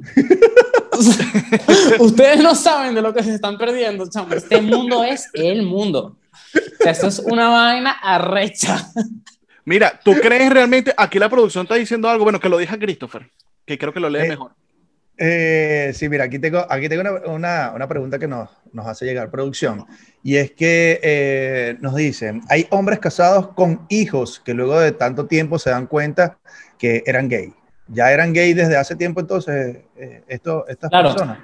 Ustedes 2.00 2.42
no 2.42 2.56
saben 2.56 2.96
de 2.96 3.02
lo 3.02 3.14
que 3.14 3.24
se 3.24 3.36
están 3.36 3.58
perdiendo, 3.58 4.10
chamo. 4.10 4.34
Este 4.34 4.62
mundo 4.62 5.04
es 5.04 5.30
el 5.34 5.64
mundo. 5.64 6.16
O 6.56 6.84
sea, 6.84 6.92
esto 6.94 7.08
es 7.08 7.20
una 7.20 7.50
vaina 7.50 7.92
arrecha. 7.92 8.90
Mira, 9.66 10.00
¿tú 10.04 10.14
crees 10.14 10.52
realmente, 10.52 10.94
aquí 10.96 11.20
la 11.20 11.30
producción 11.30 11.64
está 11.64 11.76
diciendo 11.76 12.10
algo, 12.10 12.24
bueno, 12.24 12.40
que 12.40 12.50
lo 12.50 12.58
deja 12.58 12.78
Christopher, 12.78 13.30
que 13.66 13.78
creo 13.78 13.94
que 13.94 14.00
lo 14.00 14.10
lee 14.10 14.20
Eh, 14.20 14.30
mejor. 14.30 14.52
Eh, 15.18 15.92
sí, 15.94 16.10
mira, 16.10 16.24
aquí 16.26 16.40
tengo, 16.40 16.66
aquí 16.70 16.90
tengo 16.90 17.02
una, 17.02 17.12
una- 17.32 17.72
una 17.76 17.88
pregunta 17.88 18.18
que 18.18 18.28
nos, 18.28 18.50
nos 18.72 18.88
hace 18.88 19.06
llegar 19.06 19.30
producción. 19.30 19.86
Y 20.24 20.38
es 20.38 20.52
que 20.52 21.00
eh, 21.04 21.78
nos 21.82 21.96
dicen, 21.96 22.42
hay 22.50 22.66
hombres 22.72 23.00
casados 23.00 23.50
con 23.54 23.86
hijos 23.90 24.40
que 24.44 24.54
luego 24.54 24.80
de 24.80 24.92
tanto 24.92 25.28
tiempo 25.28 25.60
se 25.60 25.70
dan 25.70 25.86
cuenta 25.88 26.40
que 26.80 27.04
eran 27.06 27.30
gay. 27.30 27.54
Ya 27.88 28.12
eran 28.12 28.34
gay 28.34 28.54
desde 28.54 28.78
hace 28.78 28.96
tiempo 28.96 29.20
entonces 29.20 29.78
eh, 29.96 30.24
esto, 30.28 30.66
estas 30.68 30.90
Claro. 30.90 31.10
personas. 31.10 31.38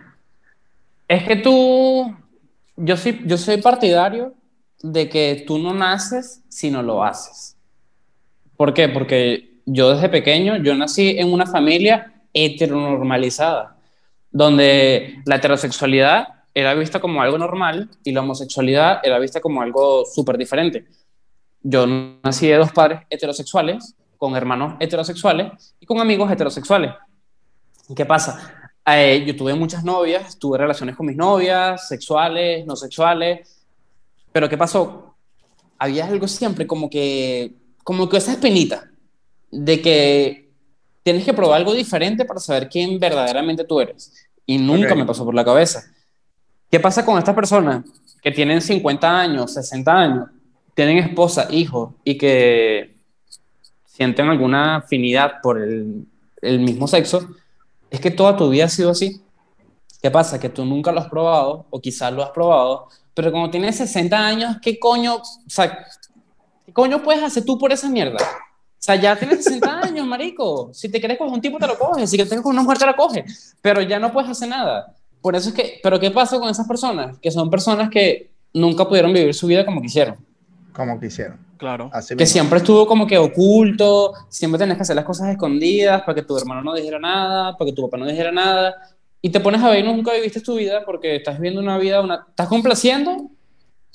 Es 1.08 1.24
que 1.24 1.36
tú, 1.38 2.16
yo 2.76 2.98
soy, 2.98 3.22
yo 3.26 3.38
soy 3.38 3.62
partidario 3.62 4.34
de 4.82 5.10
que 5.10 5.44
tú 5.46 5.60
no 5.60 5.74
naces 5.74 6.42
si 6.50 6.72
no 6.72 6.82
lo 6.82 7.04
haces. 7.04 7.56
¿Por 8.58 8.74
qué? 8.74 8.90
Porque 8.90 9.60
yo 9.66 9.94
desde 9.94 10.10
pequeño, 10.10 10.58
yo 10.58 10.76
nací 10.76 11.16
en 11.18 11.32
una 11.32 11.46
familia 11.46 12.14
heteronormalizada, 12.46 13.78
donde 14.32 15.22
la 15.26 15.36
heterosexualidad 15.36 16.28
era 16.54 16.74
vista 16.74 17.00
como 17.00 17.22
algo 17.22 17.38
normal 17.38 17.90
y 18.04 18.12
la 18.12 18.22
homosexualidad 18.22 19.00
era 19.04 19.20
vista 19.20 19.40
como 19.40 19.62
algo 19.62 20.06
súper 20.06 20.38
diferente. 20.38 20.86
Yo 21.62 21.86
nací 22.24 22.48
de 22.48 22.58
dos 22.58 22.72
padres 22.72 23.02
heterosexuales, 23.10 23.96
con 24.18 24.36
hermanos 24.36 24.76
heterosexuales 24.80 25.76
y 25.80 25.86
con 25.86 26.00
amigos 26.00 26.32
heterosexuales. 26.32 26.94
¿Qué 27.96 28.06
pasa? 28.06 28.72
Eh, 28.86 29.24
yo 29.26 29.36
tuve 29.36 29.54
muchas 29.54 29.84
novias, 29.84 30.38
tuve 30.38 30.58
relaciones 30.58 30.96
con 30.96 31.06
mis 31.06 31.16
novias, 31.16 31.88
sexuales, 31.88 32.66
no 32.66 32.76
sexuales, 32.76 33.66
pero 34.32 34.50
¿qué 34.50 34.58
pasó? 34.58 35.16
Había 35.78 36.06
algo 36.06 36.28
siempre 36.28 36.68
como 36.68 36.90
que, 36.90 37.56
como 37.84 38.10
que 38.10 38.18
esa 38.18 38.34
espinita 38.34 38.90
de 39.52 39.82
que 39.82 40.49
tienes 41.10 41.26
que 41.26 41.34
probar 41.34 41.58
algo 41.58 41.74
diferente 41.74 42.24
para 42.24 42.40
saber 42.40 42.70
quién 42.70 43.00
verdaderamente 43.00 43.64
tú 43.64 43.82
eres. 43.82 44.14
Y 44.46 44.60
nunca 44.60 44.94
me 44.94 45.06
pasó 45.06 45.26
por 45.26 45.34
la 45.34 45.44
cabeza. 45.44 45.84
¿Qué 46.70 46.80
pasa 46.80 47.04
con 47.04 47.18
estas 47.18 47.34
personas 47.34 47.84
que 48.22 48.30
tienen 48.30 48.62
50 48.62 49.20
años, 49.20 49.56
60 49.56 49.92
años, 49.92 50.30
tienen 50.76 51.00
esposa, 51.00 51.48
hijos 51.50 51.96
y 52.04 52.16
que 52.16 52.96
sienten 53.88 54.28
alguna 54.28 54.76
afinidad 54.76 55.42
por 55.42 55.60
el, 55.60 56.06
el 56.44 56.60
mismo 56.60 56.88
sexo? 56.88 57.28
Es 57.90 58.00
que 58.00 58.12
toda 58.12 58.38
tu 58.38 58.48
vida 58.52 58.66
ha 58.66 58.70
sido 58.70 58.92
así. 58.92 59.20
¿Qué 60.04 60.12
pasa? 60.12 60.40
Que 60.40 60.50
tú 60.50 60.64
nunca 60.64 60.92
lo 60.92 61.00
has 61.00 61.10
probado, 61.10 61.66
o 61.72 61.82
quizás 61.82 62.14
lo 62.14 62.22
has 62.22 62.30
probado, 62.30 62.88
pero 63.16 63.32
cuando 63.32 63.50
tienes 63.50 63.78
60 63.78 64.16
años, 64.16 64.58
¿qué 64.62 64.78
coño, 64.78 65.16
o 65.16 65.24
sea, 65.48 65.86
qué 66.68 66.72
coño 66.72 67.02
puedes 67.02 67.24
hacer 67.24 67.44
tú 67.46 67.58
por 67.58 67.72
esa 67.72 67.90
mierda? 67.90 68.20
O 68.80 68.82
sea, 68.82 68.96
ya 68.96 69.14
tienes 69.18 69.44
60 69.44 69.80
años, 69.82 70.08
marico. 70.08 70.70
Si 70.74 70.88
te 70.90 71.00
quieres 71.00 71.18
coger 71.18 71.34
un 71.34 71.42
tipo, 71.42 71.58
te 71.58 71.68
lo 71.68 71.78
coges. 71.78 72.10
Si 72.10 72.16
quieres 72.16 72.34
coger 72.34 72.54
una 72.54 72.64
mujer, 72.64 72.78
te 72.78 72.86
la 72.86 72.96
coges. 72.96 73.56
Pero 73.62 73.82
ya 73.82 74.00
no 74.00 74.14
puedes 74.14 74.30
hacer 74.32 74.48
nada. 74.48 74.96
Por 75.22 75.36
eso 75.36 75.50
es 75.50 75.56
que, 75.56 75.80
pero 75.84 76.00
¿qué 76.00 76.12
pasa 76.12 76.40
con 76.40 76.48
esas 76.50 76.66
personas? 76.66 77.18
Que 77.20 77.30
son 77.30 77.50
personas 77.50 77.90
que 77.90 78.32
nunca 78.54 78.88
pudieron 78.88 79.12
vivir 79.12 79.34
su 79.34 79.48
vida 79.48 79.66
como 79.66 79.82
quisieron. 79.82 80.16
Como 80.72 80.98
quisieron. 80.98 81.38
Claro. 81.58 81.90
Así 81.92 82.16
Que 82.16 82.24
mismo. 82.24 82.32
siempre 82.32 82.60
estuvo 82.60 82.88
como 82.88 83.06
que 83.06 83.18
oculto, 83.18 84.14
siempre 84.30 84.58
tenías 84.58 84.78
que 84.78 84.84
hacer 84.84 84.96
las 84.96 85.04
cosas 85.04 85.28
escondidas 85.28 86.02
para 86.04 86.16
que 86.16 86.22
tu 86.22 86.38
hermano 86.38 86.62
no 86.64 86.74
dijera 86.74 87.00
nada, 87.00 87.58
para 87.58 87.70
que 87.70 87.76
tu 87.76 87.82
papá 87.82 87.98
no 87.98 88.06
dijera 88.06 88.32
nada. 88.32 88.76
Y 89.22 89.30
te 89.30 89.42
pones 89.42 89.62
a 89.62 89.70
ver 89.70 89.84
y 89.84 89.84
nunca 89.84 90.14
viviste 90.14 90.40
tu 90.40 90.56
vida 90.56 90.86
porque 90.86 91.18
estás 91.18 91.36
viviendo 91.38 91.60
una 91.60 91.78
vida, 91.78 92.00
una... 92.00 92.26
estás 92.30 92.48
complaciendo 92.48 93.30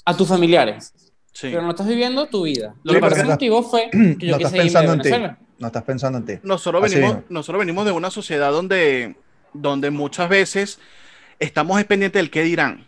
a 0.05 0.15
tus 0.15 0.29
familiares, 0.29 0.93
Sí. 1.35 1.49
pero 1.51 1.63
no 1.63 1.71
estás 1.71 1.87
viviendo 1.87 2.27
tu 2.27 2.45
vida. 2.45 2.75
Lo 2.85 2.95
que 2.95 3.01
que 3.15 3.25
motivo 3.25 3.63
fue 3.63 3.91
que 3.91 4.27
yo 4.27 4.33
no 4.33 4.39
quise 4.39 4.47
estás 4.47 4.53
pensando 4.53 4.93
en 4.95 5.01
ti. 5.03 5.11
No 5.59 5.67
estás 5.67 5.83
pensando 5.83 6.19
en 6.19 6.25
ti. 6.25 6.35
Nosotros 6.43 6.85
Así 6.85 6.95
venimos, 6.95 7.17
mismo. 7.17 7.27
nosotros 7.29 7.59
venimos 7.59 7.85
de 7.85 7.93
una 7.93 8.11
sociedad 8.11 8.53
donde, 8.53 9.17
donde 9.53 9.91
muchas 9.91 10.29
veces 10.29 10.79
estamos 11.39 11.83
pendientes 11.85 12.21
del 12.21 12.31
qué 12.31 12.43
dirán. 12.43 12.87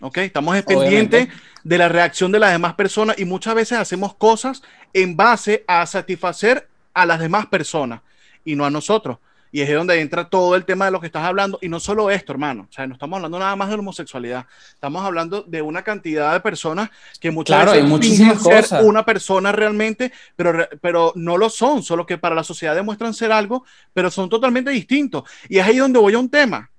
¿Ok? 0.00 0.18
Estamos 0.18 0.60
pendientes 0.62 1.22
Obviamente. 1.24 1.42
de 1.62 1.78
la 1.78 1.88
reacción 1.88 2.32
de 2.32 2.38
las 2.38 2.52
demás 2.52 2.74
personas 2.74 3.18
y 3.18 3.24
muchas 3.24 3.54
veces 3.54 3.78
hacemos 3.78 4.14
cosas 4.14 4.62
en 4.92 5.16
base 5.16 5.64
a 5.66 5.86
satisfacer 5.86 6.68
a 6.94 7.06
las 7.06 7.20
demás 7.20 7.46
personas 7.46 8.00
y 8.44 8.54
no 8.56 8.64
a 8.64 8.70
nosotros. 8.70 9.18
Y 9.54 9.60
es 9.60 9.72
donde 9.72 10.00
entra 10.00 10.28
todo 10.28 10.56
el 10.56 10.64
tema 10.64 10.86
de 10.86 10.90
lo 10.90 10.98
que 10.98 11.06
estás 11.06 11.22
hablando. 11.22 11.60
Y 11.62 11.68
no 11.68 11.78
solo 11.78 12.10
esto, 12.10 12.32
hermano. 12.32 12.66
O 12.68 12.72
sea, 12.72 12.88
no 12.88 12.94
estamos 12.94 13.18
hablando 13.18 13.38
nada 13.38 13.54
más 13.54 13.68
de 13.68 13.76
la 13.76 13.82
homosexualidad. 13.82 14.46
Estamos 14.72 15.04
hablando 15.04 15.42
de 15.42 15.62
una 15.62 15.84
cantidad 15.84 16.32
de 16.32 16.40
personas 16.40 16.90
que 17.20 17.30
muchas 17.30 17.54
Claro, 17.54 17.70
hay 17.70 17.76
veces 17.78 17.88
muchísimas 17.88 18.38
fingen 18.38 18.52
ser 18.52 18.62
cosas. 18.62 18.82
una 18.82 19.04
persona 19.04 19.52
realmente, 19.52 20.10
pero, 20.34 20.68
pero 20.80 21.12
no 21.14 21.38
lo 21.38 21.48
son. 21.50 21.84
Solo 21.84 22.04
que 22.04 22.18
para 22.18 22.34
la 22.34 22.42
sociedad 22.42 22.74
demuestran 22.74 23.14
ser 23.14 23.30
algo, 23.30 23.64
pero 23.92 24.10
son 24.10 24.28
totalmente 24.28 24.72
distintos. 24.72 25.22
Y 25.48 25.58
es 25.58 25.64
ahí 25.64 25.76
donde 25.76 26.00
voy 26.00 26.14
a 26.14 26.18
un 26.18 26.30
tema. 26.30 26.72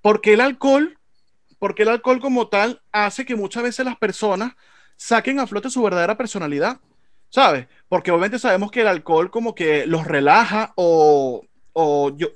Porque 0.00 0.34
el 0.34 0.40
alcohol, 0.40 0.96
porque 1.58 1.82
el 1.82 1.88
alcohol 1.88 2.20
como 2.20 2.46
tal 2.46 2.80
hace 2.92 3.24
que 3.24 3.34
muchas 3.34 3.64
veces 3.64 3.84
las 3.84 3.96
personas 3.96 4.52
saquen 4.94 5.40
a 5.40 5.48
flote 5.48 5.68
su 5.68 5.82
verdadera 5.82 6.16
personalidad, 6.16 6.78
¿sabes? 7.28 7.66
Porque 7.88 8.12
obviamente 8.12 8.38
sabemos 8.38 8.70
que 8.70 8.82
el 8.82 8.86
alcohol 8.86 9.32
como 9.32 9.52
que 9.52 9.84
los 9.84 10.06
relaja 10.06 10.72
o, 10.76 11.42
o 11.72 12.16
yo, 12.16 12.28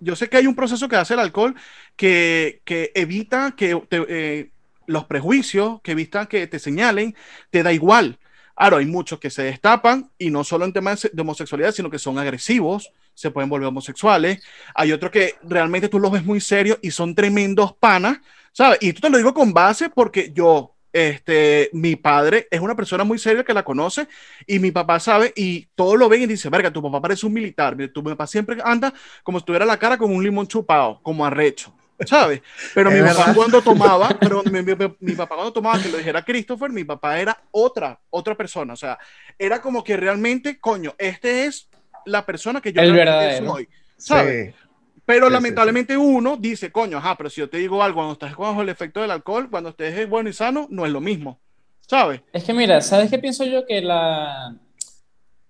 yo 0.00 0.16
sé 0.16 0.28
que 0.28 0.36
hay 0.36 0.46
un 0.46 0.54
proceso 0.54 0.88
que 0.88 0.96
hace 0.96 1.14
el 1.14 1.20
alcohol 1.20 1.54
que, 1.96 2.62
que 2.64 2.92
evita 2.94 3.54
que 3.56 3.74
te- 3.88 4.06
eh, 4.08 4.50
los 4.86 5.04
prejuicios, 5.06 5.80
que 5.82 5.92
evita 5.92 6.26
que 6.26 6.46
te 6.46 6.58
señalen, 6.58 7.14
te 7.50 7.62
da 7.62 7.72
igual. 7.72 8.18
Claro, 8.56 8.78
hay 8.78 8.86
muchos 8.86 9.20
que 9.20 9.30
se 9.30 9.42
destapan 9.42 10.10
y 10.18 10.30
no 10.30 10.42
solo 10.44 10.64
en 10.64 10.72
temas 10.72 11.08
de 11.12 11.22
homosexualidad, 11.22 11.72
sino 11.72 11.90
que 11.90 11.98
son 11.98 12.18
agresivos, 12.18 12.90
se 13.14 13.30
pueden 13.30 13.48
volver 13.50 13.68
homosexuales. 13.68 14.42
Hay 14.74 14.92
otros 14.92 15.12
que 15.12 15.34
realmente 15.42 15.88
tú 15.88 15.98
los 16.00 16.10
ves 16.10 16.24
muy 16.24 16.40
serios 16.40 16.78
y 16.82 16.90
son 16.90 17.14
tremendos 17.14 17.72
panas, 17.74 18.18
¿sabes? 18.52 18.78
Y 18.80 18.92
tú 18.92 19.00
te 19.00 19.10
lo 19.10 19.18
digo 19.18 19.34
con 19.34 19.52
base 19.52 19.90
porque 19.90 20.32
yo, 20.34 20.74
este, 20.92 21.70
mi 21.72 21.96
padre 21.96 22.48
es 22.50 22.60
una 22.60 22.74
persona 22.76 23.04
muy 23.04 23.18
seria 23.18 23.44
que 23.44 23.54
la 23.54 23.64
conoce 23.64 24.08
y 24.46 24.58
mi 24.58 24.70
papá 24.70 25.00
sabe 25.00 25.32
y 25.36 25.66
todos 25.74 25.98
lo 25.98 26.08
ven 26.08 26.22
y 26.22 26.26
dice, 26.26 26.48
verga, 26.50 26.72
tu 26.72 26.82
papá 26.82 27.00
parece 27.00 27.26
un 27.26 27.32
militar, 27.32 27.76
tu 27.92 28.02
papá 28.02 28.26
siempre 28.26 28.58
anda 28.64 28.92
como 29.22 29.38
si 29.40 29.44
tuviera 29.44 29.66
la 29.66 29.78
cara 29.78 29.98
con 29.98 30.12
un 30.14 30.22
limón 30.22 30.46
chupado, 30.46 31.00
como 31.02 31.24
arrecho. 31.26 31.74
¿sabes? 32.06 32.42
Pero 32.72 32.92
mi 32.92 33.02
papá 33.02 33.32
cuando 33.34 33.60
tomaba, 33.60 34.16
pero 34.20 34.44
mi, 34.44 34.62
mi- 34.62 34.74
mi 35.00 35.14
papá 35.16 35.34
cuando 35.34 35.52
tomaba, 35.52 35.80
que 35.80 35.88
lo 35.88 35.98
dijera 35.98 36.22
Christopher, 36.24 36.70
mi 36.70 36.84
papá 36.84 37.18
era 37.18 37.42
otra, 37.50 38.00
otra 38.10 38.36
persona. 38.36 38.72
O 38.72 38.76
sea, 38.76 38.98
era 39.38 39.60
como 39.60 39.82
que 39.82 39.96
realmente, 39.96 40.60
coño, 40.60 40.94
este 40.96 41.46
es 41.46 41.68
la 42.06 42.24
persona 42.24 42.60
que 42.60 42.72
yo 42.72 42.80
El 42.82 42.92
realmente 42.92 43.14
verdadero. 43.16 43.46
soy, 43.46 43.68
¿sabes? 43.96 44.54
Sí. 44.54 44.67
Pero 45.08 45.28
Sí, 45.28 45.30
sí, 45.30 45.32
lamentablemente 45.32 45.96
uno 45.96 46.36
dice, 46.36 46.70
coño, 46.70 46.98
ajá, 46.98 47.16
pero 47.16 47.30
si 47.30 47.40
yo 47.40 47.48
te 47.48 47.56
digo 47.56 47.82
algo 47.82 47.96
cuando 47.96 48.12
estás 48.12 48.36
bajo 48.36 48.60
el 48.60 48.68
efecto 48.68 49.00
del 49.00 49.10
alcohol, 49.10 49.48
cuando 49.48 49.70
estés 49.70 50.06
bueno 50.06 50.28
y 50.28 50.34
sano, 50.34 50.66
no 50.68 50.84
es 50.84 50.92
lo 50.92 51.00
mismo, 51.00 51.38
¿sabes? 51.80 52.20
Es 52.30 52.44
que 52.44 52.52
mira, 52.52 52.82
¿sabes 52.82 53.08
qué 53.08 53.18
pienso 53.18 53.42
yo? 53.46 53.64
Que, 53.64 53.80
la, 53.80 54.54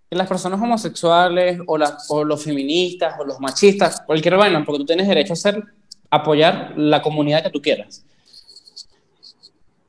que 0.08 0.16
las 0.16 0.28
personas 0.28 0.60
homosexuales 0.60 1.58
o, 1.66 1.76
las, 1.76 2.08
o 2.08 2.22
los 2.22 2.44
feministas 2.44 3.16
o 3.18 3.24
los 3.24 3.40
machistas, 3.40 4.00
cualquier 4.06 4.36
vaina, 4.36 4.64
porque 4.64 4.78
tú 4.78 4.86
tienes 4.86 5.08
derecho 5.08 5.32
a 5.32 5.36
ser, 5.36 5.60
apoyar 6.08 6.74
la 6.76 7.02
comunidad 7.02 7.42
que 7.42 7.50
tú 7.50 7.60
quieras. 7.60 8.04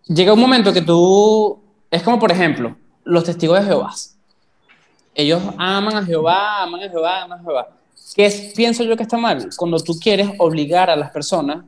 Llega 0.07 0.33
un 0.33 0.39
momento 0.39 0.73
que 0.73 0.81
tú, 0.81 1.61
es 1.91 2.01
como 2.01 2.17
por 2.17 2.31
ejemplo, 2.31 2.75
los 3.03 3.23
testigos 3.23 3.59
de 3.59 3.65
Jehová. 3.67 3.93
Ellos 5.13 5.43
aman 5.59 5.95
a 5.95 6.03
Jehová, 6.03 6.63
aman 6.63 6.81
a 6.81 6.89
Jehová, 6.89 7.21
aman 7.21 7.39
a 7.39 7.43
Jehová. 7.43 7.78
¿Qué 8.15 8.25
es- 8.25 8.53
pienso 8.55 8.83
yo 8.83 8.95
que 8.97 9.03
está 9.03 9.17
mal? 9.17 9.49
Cuando 9.57 9.79
tú 9.79 9.97
quieres 9.99 10.29
obligar 10.37 10.89
a 10.89 10.95
las 10.95 11.11
personas 11.11 11.63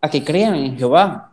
a 0.00 0.08
que 0.10 0.22
crean 0.24 0.54
en 0.54 0.76
Jehová. 0.78 1.32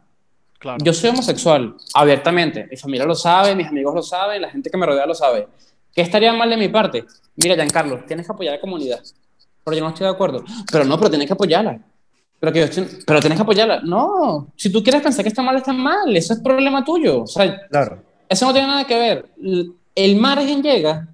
Claro. 0.60 0.78
Yo 0.84 0.94
soy 0.94 1.10
homosexual, 1.12 1.76
abiertamente. 1.94 2.68
Mi 2.70 2.76
familia 2.78 3.06
lo 3.06 3.16
sabe, 3.16 3.56
mis 3.56 3.68
amigos 3.68 3.96
lo 3.96 4.04
saben, 4.04 4.42
la 4.42 4.50
gente 4.50 4.70
que 4.70 4.78
me 4.78 4.86
rodea 4.86 5.06
lo 5.06 5.16
sabe. 5.16 5.48
¿Qué 5.96 6.02
estaría 6.02 6.34
mal 6.34 6.50
de 6.50 6.58
mi 6.58 6.68
parte? 6.68 7.06
Mira, 7.38 7.56
Giancarlo, 7.56 8.04
tienes 8.06 8.26
que 8.26 8.32
apoyar 8.34 8.54
a 8.54 8.58
la 8.58 8.62
comunidad. 8.62 9.00
Pero 9.64 9.78
yo 9.78 9.84
no 9.84 9.90
estoy 9.90 10.06
de 10.06 10.12
acuerdo. 10.12 10.44
Pero 10.72 10.84
no, 10.84 10.98
pero 10.98 11.10
tienes 11.10 11.28
que 11.28 11.34
apoyarla. 11.34 11.80
Pero, 12.40 12.54
que 12.54 12.60
yo 12.60 12.66
estoy- 12.66 12.88
pero 13.06 13.20
tienes 13.22 13.38
que 13.38 13.44
apoyarla. 13.44 13.82
No, 13.82 14.48
si 14.56 14.70
tú 14.72 14.84
quieres 14.84 15.02
pensar 15.02 15.24
que 15.24 15.30
está 15.30 15.42
mal, 15.42 15.56
está 15.56 15.74
mal. 15.74 16.16
Eso 16.16 16.34
es 16.34 16.40
problema 16.40 16.84
tuyo. 16.84 17.24
O 17.24 17.28
sea, 17.28 17.68
Claro. 17.70 18.02
eso 18.28 18.46
no 18.46 18.54
tiene 18.54 18.68
nada 18.68 18.86
que 18.86 18.98
ver. 18.98 19.30
El 19.96 20.16
margen 20.18 20.62
llega. 20.62 21.08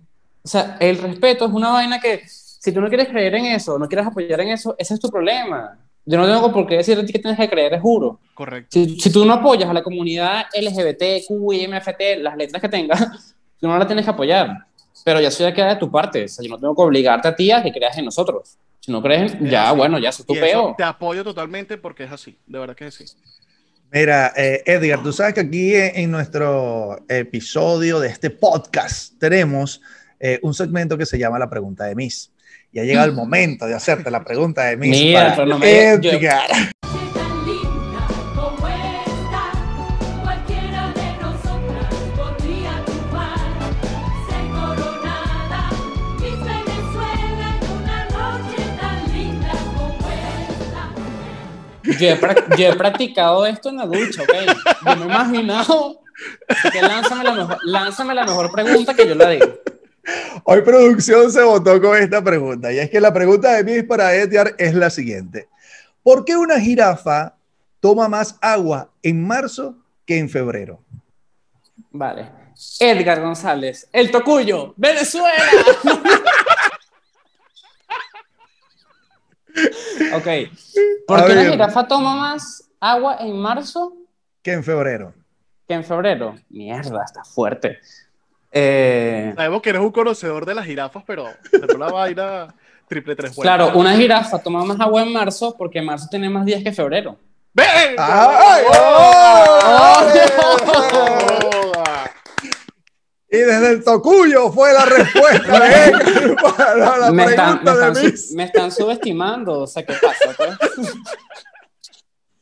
O 0.44 0.48
sea, 0.48 0.78
el 0.80 0.98
respeto 0.98 1.46
es 1.46 1.52
una 1.52 1.70
vaina 1.70 2.00
que, 2.00 2.22
si 2.60 2.72
tú 2.72 2.82
no 2.82 2.88
quieres 2.88 3.08
creer 3.08 3.36
en 3.36 3.46
eso, 3.46 3.78
no 3.80 3.88
quieres 3.88 4.08
apoyar 4.08 4.40
en 4.42 4.50
eso, 4.50 4.76
ese 4.78 4.94
es 4.96 5.00
tu 5.00 5.10
problema. 5.10 5.78
Yo 6.06 6.18
no 6.20 6.26
tengo 6.28 6.52
por 6.54 6.68
qué 6.68 6.78
decirte 6.78 7.12
que 7.12 7.20
tienes 7.20 7.40
que 7.40 7.50
creer, 7.50 7.74
es 7.74 7.82
juro. 7.82 8.20
Correcto. 8.36 8.70
Si, 8.72 9.00
si 9.00 9.12
tú 9.12 9.26
no 9.26 9.34
apoyas 9.34 9.70
a 9.70 9.74
la 9.74 9.82
comunidad 9.82 10.46
LGBT, 10.54 11.26
QI, 11.28 11.68
MFT, 11.68 12.20
las 12.22 12.38
letras 12.38 12.62
que 12.62 12.70
tengas, 12.70 13.36
tú 13.60 13.68
no 13.68 13.78
la 13.78 13.88
tienes 13.88 14.06
que 14.06 14.12
apoyar. 14.12 14.68
Pero 15.04 15.20
ya 15.20 15.28
eso 15.30 15.44
ya 15.44 15.54
queda 15.54 15.70
de 15.70 15.76
tu 15.78 15.90
parte. 15.92 16.26
O 16.26 16.28
sea, 16.28 16.44
yo 16.44 16.50
no 16.50 16.60
tengo 16.60 16.76
que 16.76 16.82
obligarte 16.82 17.28
a 17.28 17.36
ti 17.36 17.52
a 17.52 17.62
que 17.64 17.72
creas 17.72 17.98
en 17.98 18.06
nosotros. 18.06 18.58
Si 18.80 18.92
no 18.92 19.02
crees, 19.02 19.34
Es 19.34 19.50
ya, 19.50 19.70
así. 19.70 19.78
bueno, 19.78 19.98
ya 19.98 20.10
eso 20.10 20.22
es 20.22 20.28
tu 20.28 20.34
peo. 20.36 20.76
te 20.78 20.84
apoyo 20.84 21.24
totalmente 21.24 21.78
porque 21.78 22.04
es 22.04 22.12
así, 22.12 22.38
de 22.46 22.60
verdad 22.60 22.76
que 22.76 22.92
sí. 22.92 23.06
Mira, 23.92 24.32
eh, 24.36 24.62
Edgar, 24.66 25.02
tú 25.02 25.12
sabes 25.12 25.34
que 25.34 25.40
aquí 25.42 25.74
en, 25.74 25.96
en 25.96 26.12
nuestro 26.12 27.00
episodio 27.08 28.00
de 28.00 28.10
este 28.10 28.30
podcast 28.30 29.18
tenemos 29.20 29.82
eh, 30.20 30.40
un 30.44 30.54
segmento 30.54 30.98
que 30.98 31.06
se 31.06 31.18
llama 31.18 31.40
la 31.40 31.50
pregunta 31.50 31.86
de 31.86 31.96
Miss. 31.96 32.32
Y 32.76 32.80
ha 32.82 32.84
llegado 32.84 33.06
el 33.06 33.14
momento 33.14 33.66
de 33.66 33.74
hacerte 33.74 34.12
la 34.12 34.22
pregunta 34.26 34.64
de 34.66 34.76
Miss. 34.76 34.92
Mira, 35.00 35.34
para 35.34 35.46
no 35.46 35.58
me- 35.58 35.98
yo- 36.02 36.12
Edgar. 36.12 36.42
tan 36.50 37.46
linda 37.46 38.06
como 38.36 38.68
esta, 38.68 39.52
cualquiera 40.22 40.92
de 40.92 41.18
nosotras 41.22 41.96
podría 42.18 42.84
triunfar, 42.84 43.40
ser 44.28 44.46
coronada, 44.52 45.70
Miss 46.20 46.40
Venezuela 46.44 47.48
en 47.62 47.72
una 47.82 48.06
noche 48.10 48.62
tan 48.78 49.14
linda 49.14 49.52
como 49.74 50.10
esta. 50.12 51.98
Yo 51.98 52.10
he, 52.10 52.58
yo 52.62 52.68
he 52.68 52.76
practicado 52.76 53.46
esto 53.46 53.70
en 53.70 53.78
la 53.78 53.86
ducha, 53.86 54.22
¿ok? 54.24 54.34
Yo 54.86 54.96
me 54.98 55.02
he 55.04 55.08
imaginado. 55.08 56.02
Que 56.74 56.82
lánzame 56.82 57.24
la, 57.24 57.32
mejor, 57.36 57.58
lánzame 57.64 58.14
la 58.16 58.26
mejor 58.26 58.52
pregunta 58.52 58.94
que 58.94 59.08
yo 59.08 59.16
la 59.16 59.30
digo. 59.30 59.46
Hoy 60.44 60.62
producción 60.62 61.32
se 61.32 61.44
votó 61.44 61.82
con 61.82 61.98
esta 61.98 62.24
pregunta. 62.24 62.72
Y 62.72 62.80
es 62.80 62.90
que 62.90 63.02
la 63.02 63.14
pregunta 63.14 63.54
de 63.54 63.64
Miss 63.64 63.84
para 63.84 64.14
Edgar 64.16 64.56
es 64.58 64.74
la 64.74 64.90
siguiente. 64.90 65.50
¿Por 66.04 66.26
qué 66.26 66.38
una 66.38 66.60
jirafa 66.60 67.36
toma 67.80 68.08
más 68.08 68.38
agua 68.42 68.92
en 69.02 69.26
marzo 69.26 69.78
que 70.06 70.18
en 70.18 70.30
febrero? 70.30 70.80
Vale. 71.92 72.30
Edgar 72.80 73.22
González, 73.22 73.90
el 73.92 74.12
tocuyo, 74.12 74.74
Venezuela. 74.78 75.44
ok. 80.16 80.28
¿Por 81.08 81.26
qué 81.26 81.34
ver. 81.36 81.52
jirafa 81.52 81.88
toma 81.88 82.16
más 82.16 82.70
agua 82.80 83.18
en 83.20 83.38
marzo 83.38 83.94
Que 84.42 84.54
en 84.54 84.64
febrero. 84.64 85.14
que 85.68 85.74
en 85.74 85.84
febrero? 85.84 86.36
Mierda, 86.50 87.04
está 87.04 87.24
fuerte. 87.24 87.80
Eh, 88.58 89.34
Sabemos 89.36 89.62
que 89.62 89.70
eres 89.70 89.82
un 89.82 89.92
conocedor 89.92 90.46
de 90.46 90.56
las 90.56 90.66
jirafas, 90.66 91.04
pero, 91.06 91.28
la 91.78 91.88
vaina 91.90 92.56
triple 92.88 93.14
tres 93.16 93.36
vueltas. 93.36 93.58
claro, 93.58 93.78
una 93.78 93.96
jirafa 93.98 94.40
toma 94.40 94.64
más 94.64 94.80
agua 94.80 95.02
en 95.04 95.12
marzo 95.12 95.56
porque 95.58 95.82
marzo 95.82 96.08
tiene 96.10 96.30
más 96.30 96.46
días 96.46 96.64
que 96.64 96.72
febrero. 96.72 97.18
¡Ven! 97.54 97.96
¡Ay! 97.98 98.64
¡Oh! 98.70 100.00
Joda. 100.72 102.12
Y 103.30 103.38
desde 103.38 103.72
el 103.72 103.84
tocuyo 103.84 104.50
fue 104.52 104.72
la 104.72 104.86
respuesta 104.86 105.60
de 105.60 106.36
para 106.42 106.98
la 106.98 107.12
me, 107.12 107.26
están, 107.26 107.56
me, 107.56 107.64
pregunta 107.64 107.72
están 107.74 107.94
de 107.94 108.00
su- 108.00 108.06
Miss. 108.06 108.32
me 108.36 108.44
están 108.46 108.72
subestimando, 108.72 109.60
o 109.62 109.68
sea, 109.68 109.86
¿qué 109.86 109.94
pasa? 110.02 110.34
pues? 110.38 110.58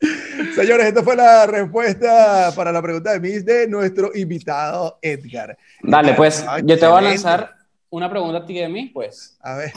Señores, 0.56 0.88
esta 0.88 1.02
fue 1.04 1.16
la 1.16 1.46
respuesta 1.48 2.52
para 2.56 2.72
la 2.72 2.82
pregunta 2.82 3.12
de 3.14 3.20
Miss 3.20 3.46
de 3.46 3.68
nuestro 3.68 4.12
invitado 4.16 4.98
Edgar. 5.02 5.58
Dale, 5.82 6.14
pues, 6.14 6.46
yo 6.64 6.78
te 6.78 6.86
voy 6.88 6.98
a 6.98 7.02
lanzar 7.02 7.56
una 7.90 8.10
pregunta 8.10 8.40
a 8.40 8.46
ti 8.46 8.54
de 8.56 8.68
mí, 8.70 8.88
pues. 8.94 9.38
A 9.42 9.56
ver, 9.56 9.72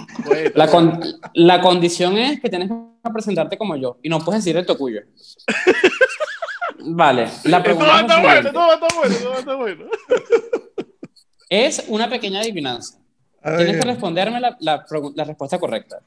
La, 0.55 0.69
con- 0.69 1.01
la 1.35 1.61
condición 1.61 2.17
es 2.19 2.41
que 2.41 2.49
tienes 2.49 2.69
que 2.71 3.11
presentarte 3.13 3.57
como 3.59 3.77
yo 3.77 3.99
y 4.03 4.09
no 4.09 4.19
puedes 4.25 4.43
decir 4.45 4.57
el 4.57 4.67
tocuyo. 4.67 5.01
Vale, 6.89 7.29
la 7.45 7.59
Esto 7.59 7.63
pregunta 7.63 7.97
es, 7.97 8.01
estar 8.03 8.23
bueno, 8.23 8.37
siguiente. 8.37 8.49
esto 8.49 8.59
va 8.61 8.71
a 8.71 8.75
estar 8.75 8.89
bueno, 8.97 9.15
esto 9.15 9.31
va 9.31 9.37
a 9.37 9.41
estar 9.41 9.57
bueno. 9.57 9.85
Es 11.49 11.85
una 11.89 12.09
pequeña 12.11 12.41
adivinanza. 12.41 12.99
a 13.43 13.57
Tienes 13.57 13.77
que 13.77 13.83
responderme 13.87 14.41
la, 14.41 14.57
la 14.61 14.85
pregu- 14.87 15.13
la 15.15 15.25
respuesta 15.25 15.59
correcta. 15.59 16.01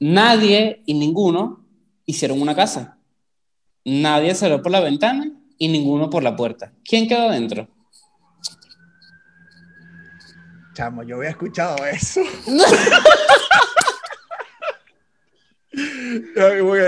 Nadie 0.00 0.82
y 0.86 0.94
ninguno 0.94 1.64
hicieron 2.10 2.40
una 2.40 2.54
casa. 2.54 2.98
Nadie 3.84 4.34
salió 4.34 4.60
por 4.62 4.72
la 4.72 4.80
ventana 4.80 5.30
y 5.58 5.68
ninguno 5.68 6.10
por 6.10 6.22
la 6.22 6.36
puerta. 6.36 6.72
¿Quién 6.84 7.08
quedó 7.08 7.28
adentro? 7.28 7.68
Chamo, 10.74 11.02
yo 11.02 11.16
había 11.16 11.30
escuchado 11.30 11.76
eso. 11.86 12.20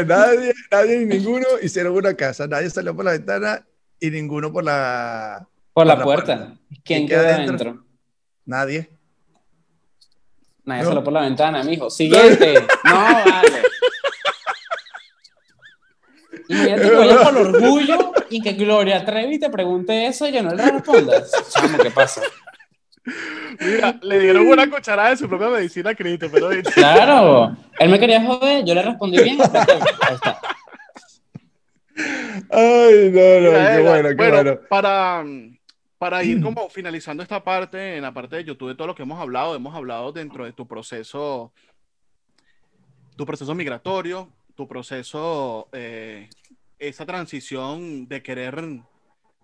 Nadie, 0.07 0.53
nadie 0.71 0.99
ni 0.99 1.05
ninguno 1.17 1.47
hicieron 1.63 1.95
una 1.97 2.15
casa. 2.15 2.47
Nadie 2.47 2.71
salió 2.71 2.95
por 2.95 3.05
la 3.05 3.13
ventana 3.13 3.65
y 4.01 4.11
ninguno 4.11 4.53
por 4.53 4.65
la. 4.65 5.47
Por 5.73 5.87
la, 5.87 5.95
la 5.97 6.03
puerta. 6.05 6.37
puerta. 6.37 6.57
¿Quién 6.85 7.07
¿Quién 7.07 7.09
quedó 7.09 7.21
adentro? 7.21 7.55
adentro? 7.71 7.85
Nadie. 8.45 8.91
Nadie 10.65 10.83
No. 10.83 10.89
salió 10.89 11.05
por 11.05 11.13
la 11.13 11.21
ventana, 11.23 11.63
mijo. 11.63 11.91
Siguiente. 11.91 12.55
No, 12.85 12.95
vale. 12.95 13.63
Imagínate 16.49 16.83
que 16.83 16.97
vaya 16.97 17.23
por 17.23 17.37
orgullo 17.37 18.13
y 18.31 18.41
que 18.41 18.53
Gloria 18.53 19.05
Trevi 19.05 19.39
te 19.39 19.51
pregunte 19.51 20.07
eso 20.07 20.27
y 20.29 20.33
yo 20.33 20.43
no 20.43 20.55
le 20.55 20.71
responda. 20.71 21.23
Chamo, 21.51 21.79
¿qué 21.79 21.91
pasa? 21.91 22.23
Mira, 23.61 23.99
le 24.03 24.19
dieron 24.21 24.47
una 24.47 24.69
cucharada 24.71 25.11
de 25.11 25.17
su 25.17 25.29
propia 25.29 25.49
medicina 25.49 25.91
a 25.91 25.95
Cristo, 25.95 26.29
pero 26.33 26.49
Claro. 26.75 27.57
Él 27.79 27.91
me 27.91 27.99
quería 27.99 28.23
joder, 28.23 28.65
yo 28.65 28.75
le 28.75 28.83
respondí 28.83 29.23
bien. 29.23 29.39
Ahí 29.41 30.15
está. 30.15 30.41
Ay, 32.51 33.11
no, 33.13 33.41
no, 33.41 33.51
Mira, 33.51 33.77
qué 33.77 33.83
bueno, 33.83 34.09
qué 34.17 34.31
bueno. 34.31 34.61
Para, 34.69 35.25
para 35.99 36.25
ir 36.25 36.41
como 36.43 36.69
finalizando 36.69 37.23
esta 37.23 37.43
parte, 37.43 37.97
en 37.97 38.03
la 38.03 38.13
parte 38.13 38.37
de 38.37 38.45
YouTube, 38.45 38.71
de 38.71 38.75
todo 38.75 38.87
lo 38.87 38.95
que 38.95 39.03
hemos 39.03 39.21
hablado, 39.21 39.55
hemos 39.55 39.75
hablado 39.75 40.13
dentro 40.13 40.45
de 40.45 40.53
tu 40.53 40.67
proceso, 40.67 41.53
tu 43.17 43.27
proceso 43.27 43.55
migratorio, 43.55 44.29
tu 44.55 44.67
proceso, 44.69 45.69
eh, 45.73 46.29
esa 46.79 47.07
transición 47.07 48.09
de 48.09 48.23
querer, 48.23 48.63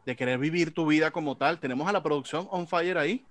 de 0.07 0.17
querer 0.17 0.39
vivir 0.39 0.75
tu 0.75 0.87
vida 0.87 1.11
como 1.11 1.37
tal. 1.37 1.59
Tenemos 1.59 1.89
a 1.89 1.93
la 1.93 2.03
producción 2.03 2.47
On 2.51 2.67
Fire 2.67 2.99
ahí. 2.99 3.25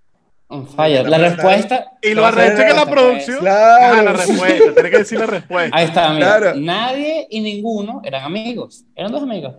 On 0.50 0.66
fire. 0.66 1.08
La 1.10 1.18
respuesta. 1.18 1.92
Y 2.02 2.14
lo 2.14 2.26
arrecho 2.26 2.64
que 2.66 2.74
la 2.74 2.86
producción. 2.86 3.40
Claro. 3.40 4.00
Ah, 4.00 4.02
la 4.02 4.14
respuesta, 4.14 4.74
tiene 4.74 4.90
que 4.90 4.98
decir 5.00 5.20
la 5.20 5.26
respuesta. 5.26 5.76
Ahí 5.76 5.86
está, 5.86 6.14
mira. 6.14 6.38
Claro. 6.38 6.58
Nadie 6.58 7.28
y 7.30 7.42
ninguno 7.42 8.02
eran 8.04 8.24
amigos. 8.24 8.86
Eran 8.96 9.12
dos 9.12 9.24
amigos. 9.24 9.56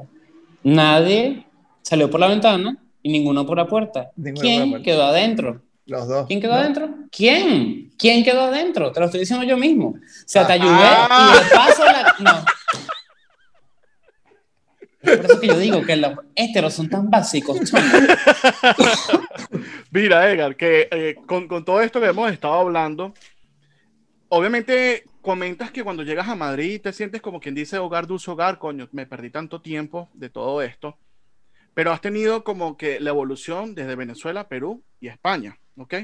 Nadie 0.62 1.44
salió 1.82 2.10
por 2.10 2.20
la 2.20 2.28
ventana 2.28 2.78
y 3.02 3.12
ninguno 3.12 3.44
por 3.44 3.58
la 3.58 3.66
puerta. 3.66 4.10
Ninguno 4.16 4.40
¿Quién 4.40 4.60
la 4.60 4.66
puerta. 4.70 4.84
quedó 4.84 5.02
adentro? 5.04 5.62
Los 5.88 6.06
dos. 6.06 6.26
¿Quién 6.28 6.40
quedó 6.40 6.52
¿no? 6.52 6.58
adentro? 6.58 6.88
¿Quién? 7.10 7.90
¿Quién 7.98 8.22
quedó 8.22 8.42
adentro? 8.42 8.92
Te 8.92 9.00
lo 9.00 9.06
estoy 9.06 9.20
diciendo 9.20 9.44
yo 9.44 9.56
mismo. 9.56 9.88
O 9.88 9.98
sea, 10.26 10.46
te 10.46 10.52
ayudé 10.52 10.68
Ah. 10.70 11.34
y 11.34 11.44
de 11.44 11.50
paso 11.54 11.84
la... 11.84 12.14
No. 12.20 12.44
Es 15.00 15.16
por 15.16 15.24
eso 15.26 15.40
que 15.40 15.46
yo 15.46 15.58
digo 15.58 15.80
que 15.82 15.96
los 15.96 16.12
héteros 16.34 16.74
son 16.74 16.90
tan 16.90 17.08
básicos. 17.08 17.58
Mira, 19.90 20.30
Edgar, 20.30 20.56
que 20.56 20.88
eh, 20.90 21.16
con, 21.26 21.48
con 21.48 21.64
todo 21.64 21.80
esto 21.80 22.00
que 22.00 22.08
hemos 22.08 22.30
estado 22.32 22.54
hablando, 22.54 23.14
obviamente 24.28 25.04
comentas 25.22 25.70
que 25.70 25.84
cuando 25.84 26.02
llegas 26.02 26.28
a 26.28 26.34
Madrid 26.34 26.80
te 26.82 26.92
sientes 26.92 27.22
como 27.22 27.40
quien 27.40 27.54
dice 27.54 27.78
hogar, 27.78 28.06
dulce 28.06 28.30
hogar, 28.30 28.58
coño, 28.58 28.88
me 28.92 29.06
perdí 29.06 29.30
tanto 29.30 29.60
tiempo 29.62 30.08
de 30.12 30.28
todo 30.30 30.60
esto, 30.62 30.98
pero 31.74 31.92
has 31.92 32.00
tenido 32.00 32.44
como 32.44 32.76
que 32.76 33.00
la 33.00 33.10
evolución 33.10 33.74
desde 33.74 33.94
Venezuela, 33.96 34.48
Perú 34.48 34.82
y 35.00 35.08
España, 35.08 35.58
¿ok? 35.80 35.94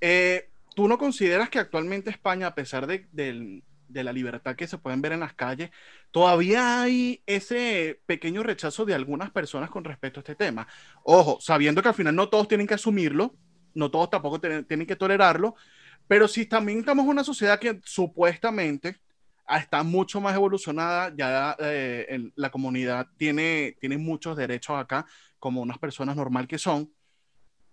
Eh, 0.00 0.50
¿Tú 0.74 0.88
no 0.88 0.98
consideras 0.98 1.50
que 1.50 1.58
actualmente 1.58 2.10
España, 2.10 2.48
a 2.48 2.54
pesar 2.54 2.86
de, 2.86 3.06
del- 3.12 3.64
de 3.88 4.04
la 4.04 4.12
libertad 4.12 4.56
que 4.56 4.66
se 4.66 4.78
pueden 4.78 5.02
ver 5.02 5.12
en 5.12 5.20
las 5.20 5.34
calles, 5.34 5.70
todavía 6.10 6.82
hay 6.82 7.22
ese 7.26 8.00
pequeño 8.06 8.42
rechazo 8.42 8.84
de 8.84 8.94
algunas 8.94 9.30
personas 9.30 9.70
con 9.70 9.84
respecto 9.84 10.20
a 10.20 10.22
este 10.22 10.34
tema? 10.36 10.66
Ojo, 11.04 11.38
sabiendo 11.40 11.82
que 11.82 11.88
al 11.88 11.94
final 11.94 12.14
no 12.16 12.28
todos 12.28 12.48
tienen 12.48 12.66
que 12.66 12.74
asumirlo, 12.74 13.36
no 13.74 13.90
todos 13.90 14.10
tampoco 14.10 14.40
tienen, 14.40 14.64
tienen 14.66 14.86
que 14.86 14.96
tolerarlo, 14.96 15.54
pero 16.08 16.28
si 16.28 16.46
también 16.46 16.80
estamos 16.80 17.04
en 17.04 17.10
una 17.10 17.24
sociedad 17.24 17.58
que 17.60 17.80
supuestamente 17.84 18.96
está 19.48 19.82
mucho 19.82 20.20
más 20.20 20.34
evolucionada, 20.34 21.12
ya 21.16 21.56
eh, 21.60 22.06
en- 22.08 22.32
la 22.36 22.50
comunidad 22.50 23.06
tiene, 23.16 23.76
tiene 23.80 23.98
muchos 23.98 24.36
derechos 24.36 24.76
acá, 24.78 25.06
como 25.38 25.60
unas 25.62 25.78
personas 25.78 26.16
normal 26.16 26.46
que 26.48 26.58
son. 26.58 26.92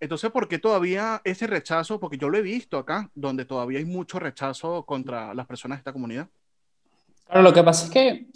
Entonces, 0.02 0.32
¿por 0.32 0.48
qué 0.48 0.58
todavía 0.58 1.22
ese 1.22 1.46
rechazo? 1.46 2.00
Porque 2.00 2.18
yo 2.18 2.28
lo 2.28 2.36
he 2.36 2.42
visto 2.42 2.76
acá, 2.76 3.08
donde 3.14 3.44
todavía 3.44 3.78
hay 3.78 3.84
mucho 3.84 4.18
rechazo 4.18 4.84
contra 4.84 5.32
las 5.32 5.46
personas 5.46 5.78
de 5.78 5.80
esta 5.82 5.92
comunidad. 5.92 6.26
Claro, 7.24 7.42
lo 7.42 7.52
que 7.52 7.62
pasa 7.62 7.84
es 7.84 7.90
que 7.92 8.26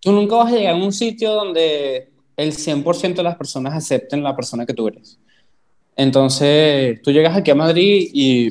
tú 0.00 0.12
nunca 0.12 0.36
vas 0.36 0.50
a 0.50 0.56
llegar 0.56 0.72
a 0.72 0.78
un 0.78 0.94
sitio 0.94 1.34
donde 1.34 2.10
el 2.38 2.54
100% 2.54 3.16
de 3.16 3.22
las 3.22 3.36
personas 3.36 3.74
acepten 3.74 4.22
la 4.22 4.34
persona 4.34 4.64
que 4.64 4.72
tú 4.72 4.88
eres. 4.88 5.18
Entonces, 5.94 7.02
tú 7.02 7.10
llegas 7.10 7.36
aquí 7.36 7.50
a 7.50 7.54
Madrid 7.54 8.08
y 8.14 8.48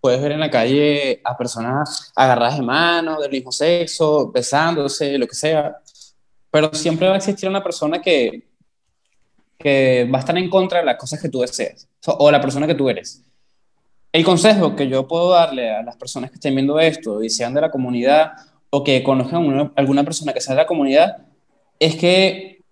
puedes 0.00 0.22
ver 0.22 0.32
en 0.32 0.40
la 0.40 0.50
calle 0.50 1.20
a 1.22 1.36
personas 1.36 2.10
agarradas 2.16 2.56
de 2.56 2.64
mano, 2.64 3.20
del 3.20 3.30
mismo 3.30 3.52
sexo, 3.52 4.32
besándose, 4.32 5.18
lo 5.18 5.26
que 5.26 5.34
sea, 5.34 5.76
pero 6.50 6.72
siempre 6.72 7.06
va 7.06 7.16
a 7.16 7.18
existir 7.18 7.50
una 7.50 7.62
persona 7.62 8.00
que, 8.00 8.49
que 9.60 10.08
va 10.12 10.18
a 10.18 10.20
estar 10.20 10.36
en 10.38 10.48
contra 10.48 10.78
de 10.78 10.86
las 10.86 10.96
cosas 10.96 11.20
que 11.20 11.28
tú 11.28 11.40
deseas, 11.40 11.86
o 12.06 12.30
la 12.30 12.40
persona 12.40 12.66
que 12.66 12.74
tú 12.74 12.88
eres. 12.88 13.22
El 14.10 14.24
consejo 14.24 14.74
que 14.74 14.88
yo 14.88 15.06
puedo 15.06 15.30
darle 15.30 15.70
a 15.70 15.82
las 15.82 15.96
personas 15.96 16.30
que 16.30 16.36
estén 16.36 16.54
viendo 16.54 16.80
esto 16.80 17.22
y 17.22 17.28
sean 17.28 17.52
de 17.52 17.60
la 17.60 17.70
comunidad 17.70 18.32
o 18.70 18.82
que 18.82 19.02
conozcan 19.02 19.46
una- 19.46 19.70
alguna 19.76 20.02
persona 20.02 20.32
que 20.32 20.40
sea 20.40 20.54
de 20.54 20.62
la 20.62 20.66
comunidad 20.66 21.18
es 21.78 21.94
que 21.94 22.62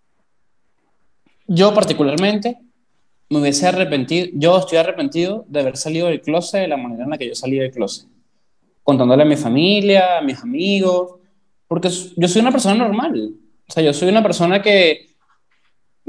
yo 1.46 1.74
particularmente 1.74 2.58
me 3.28 3.40
hubiese 3.40 3.66
arrepentido, 3.66 4.28
yo 4.32 4.58
estoy 4.58 4.78
arrepentido 4.78 5.44
de 5.48 5.60
haber 5.60 5.76
salido 5.76 6.06
del 6.06 6.22
closet 6.22 6.62
de 6.62 6.68
la 6.68 6.78
manera 6.78 7.04
en 7.04 7.10
la 7.10 7.18
que 7.18 7.28
yo 7.28 7.34
salí 7.34 7.58
del 7.58 7.70
closet, 7.70 8.08
contándole 8.82 9.22
a 9.22 9.26
mi 9.26 9.36
familia, 9.36 10.18
a 10.18 10.22
mis 10.22 10.42
amigos, 10.42 11.16
porque 11.66 11.90
yo 12.16 12.28
soy 12.28 12.40
una 12.40 12.50
persona 12.50 12.74
normal, 12.74 13.34
o 13.68 13.72
sea, 13.72 13.82
yo 13.82 13.92
soy 13.92 14.08
una 14.08 14.22
persona 14.22 14.62
que 14.62 15.07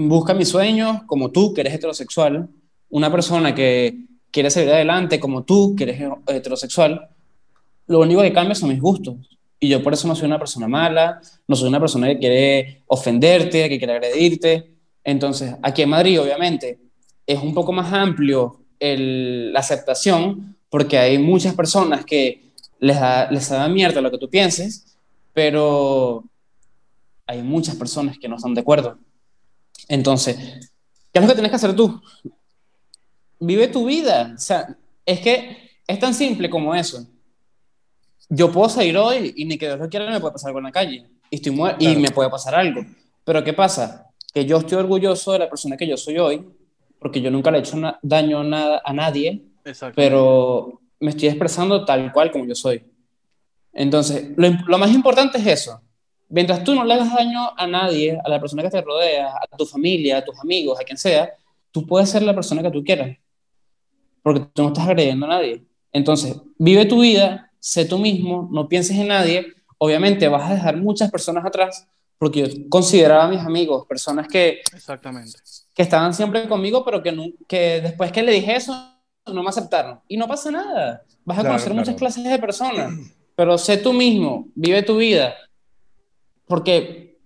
busca 0.07 0.33
mis 0.33 0.49
sueños, 0.49 1.01
como 1.05 1.31
tú, 1.31 1.53
que 1.53 1.61
eres 1.61 1.73
heterosexual, 1.73 2.47
una 2.89 3.11
persona 3.11 3.53
que 3.53 4.05
quiere 4.31 4.49
salir 4.49 4.69
adelante, 4.69 5.19
como 5.19 5.43
tú, 5.43 5.75
que 5.75 5.83
eres 5.83 6.01
heterosexual, 6.27 7.09
lo 7.87 7.99
único 7.99 8.21
que 8.21 8.31
cambia 8.31 8.55
son 8.55 8.69
mis 8.69 8.79
gustos. 8.79 9.15
Y 9.59 9.67
yo 9.67 9.83
por 9.83 9.93
eso 9.93 10.07
no 10.07 10.15
soy 10.15 10.27
una 10.27 10.39
persona 10.39 10.67
mala, 10.67 11.19
no 11.47 11.55
soy 11.55 11.67
una 11.67 11.79
persona 11.79 12.07
que 12.07 12.19
quiere 12.19 12.83
ofenderte, 12.87 13.67
que 13.67 13.77
quiere 13.77 13.93
agredirte. 13.93 14.71
Entonces, 15.03 15.55
aquí 15.61 15.81
en 15.81 15.89
Madrid, 15.89 16.21
obviamente, 16.21 16.79
es 17.27 17.41
un 17.41 17.53
poco 17.53 17.73
más 17.73 17.91
amplio 17.91 18.61
el- 18.79 19.51
la 19.51 19.59
aceptación, 19.59 20.55
porque 20.69 20.97
hay 20.97 21.17
muchas 21.17 21.55
personas 21.55 22.05
que 22.05 22.53
les 22.79 22.99
da, 22.99 23.29
les 23.29 23.49
da 23.49 23.67
mierda 23.67 23.99
lo 24.01 24.11
que 24.11 24.17
tú 24.17 24.29
pienses, 24.29 24.97
pero 25.33 26.23
hay 27.27 27.41
muchas 27.41 27.75
personas 27.75 28.17
que 28.17 28.29
no 28.29 28.37
están 28.37 28.53
de 28.53 28.61
acuerdo. 28.61 28.97
Entonces, 29.89 30.37
¿qué 31.11 31.19
es 31.19 31.21
lo 31.21 31.27
que 31.27 31.33
tienes 31.33 31.49
que 31.49 31.55
hacer 31.57 31.75
tú? 31.75 32.01
Vive 33.39 33.67
tu 33.67 33.85
vida. 33.85 34.31
O 34.35 34.37
sea, 34.37 34.77
es 35.05 35.19
que 35.19 35.57
es 35.85 35.99
tan 35.99 36.13
simple 36.13 36.49
como 36.49 36.73
eso. 36.73 37.05
Yo 38.29 38.51
puedo 38.51 38.69
salir 38.69 38.95
hoy 38.97 39.33
y 39.35 39.45
ni 39.45 39.57
que 39.57 39.65
Dios 39.65 39.79
lo 39.79 39.89
quiera 39.89 40.09
me 40.09 40.19
puede 40.19 40.33
pasar 40.33 40.49
algo 40.49 40.59
en 40.59 40.65
la 40.65 40.71
calle. 40.71 41.09
Y, 41.31 41.35
estoy 41.35 41.51
muer- 41.53 41.75
y 41.79 41.85
Claro. 41.85 41.99
me 41.99 42.11
puede 42.11 42.29
pasar 42.29 42.55
algo. 42.55 42.85
Pero 43.23 43.43
¿qué 43.43 43.53
pasa? 43.53 44.07
Que 44.33 44.45
yo 44.45 44.57
estoy 44.57 44.77
orgulloso 44.77 45.31
de 45.33 45.39
la 45.39 45.49
persona 45.49 45.75
que 45.75 45.87
yo 45.87 45.97
soy 45.97 46.19
hoy, 46.19 46.47
porque 46.99 47.21
yo 47.21 47.31
nunca 47.31 47.49
le 47.49 47.57
he 47.57 47.61
hecho 47.61 47.77
daño 48.03 48.39
a, 48.41 48.43
nada, 48.43 48.81
a 48.85 48.93
nadie, 48.93 49.43
Exacto. 49.65 49.95
pero 49.95 50.79
me 50.99 51.09
estoy 51.09 51.29
expresando 51.29 51.83
tal 51.85 52.11
cual 52.13 52.31
como 52.31 52.45
yo 52.45 52.53
soy. 52.53 52.83
Entonces, 53.73 54.29
lo 54.37 54.77
más 54.77 54.91
importante 54.93 55.37
es 55.39 55.47
eso. 55.47 55.81
Mientras 56.30 56.63
tú 56.63 56.75
no 56.75 56.84
le 56.86 56.93
hagas 56.93 57.13
daño 57.13 57.51
a 57.57 57.67
nadie, 57.67 58.17
a 58.23 58.30
la 58.30 58.39
persona 58.39 58.61
que 58.63 58.69
te 58.69 58.82
rodea, 58.82 59.34
a 59.51 59.57
tu 59.57 59.65
familia, 59.65 60.17
a 60.19 60.23
tus 60.25 60.39
amigos, 60.39 60.80
a 60.80 60.84
quien 60.84 60.97
sea, 60.97 61.34
tú 61.71 61.86
puedes 61.88 62.09
ser 62.09 62.21
la 62.21 62.36
persona 62.36 62.61
que 62.61 62.71
tú 62.71 62.84
quieras. 62.84 63.17
Porque 64.21 64.41
tú 64.53 64.61
no 64.63 64.67
estás 64.69 64.86
agrediendo 64.88 65.25
a 65.25 65.30
nadie. 65.30 65.63
Entonces, 65.91 66.36
vive 66.57 66.86
tu 66.86 67.01
vida, 67.01 67.51
sé 67.59 67.86
tú 67.86 67.97
mismo, 67.97 68.47
no 68.51 68.67
pienses 68.67 68.97
en 68.97 69.07
nadie. 69.07 69.47
Obviamente 69.77 70.27
vas 70.27 70.49
a 70.49 70.53
dejar 70.53 70.77
muchas 70.77 71.09
personas 71.09 71.45
atrás, 71.45 71.88
porque 72.17 72.41
yo 72.47 72.69
consideraba 72.69 73.23
a 73.23 73.27
mis 73.30 73.39
amigos 73.39 73.86
personas 73.88 74.27
que, 74.27 74.61
Exactamente. 74.73 75.32
que 75.73 75.82
estaban 75.82 76.13
siempre 76.13 76.47
conmigo, 76.47 76.84
pero 76.86 77.01
que, 77.01 77.11
nu- 77.11 77.34
que 77.47 77.82
después 77.82 78.11
que 78.11 78.21
le 78.21 78.34
dije 78.34 78.55
eso, 78.55 78.73
no 79.25 79.41
me 79.41 79.49
aceptaron. 79.49 79.99
Y 80.07 80.17
no 80.17 80.27
pasa 80.27 80.51
nada. 80.51 81.03
Vas 81.23 81.38
a 81.38 81.41
Claro, 81.41 81.55
conocer 81.55 81.73
muchas 81.73 81.95
claro. 81.95 81.99
clases 81.99 82.23
de 82.25 82.39
personas, 82.39 82.93
pero 83.36 83.57
sé 83.57 83.77
tú 83.77 83.93
mismo, 83.93 84.47
vive 84.53 84.84
tu 84.84 84.97
vida, 84.97 85.34
porque 86.49 87.19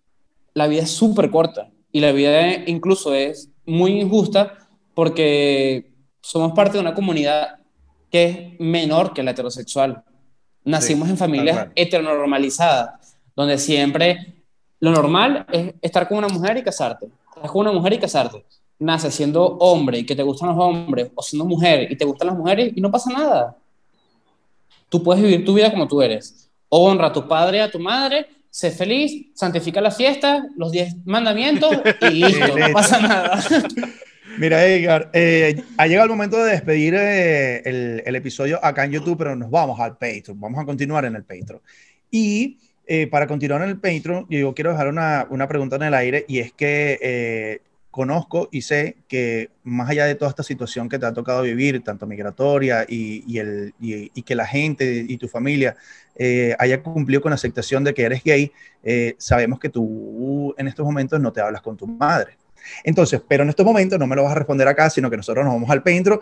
la 0.54 0.68
vida 0.68 0.82
es 0.82 0.92
súper 0.92 1.32
corta 1.32 1.72
y 1.94 2.02
la 2.02 2.12
vida 2.12 2.56
incluso 2.68 3.14
es 3.14 3.50
muy 3.66 4.02
injusta 4.02 4.68
porque 4.94 5.94
somos 6.20 6.52
parte 6.52 6.74
de 6.74 6.82
una 6.82 6.94
comunidad 6.94 7.60
que 8.12 8.26
es 8.26 8.60
menor 8.60 9.14
que 9.14 9.24
la 9.24 9.32
heterosexual. 9.32 10.04
Nacimos 10.66 11.10
en 11.10 11.18
familias 11.18 11.70
heteronormalizadas, 11.74 13.16
donde 13.34 13.58
siempre 13.58 14.44
lo 14.82 14.92
normal 14.92 15.46
es 15.54 15.74
estar 15.82 16.06
con 16.06 16.18
una 16.18 16.28
mujer 16.28 16.58
y 16.58 16.64
casarte. 16.64 17.08
Estás 17.34 17.50
con 17.50 17.62
una 17.62 17.72
mujer 17.72 17.94
y 17.94 18.00
casarte. 18.00 18.46
Naces 18.78 19.16
siendo 19.16 19.42
hombre 19.60 20.00
y 20.00 20.06
que 20.06 20.18
te 20.18 20.24
gustan 20.24 20.50
los 20.50 20.58
hombres, 20.60 21.12
o 21.16 21.22
siendo 21.22 21.46
mujer 21.46 21.90
y 21.90 21.96
te 21.96 22.04
gustan 22.04 22.28
las 22.28 22.38
mujeres 22.38 22.74
y 22.76 22.82
no 22.82 22.92
pasa 22.92 23.10
nada. 23.10 23.56
Tú 24.90 25.02
puedes 25.02 25.24
vivir 25.24 25.46
tu 25.46 25.54
vida 25.54 25.72
como 25.72 25.88
tú 25.88 26.02
eres. 26.02 26.52
Honra 26.68 27.08
a 27.08 27.14
tu 27.14 27.26
padre, 27.26 27.62
a 27.62 27.72
tu 27.72 27.80
madre, 27.80 28.28
sé 28.54 28.70
feliz, 28.70 29.32
santifica 29.34 29.82
la 29.82 29.90
fiesta, 29.90 30.46
los 30.56 30.72
10 30.72 31.06
mandamientos 31.06 31.76
y 32.02 32.10
listo, 32.12 32.56
no 32.56 32.72
pasa 32.72 33.02
nada. 33.02 33.44
Mira, 34.38 34.64
Edgar, 34.64 35.10
eh, 35.14 35.64
ha 35.76 35.88
llegado 35.88 36.06
el 36.06 36.12
momento 36.12 36.38
de 36.38 36.52
despedir 36.52 36.94
eh, 36.94 37.64
el, 37.66 38.04
el 38.06 38.16
episodio 38.16 38.64
acá 38.64 38.86
en 38.86 38.92
YouTube, 38.92 39.18
pero 39.18 39.36
nos 39.36 39.50
vamos 39.50 39.80
al 39.80 39.98
Patreon. 39.98 40.40
Vamos 40.40 40.62
a 40.62 40.66
continuar 40.66 41.04
en 41.06 41.16
el 41.16 41.24
Patreon. 41.24 41.62
Y 42.12 42.60
eh, 42.86 43.08
para 43.08 43.26
continuar 43.26 43.64
en 43.64 43.70
el 43.70 43.80
Patreon, 43.80 44.28
yo 44.30 44.54
quiero 44.54 44.72
dejar 44.72 44.88
una, 44.88 45.26
una 45.32 45.48
pregunta 45.48 45.78
en 45.78 45.84
el 45.84 45.94
aire 45.96 46.26
y 46.28 46.40
es 46.40 46.54
que 46.54 47.00
eh, 47.02 47.62
conozco 47.94 48.50
y 48.52 48.64
sé 48.64 48.98
que 49.08 49.52
más 49.64 49.88
allá 49.88 50.06
de 50.06 50.16
toda 50.16 50.32
esta 50.32 50.42
situación 50.42 50.90
que 50.90 50.98
te 50.98 51.06
ha 51.06 51.14
tocado 51.14 51.44
vivir, 51.44 51.84
tanto 51.84 52.08
migratoria 52.08 52.88
y, 52.90 53.38
el, 53.38 53.76
y 53.80 54.24
que 54.24 54.34
la 54.34 54.48
gente 54.48 55.06
y 55.08 55.16
tu 55.18 55.28
familia 55.28 55.76
eh, 56.16 56.56
haya 56.58 56.82
cumplido 56.82 57.22
con 57.22 57.30
la 57.30 57.36
aceptación 57.36 57.84
de 57.84 57.94
que 57.94 58.02
eres 58.02 58.24
gay, 58.24 58.52
eh, 58.82 59.14
sabemos 59.20 59.60
que 59.60 59.70
tú 59.70 60.56
en 60.58 60.68
estos 60.68 60.84
momentos 60.84 61.20
no 61.20 61.32
te 61.32 61.42
hablas 61.42 61.62
con 61.62 61.78
tu 61.78 61.86
madre. 61.86 62.36
Entonces, 62.84 63.22
pero 63.28 63.44
en 63.44 63.50
estos 63.50 63.66
momentos 63.66 64.00
no 64.00 64.08
me 64.08 64.16
lo 64.16 64.24
vas 64.24 64.32
a 64.32 64.40
responder 64.40 64.68
acá, 64.68 64.90
sino 64.90 65.12
que 65.12 65.18
nosotros 65.18 65.46
nos 65.46 65.54
vamos 65.54 65.70
al 65.70 65.84
Patreon 65.84 66.20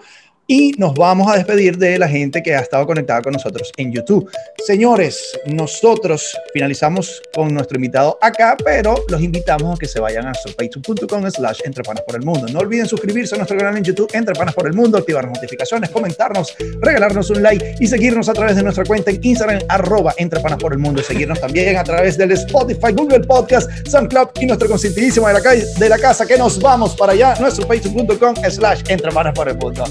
y 0.51 0.73
nos 0.77 0.93
vamos 0.95 1.31
a 1.31 1.37
despedir 1.37 1.77
de 1.77 1.97
la 1.97 2.09
gente 2.09 2.43
que 2.43 2.53
ha 2.53 2.59
estado 2.59 2.85
conectada 2.85 3.21
con 3.21 3.31
nosotros 3.31 3.71
en 3.77 3.89
YouTube. 3.89 4.29
Señores, 4.67 5.39
nosotros 5.45 6.37
finalizamos 6.51 7.21
con 7.33 7.53
nuestro 7.53 7.77
invitado 7.77 8.19
acá, 8.21 8.57
pero 8.61 8.95
los 9.07 9.21
invitamos 9.21 9.77
a 9.77 9.79
que 9.79 9.87
se 9.87 10.01
vayan 10.01 10.27
a 10.27 10.33
facebook.com 10.33 11.31
slash 11.31 11.61
entrepanas 11.63 12.03
por 12.05 12.17
el 12.17 12.23
mundo. 12.23 12.47
No 12.51 12.59
olviden 12.59 12.85
suscribirse 12.85 13.33
a 13.35 13.37
nuestro 13.37 13.57
canal 13.57 13.77
en 13.77 13.85
YouTube 13.85 14.09
Entrepanas 14.11 14.53
por 14.53 14.67
el 14.67 14.73
mundo, 14.73 14.97
activar 14.97 15.23
las 15.23 15.35
notificaciones, 15.35 15.89
comentarnos, 15.89 16.53
regalarnos 16.81 17.29
un 17.29 17.41
like 17.41 17.75
y 17.79 17.87
seguirnos 17.87 18.27
a 18.27 18.33
través 18.33 18.57
de 18.57 18.63
nuestra 18.63 18.83
cuenta 18.83 19.09
en 19.09 19.21
Instagram 19.23 19.61
arroba 19.69 20.13
entrepanas 20.17 20.59
por 20.59 20.73
el 20.73 20.79
mundo. 20.79 21.01
Seguirnos 21.01 21.39
también 21.39 21.77
a 21.77 21.85
través 21.85 22.17
del 22.17 22.31
Spotify, 22.31 22.91
Google 22.91 23.21
Podcast, 23.21 23.69
SoundCloud 23.87 24.27
y 24.41 24.47
nuestro 24.47 24.67
consentidísimo 24.67 25.29
de 25.29 25.33
la, 25.33 25.41
calle, 25.41 25.65
de 25.79 25.87
la 25.87 25.97
casa 25.97 26.25
que 26.25 26.37
nos 26.37 26.59
vamos 26.59 26.93
para 26.97 27.13
allá, 27.13 27.35
nuestro 27.39 27.65
facebook.com 27.65 28.35
slash 28.49 28.81
entrepanas 28.89 29.33
por 29.33 29.47
el 29.47 29.55
mundo. 29.55 29.85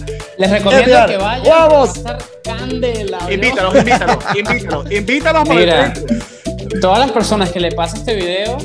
Recomiendo 0.51 0.91
Edgar, 0.91 1.09
que 1.11 1.17
vayan. 1.17 1.45
vamos. 1.47 1.89
A 1.89 1.93
estar 1.99 2.19
candela, 2.45 3.19
¿no? 3.21 3.33
Invítalos, 3.33 3.75
invítalos, 3.77 4.25
invítalos, 4.37 4.91
invítalos 4.93 5.45
por 5.49 5.57
Mira, 5.57 5.93
el 5.93 6.81
todas 6.81 6.99
las 7.01 7.11
personas 7.13 7.51
que 7.51 7.61
le 7.61 7.73
pasa 7.73 7.97
este 7.97 8.15
video, 8.17 8.57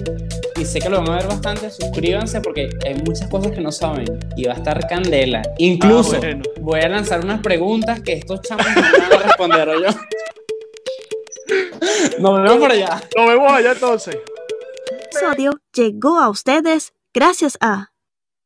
y 0.58 0.66
sé 0.66 0.80
que 0.80 0.90
lo 0.90 1.00
van 1.02 1.12
a 1.12 1.16
ver 1.18 1.28
bastante, 1.28 1.70
suscríbanse 1.70 2.40
porque 2.42 2.70
hay 2.86 2.96
muchas 3.06 3.30
cosas 3.30 3.52
que 3.52 3.62
no 3.62 3.72
saben 3.72 4.06
y 4.38 4.46
va 4.46 4.54
a 4.54 4.58
estar 4.58 4.86
candela. 4.88 5.42
Incluso 5.58 6.16
Ah, 6.16 6.20
bueno. 6.20 6.44
voy 6.62 6.80
a 6.82 6.88
lanzar 6.90 7.24
unas 7.24 7.42
preguntas 7.42 8.02
que 8.02 8.14
estos 8.14 8.42
chamos 8.42 8.66
no 8.76 8.82
van 8.82 9.14
a 9.14 9.18
responder 9.24 9.70
yo. 9.82 9.88
Nos 12.20 12.42
vemos 12.42 12.58
por 12.58 12.72
allá. 12.72 13.02
Nos 13.16 13.28
vemos 13.28 13.52
allá 13.52 13.72
entonces. 13.74 14.18
episodio 15.12 15.60
llegó 15.74 16.18
a 16.20 16.30
ustedes 16.30 16.94
gracias 17.14 17.58
a 17.62 17.92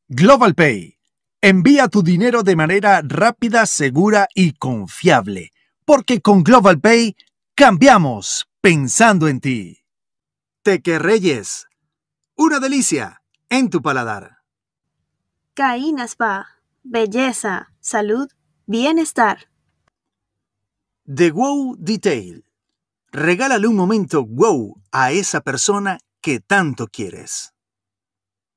Global 0.07 0.55
Pay. 0.55 0.98
Envía 1.41 1.87
tu 1.87 2.03
dinero 2.03 2.43
de 2.43 2.57
manera 2.57 3.01
rápida, 3.01 3.65
segura 3.65 4.27
y 4.35 4.51
confiable, 4.51 5.53
porque 5.85 6.19
con 6.19 6.43
Global 6.43 6.81
Pay 6.81 7.15
cambiamos 7.55 8.49
pensando 8.59 9.29
en 9.29 9.39
ti. 9.39 9.77
Teque 10.63 10.99
Reyes. 10.99 11.67
Una 12.35 12.59
delicia 12.59 13.21
en 13.47 13.69
tu 13.69 13.81
paladar. 13.81 14.39
Caína 15.53 16.03
Spa. 16.03 16.45
Belleza, 16.83 17.71
salud, 17.79 18.27
bienestar. 18.65 19.49
The 21.05 21.31
Wow 21.31 21.77
Detail. 21.79 22.43
Regálale 23.11 23.65
un 23.67 23.77
momento 23.77 24.25
wow 24.25 24.81
a 24.91 25.13
esa 25.13 25.39
persona 25.39 25.99
que 26.21 26.41
tanto 26.41 26.87
quieres. 26.87 27.53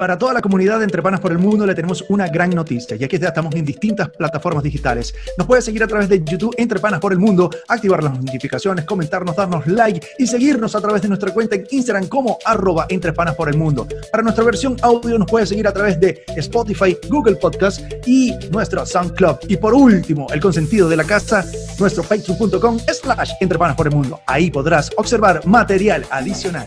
Para 0.02 0.18
toda 0.18 0.32
la 0.32 0.40
comunidad 0.40 0.80
de 0.80 0.84
Entre 0.86 1.00
Panas 1.00 1.20
por 1.20 1.30
el 1.30 1.38
Mundo 1.38 1.64
le 1.64 1.76
tenemos 1.76 2.04
una 2.08 2.26
gran 2.26 2.50
noticia, 2.50 2.96
ya 2.96 3.06
que 3.06 3.20
ya 3.20 3.28
estamos 3.28 3.54
en 3.54 3.64
distintas 3.64 4.08
plataformas 4.08 4.64
digitales. 4.64 5.14
Nos 5.38 5.46
puedes 5.46 5.64
seguir 5.64 5.80
a 5.84 5.86
través 5.86 6.08
de 6.08 6.24
YouTube 6.24 6.52
Entre 6.58 6.80
Panas 6.80 6.98
por 6.98 7.12
el 7.12 7.20
Mundo, 7.20 7.48
activar 7.68 8.02
las 8.02 8.20
notificaciones, 8.20 8.84
comentarnos, 8.84 9.36
darnos 9.36 9.64
like 9.68 10.04
y 10.18 10.26
seguirnos 10.26 10.74
a 10.74 10.80
través 10.80 11.02
de 11.02 11.08
nuestra 11.08 11.32
cuenta 11.32 11.54
en 11.54 11.68
Instagram 11.70 12.08
como 12.08 12.36
arroba 12.44 12.86
Entre 12.88 13.12
Panas 13.12 13.36
por 13.36 13.48
el 13.48 13.56
Mundo. 13.56 13.86
Para 14.10 14.24
nuestra 14.24 14.42
versión 14.42 14.76
audio 14.82 15.16
nos 15.20 15.30
puedes 15.30 15.50
seguir 15.50 15.68
a 15.68 15.72
través 15.72 16.00
de 16.00 16.24
Spotify, 16.36 16.98
Google 17.08 17.36
Podcast 17.36 17.80
y 18.04 18.34
nuestro 18.50 18.84
SoundCloud. 18.84 19.36
Y 19.46 19.56
por 19.56 19.72
último, 19.72 20.26
el 20.32 20.40
consentido 20.40 20.88
de 20.88 20.96
la 20.96 21.04
casa, 21.04 21.44
nuestro 21.78 22.02
facebook.com 22.02 22.80
slash 22.80 23.34
Entre 23.40 23.56
Panas 23.56 23.76
por 23.76 23.86
el 23.86 23.94
Mundo. 23.94 24.18
Ahí 24.26 24.50
podrás 24.50 24.90
observar 24.96 25.46
material 25.46 26.04
adicional. 26.10 26.66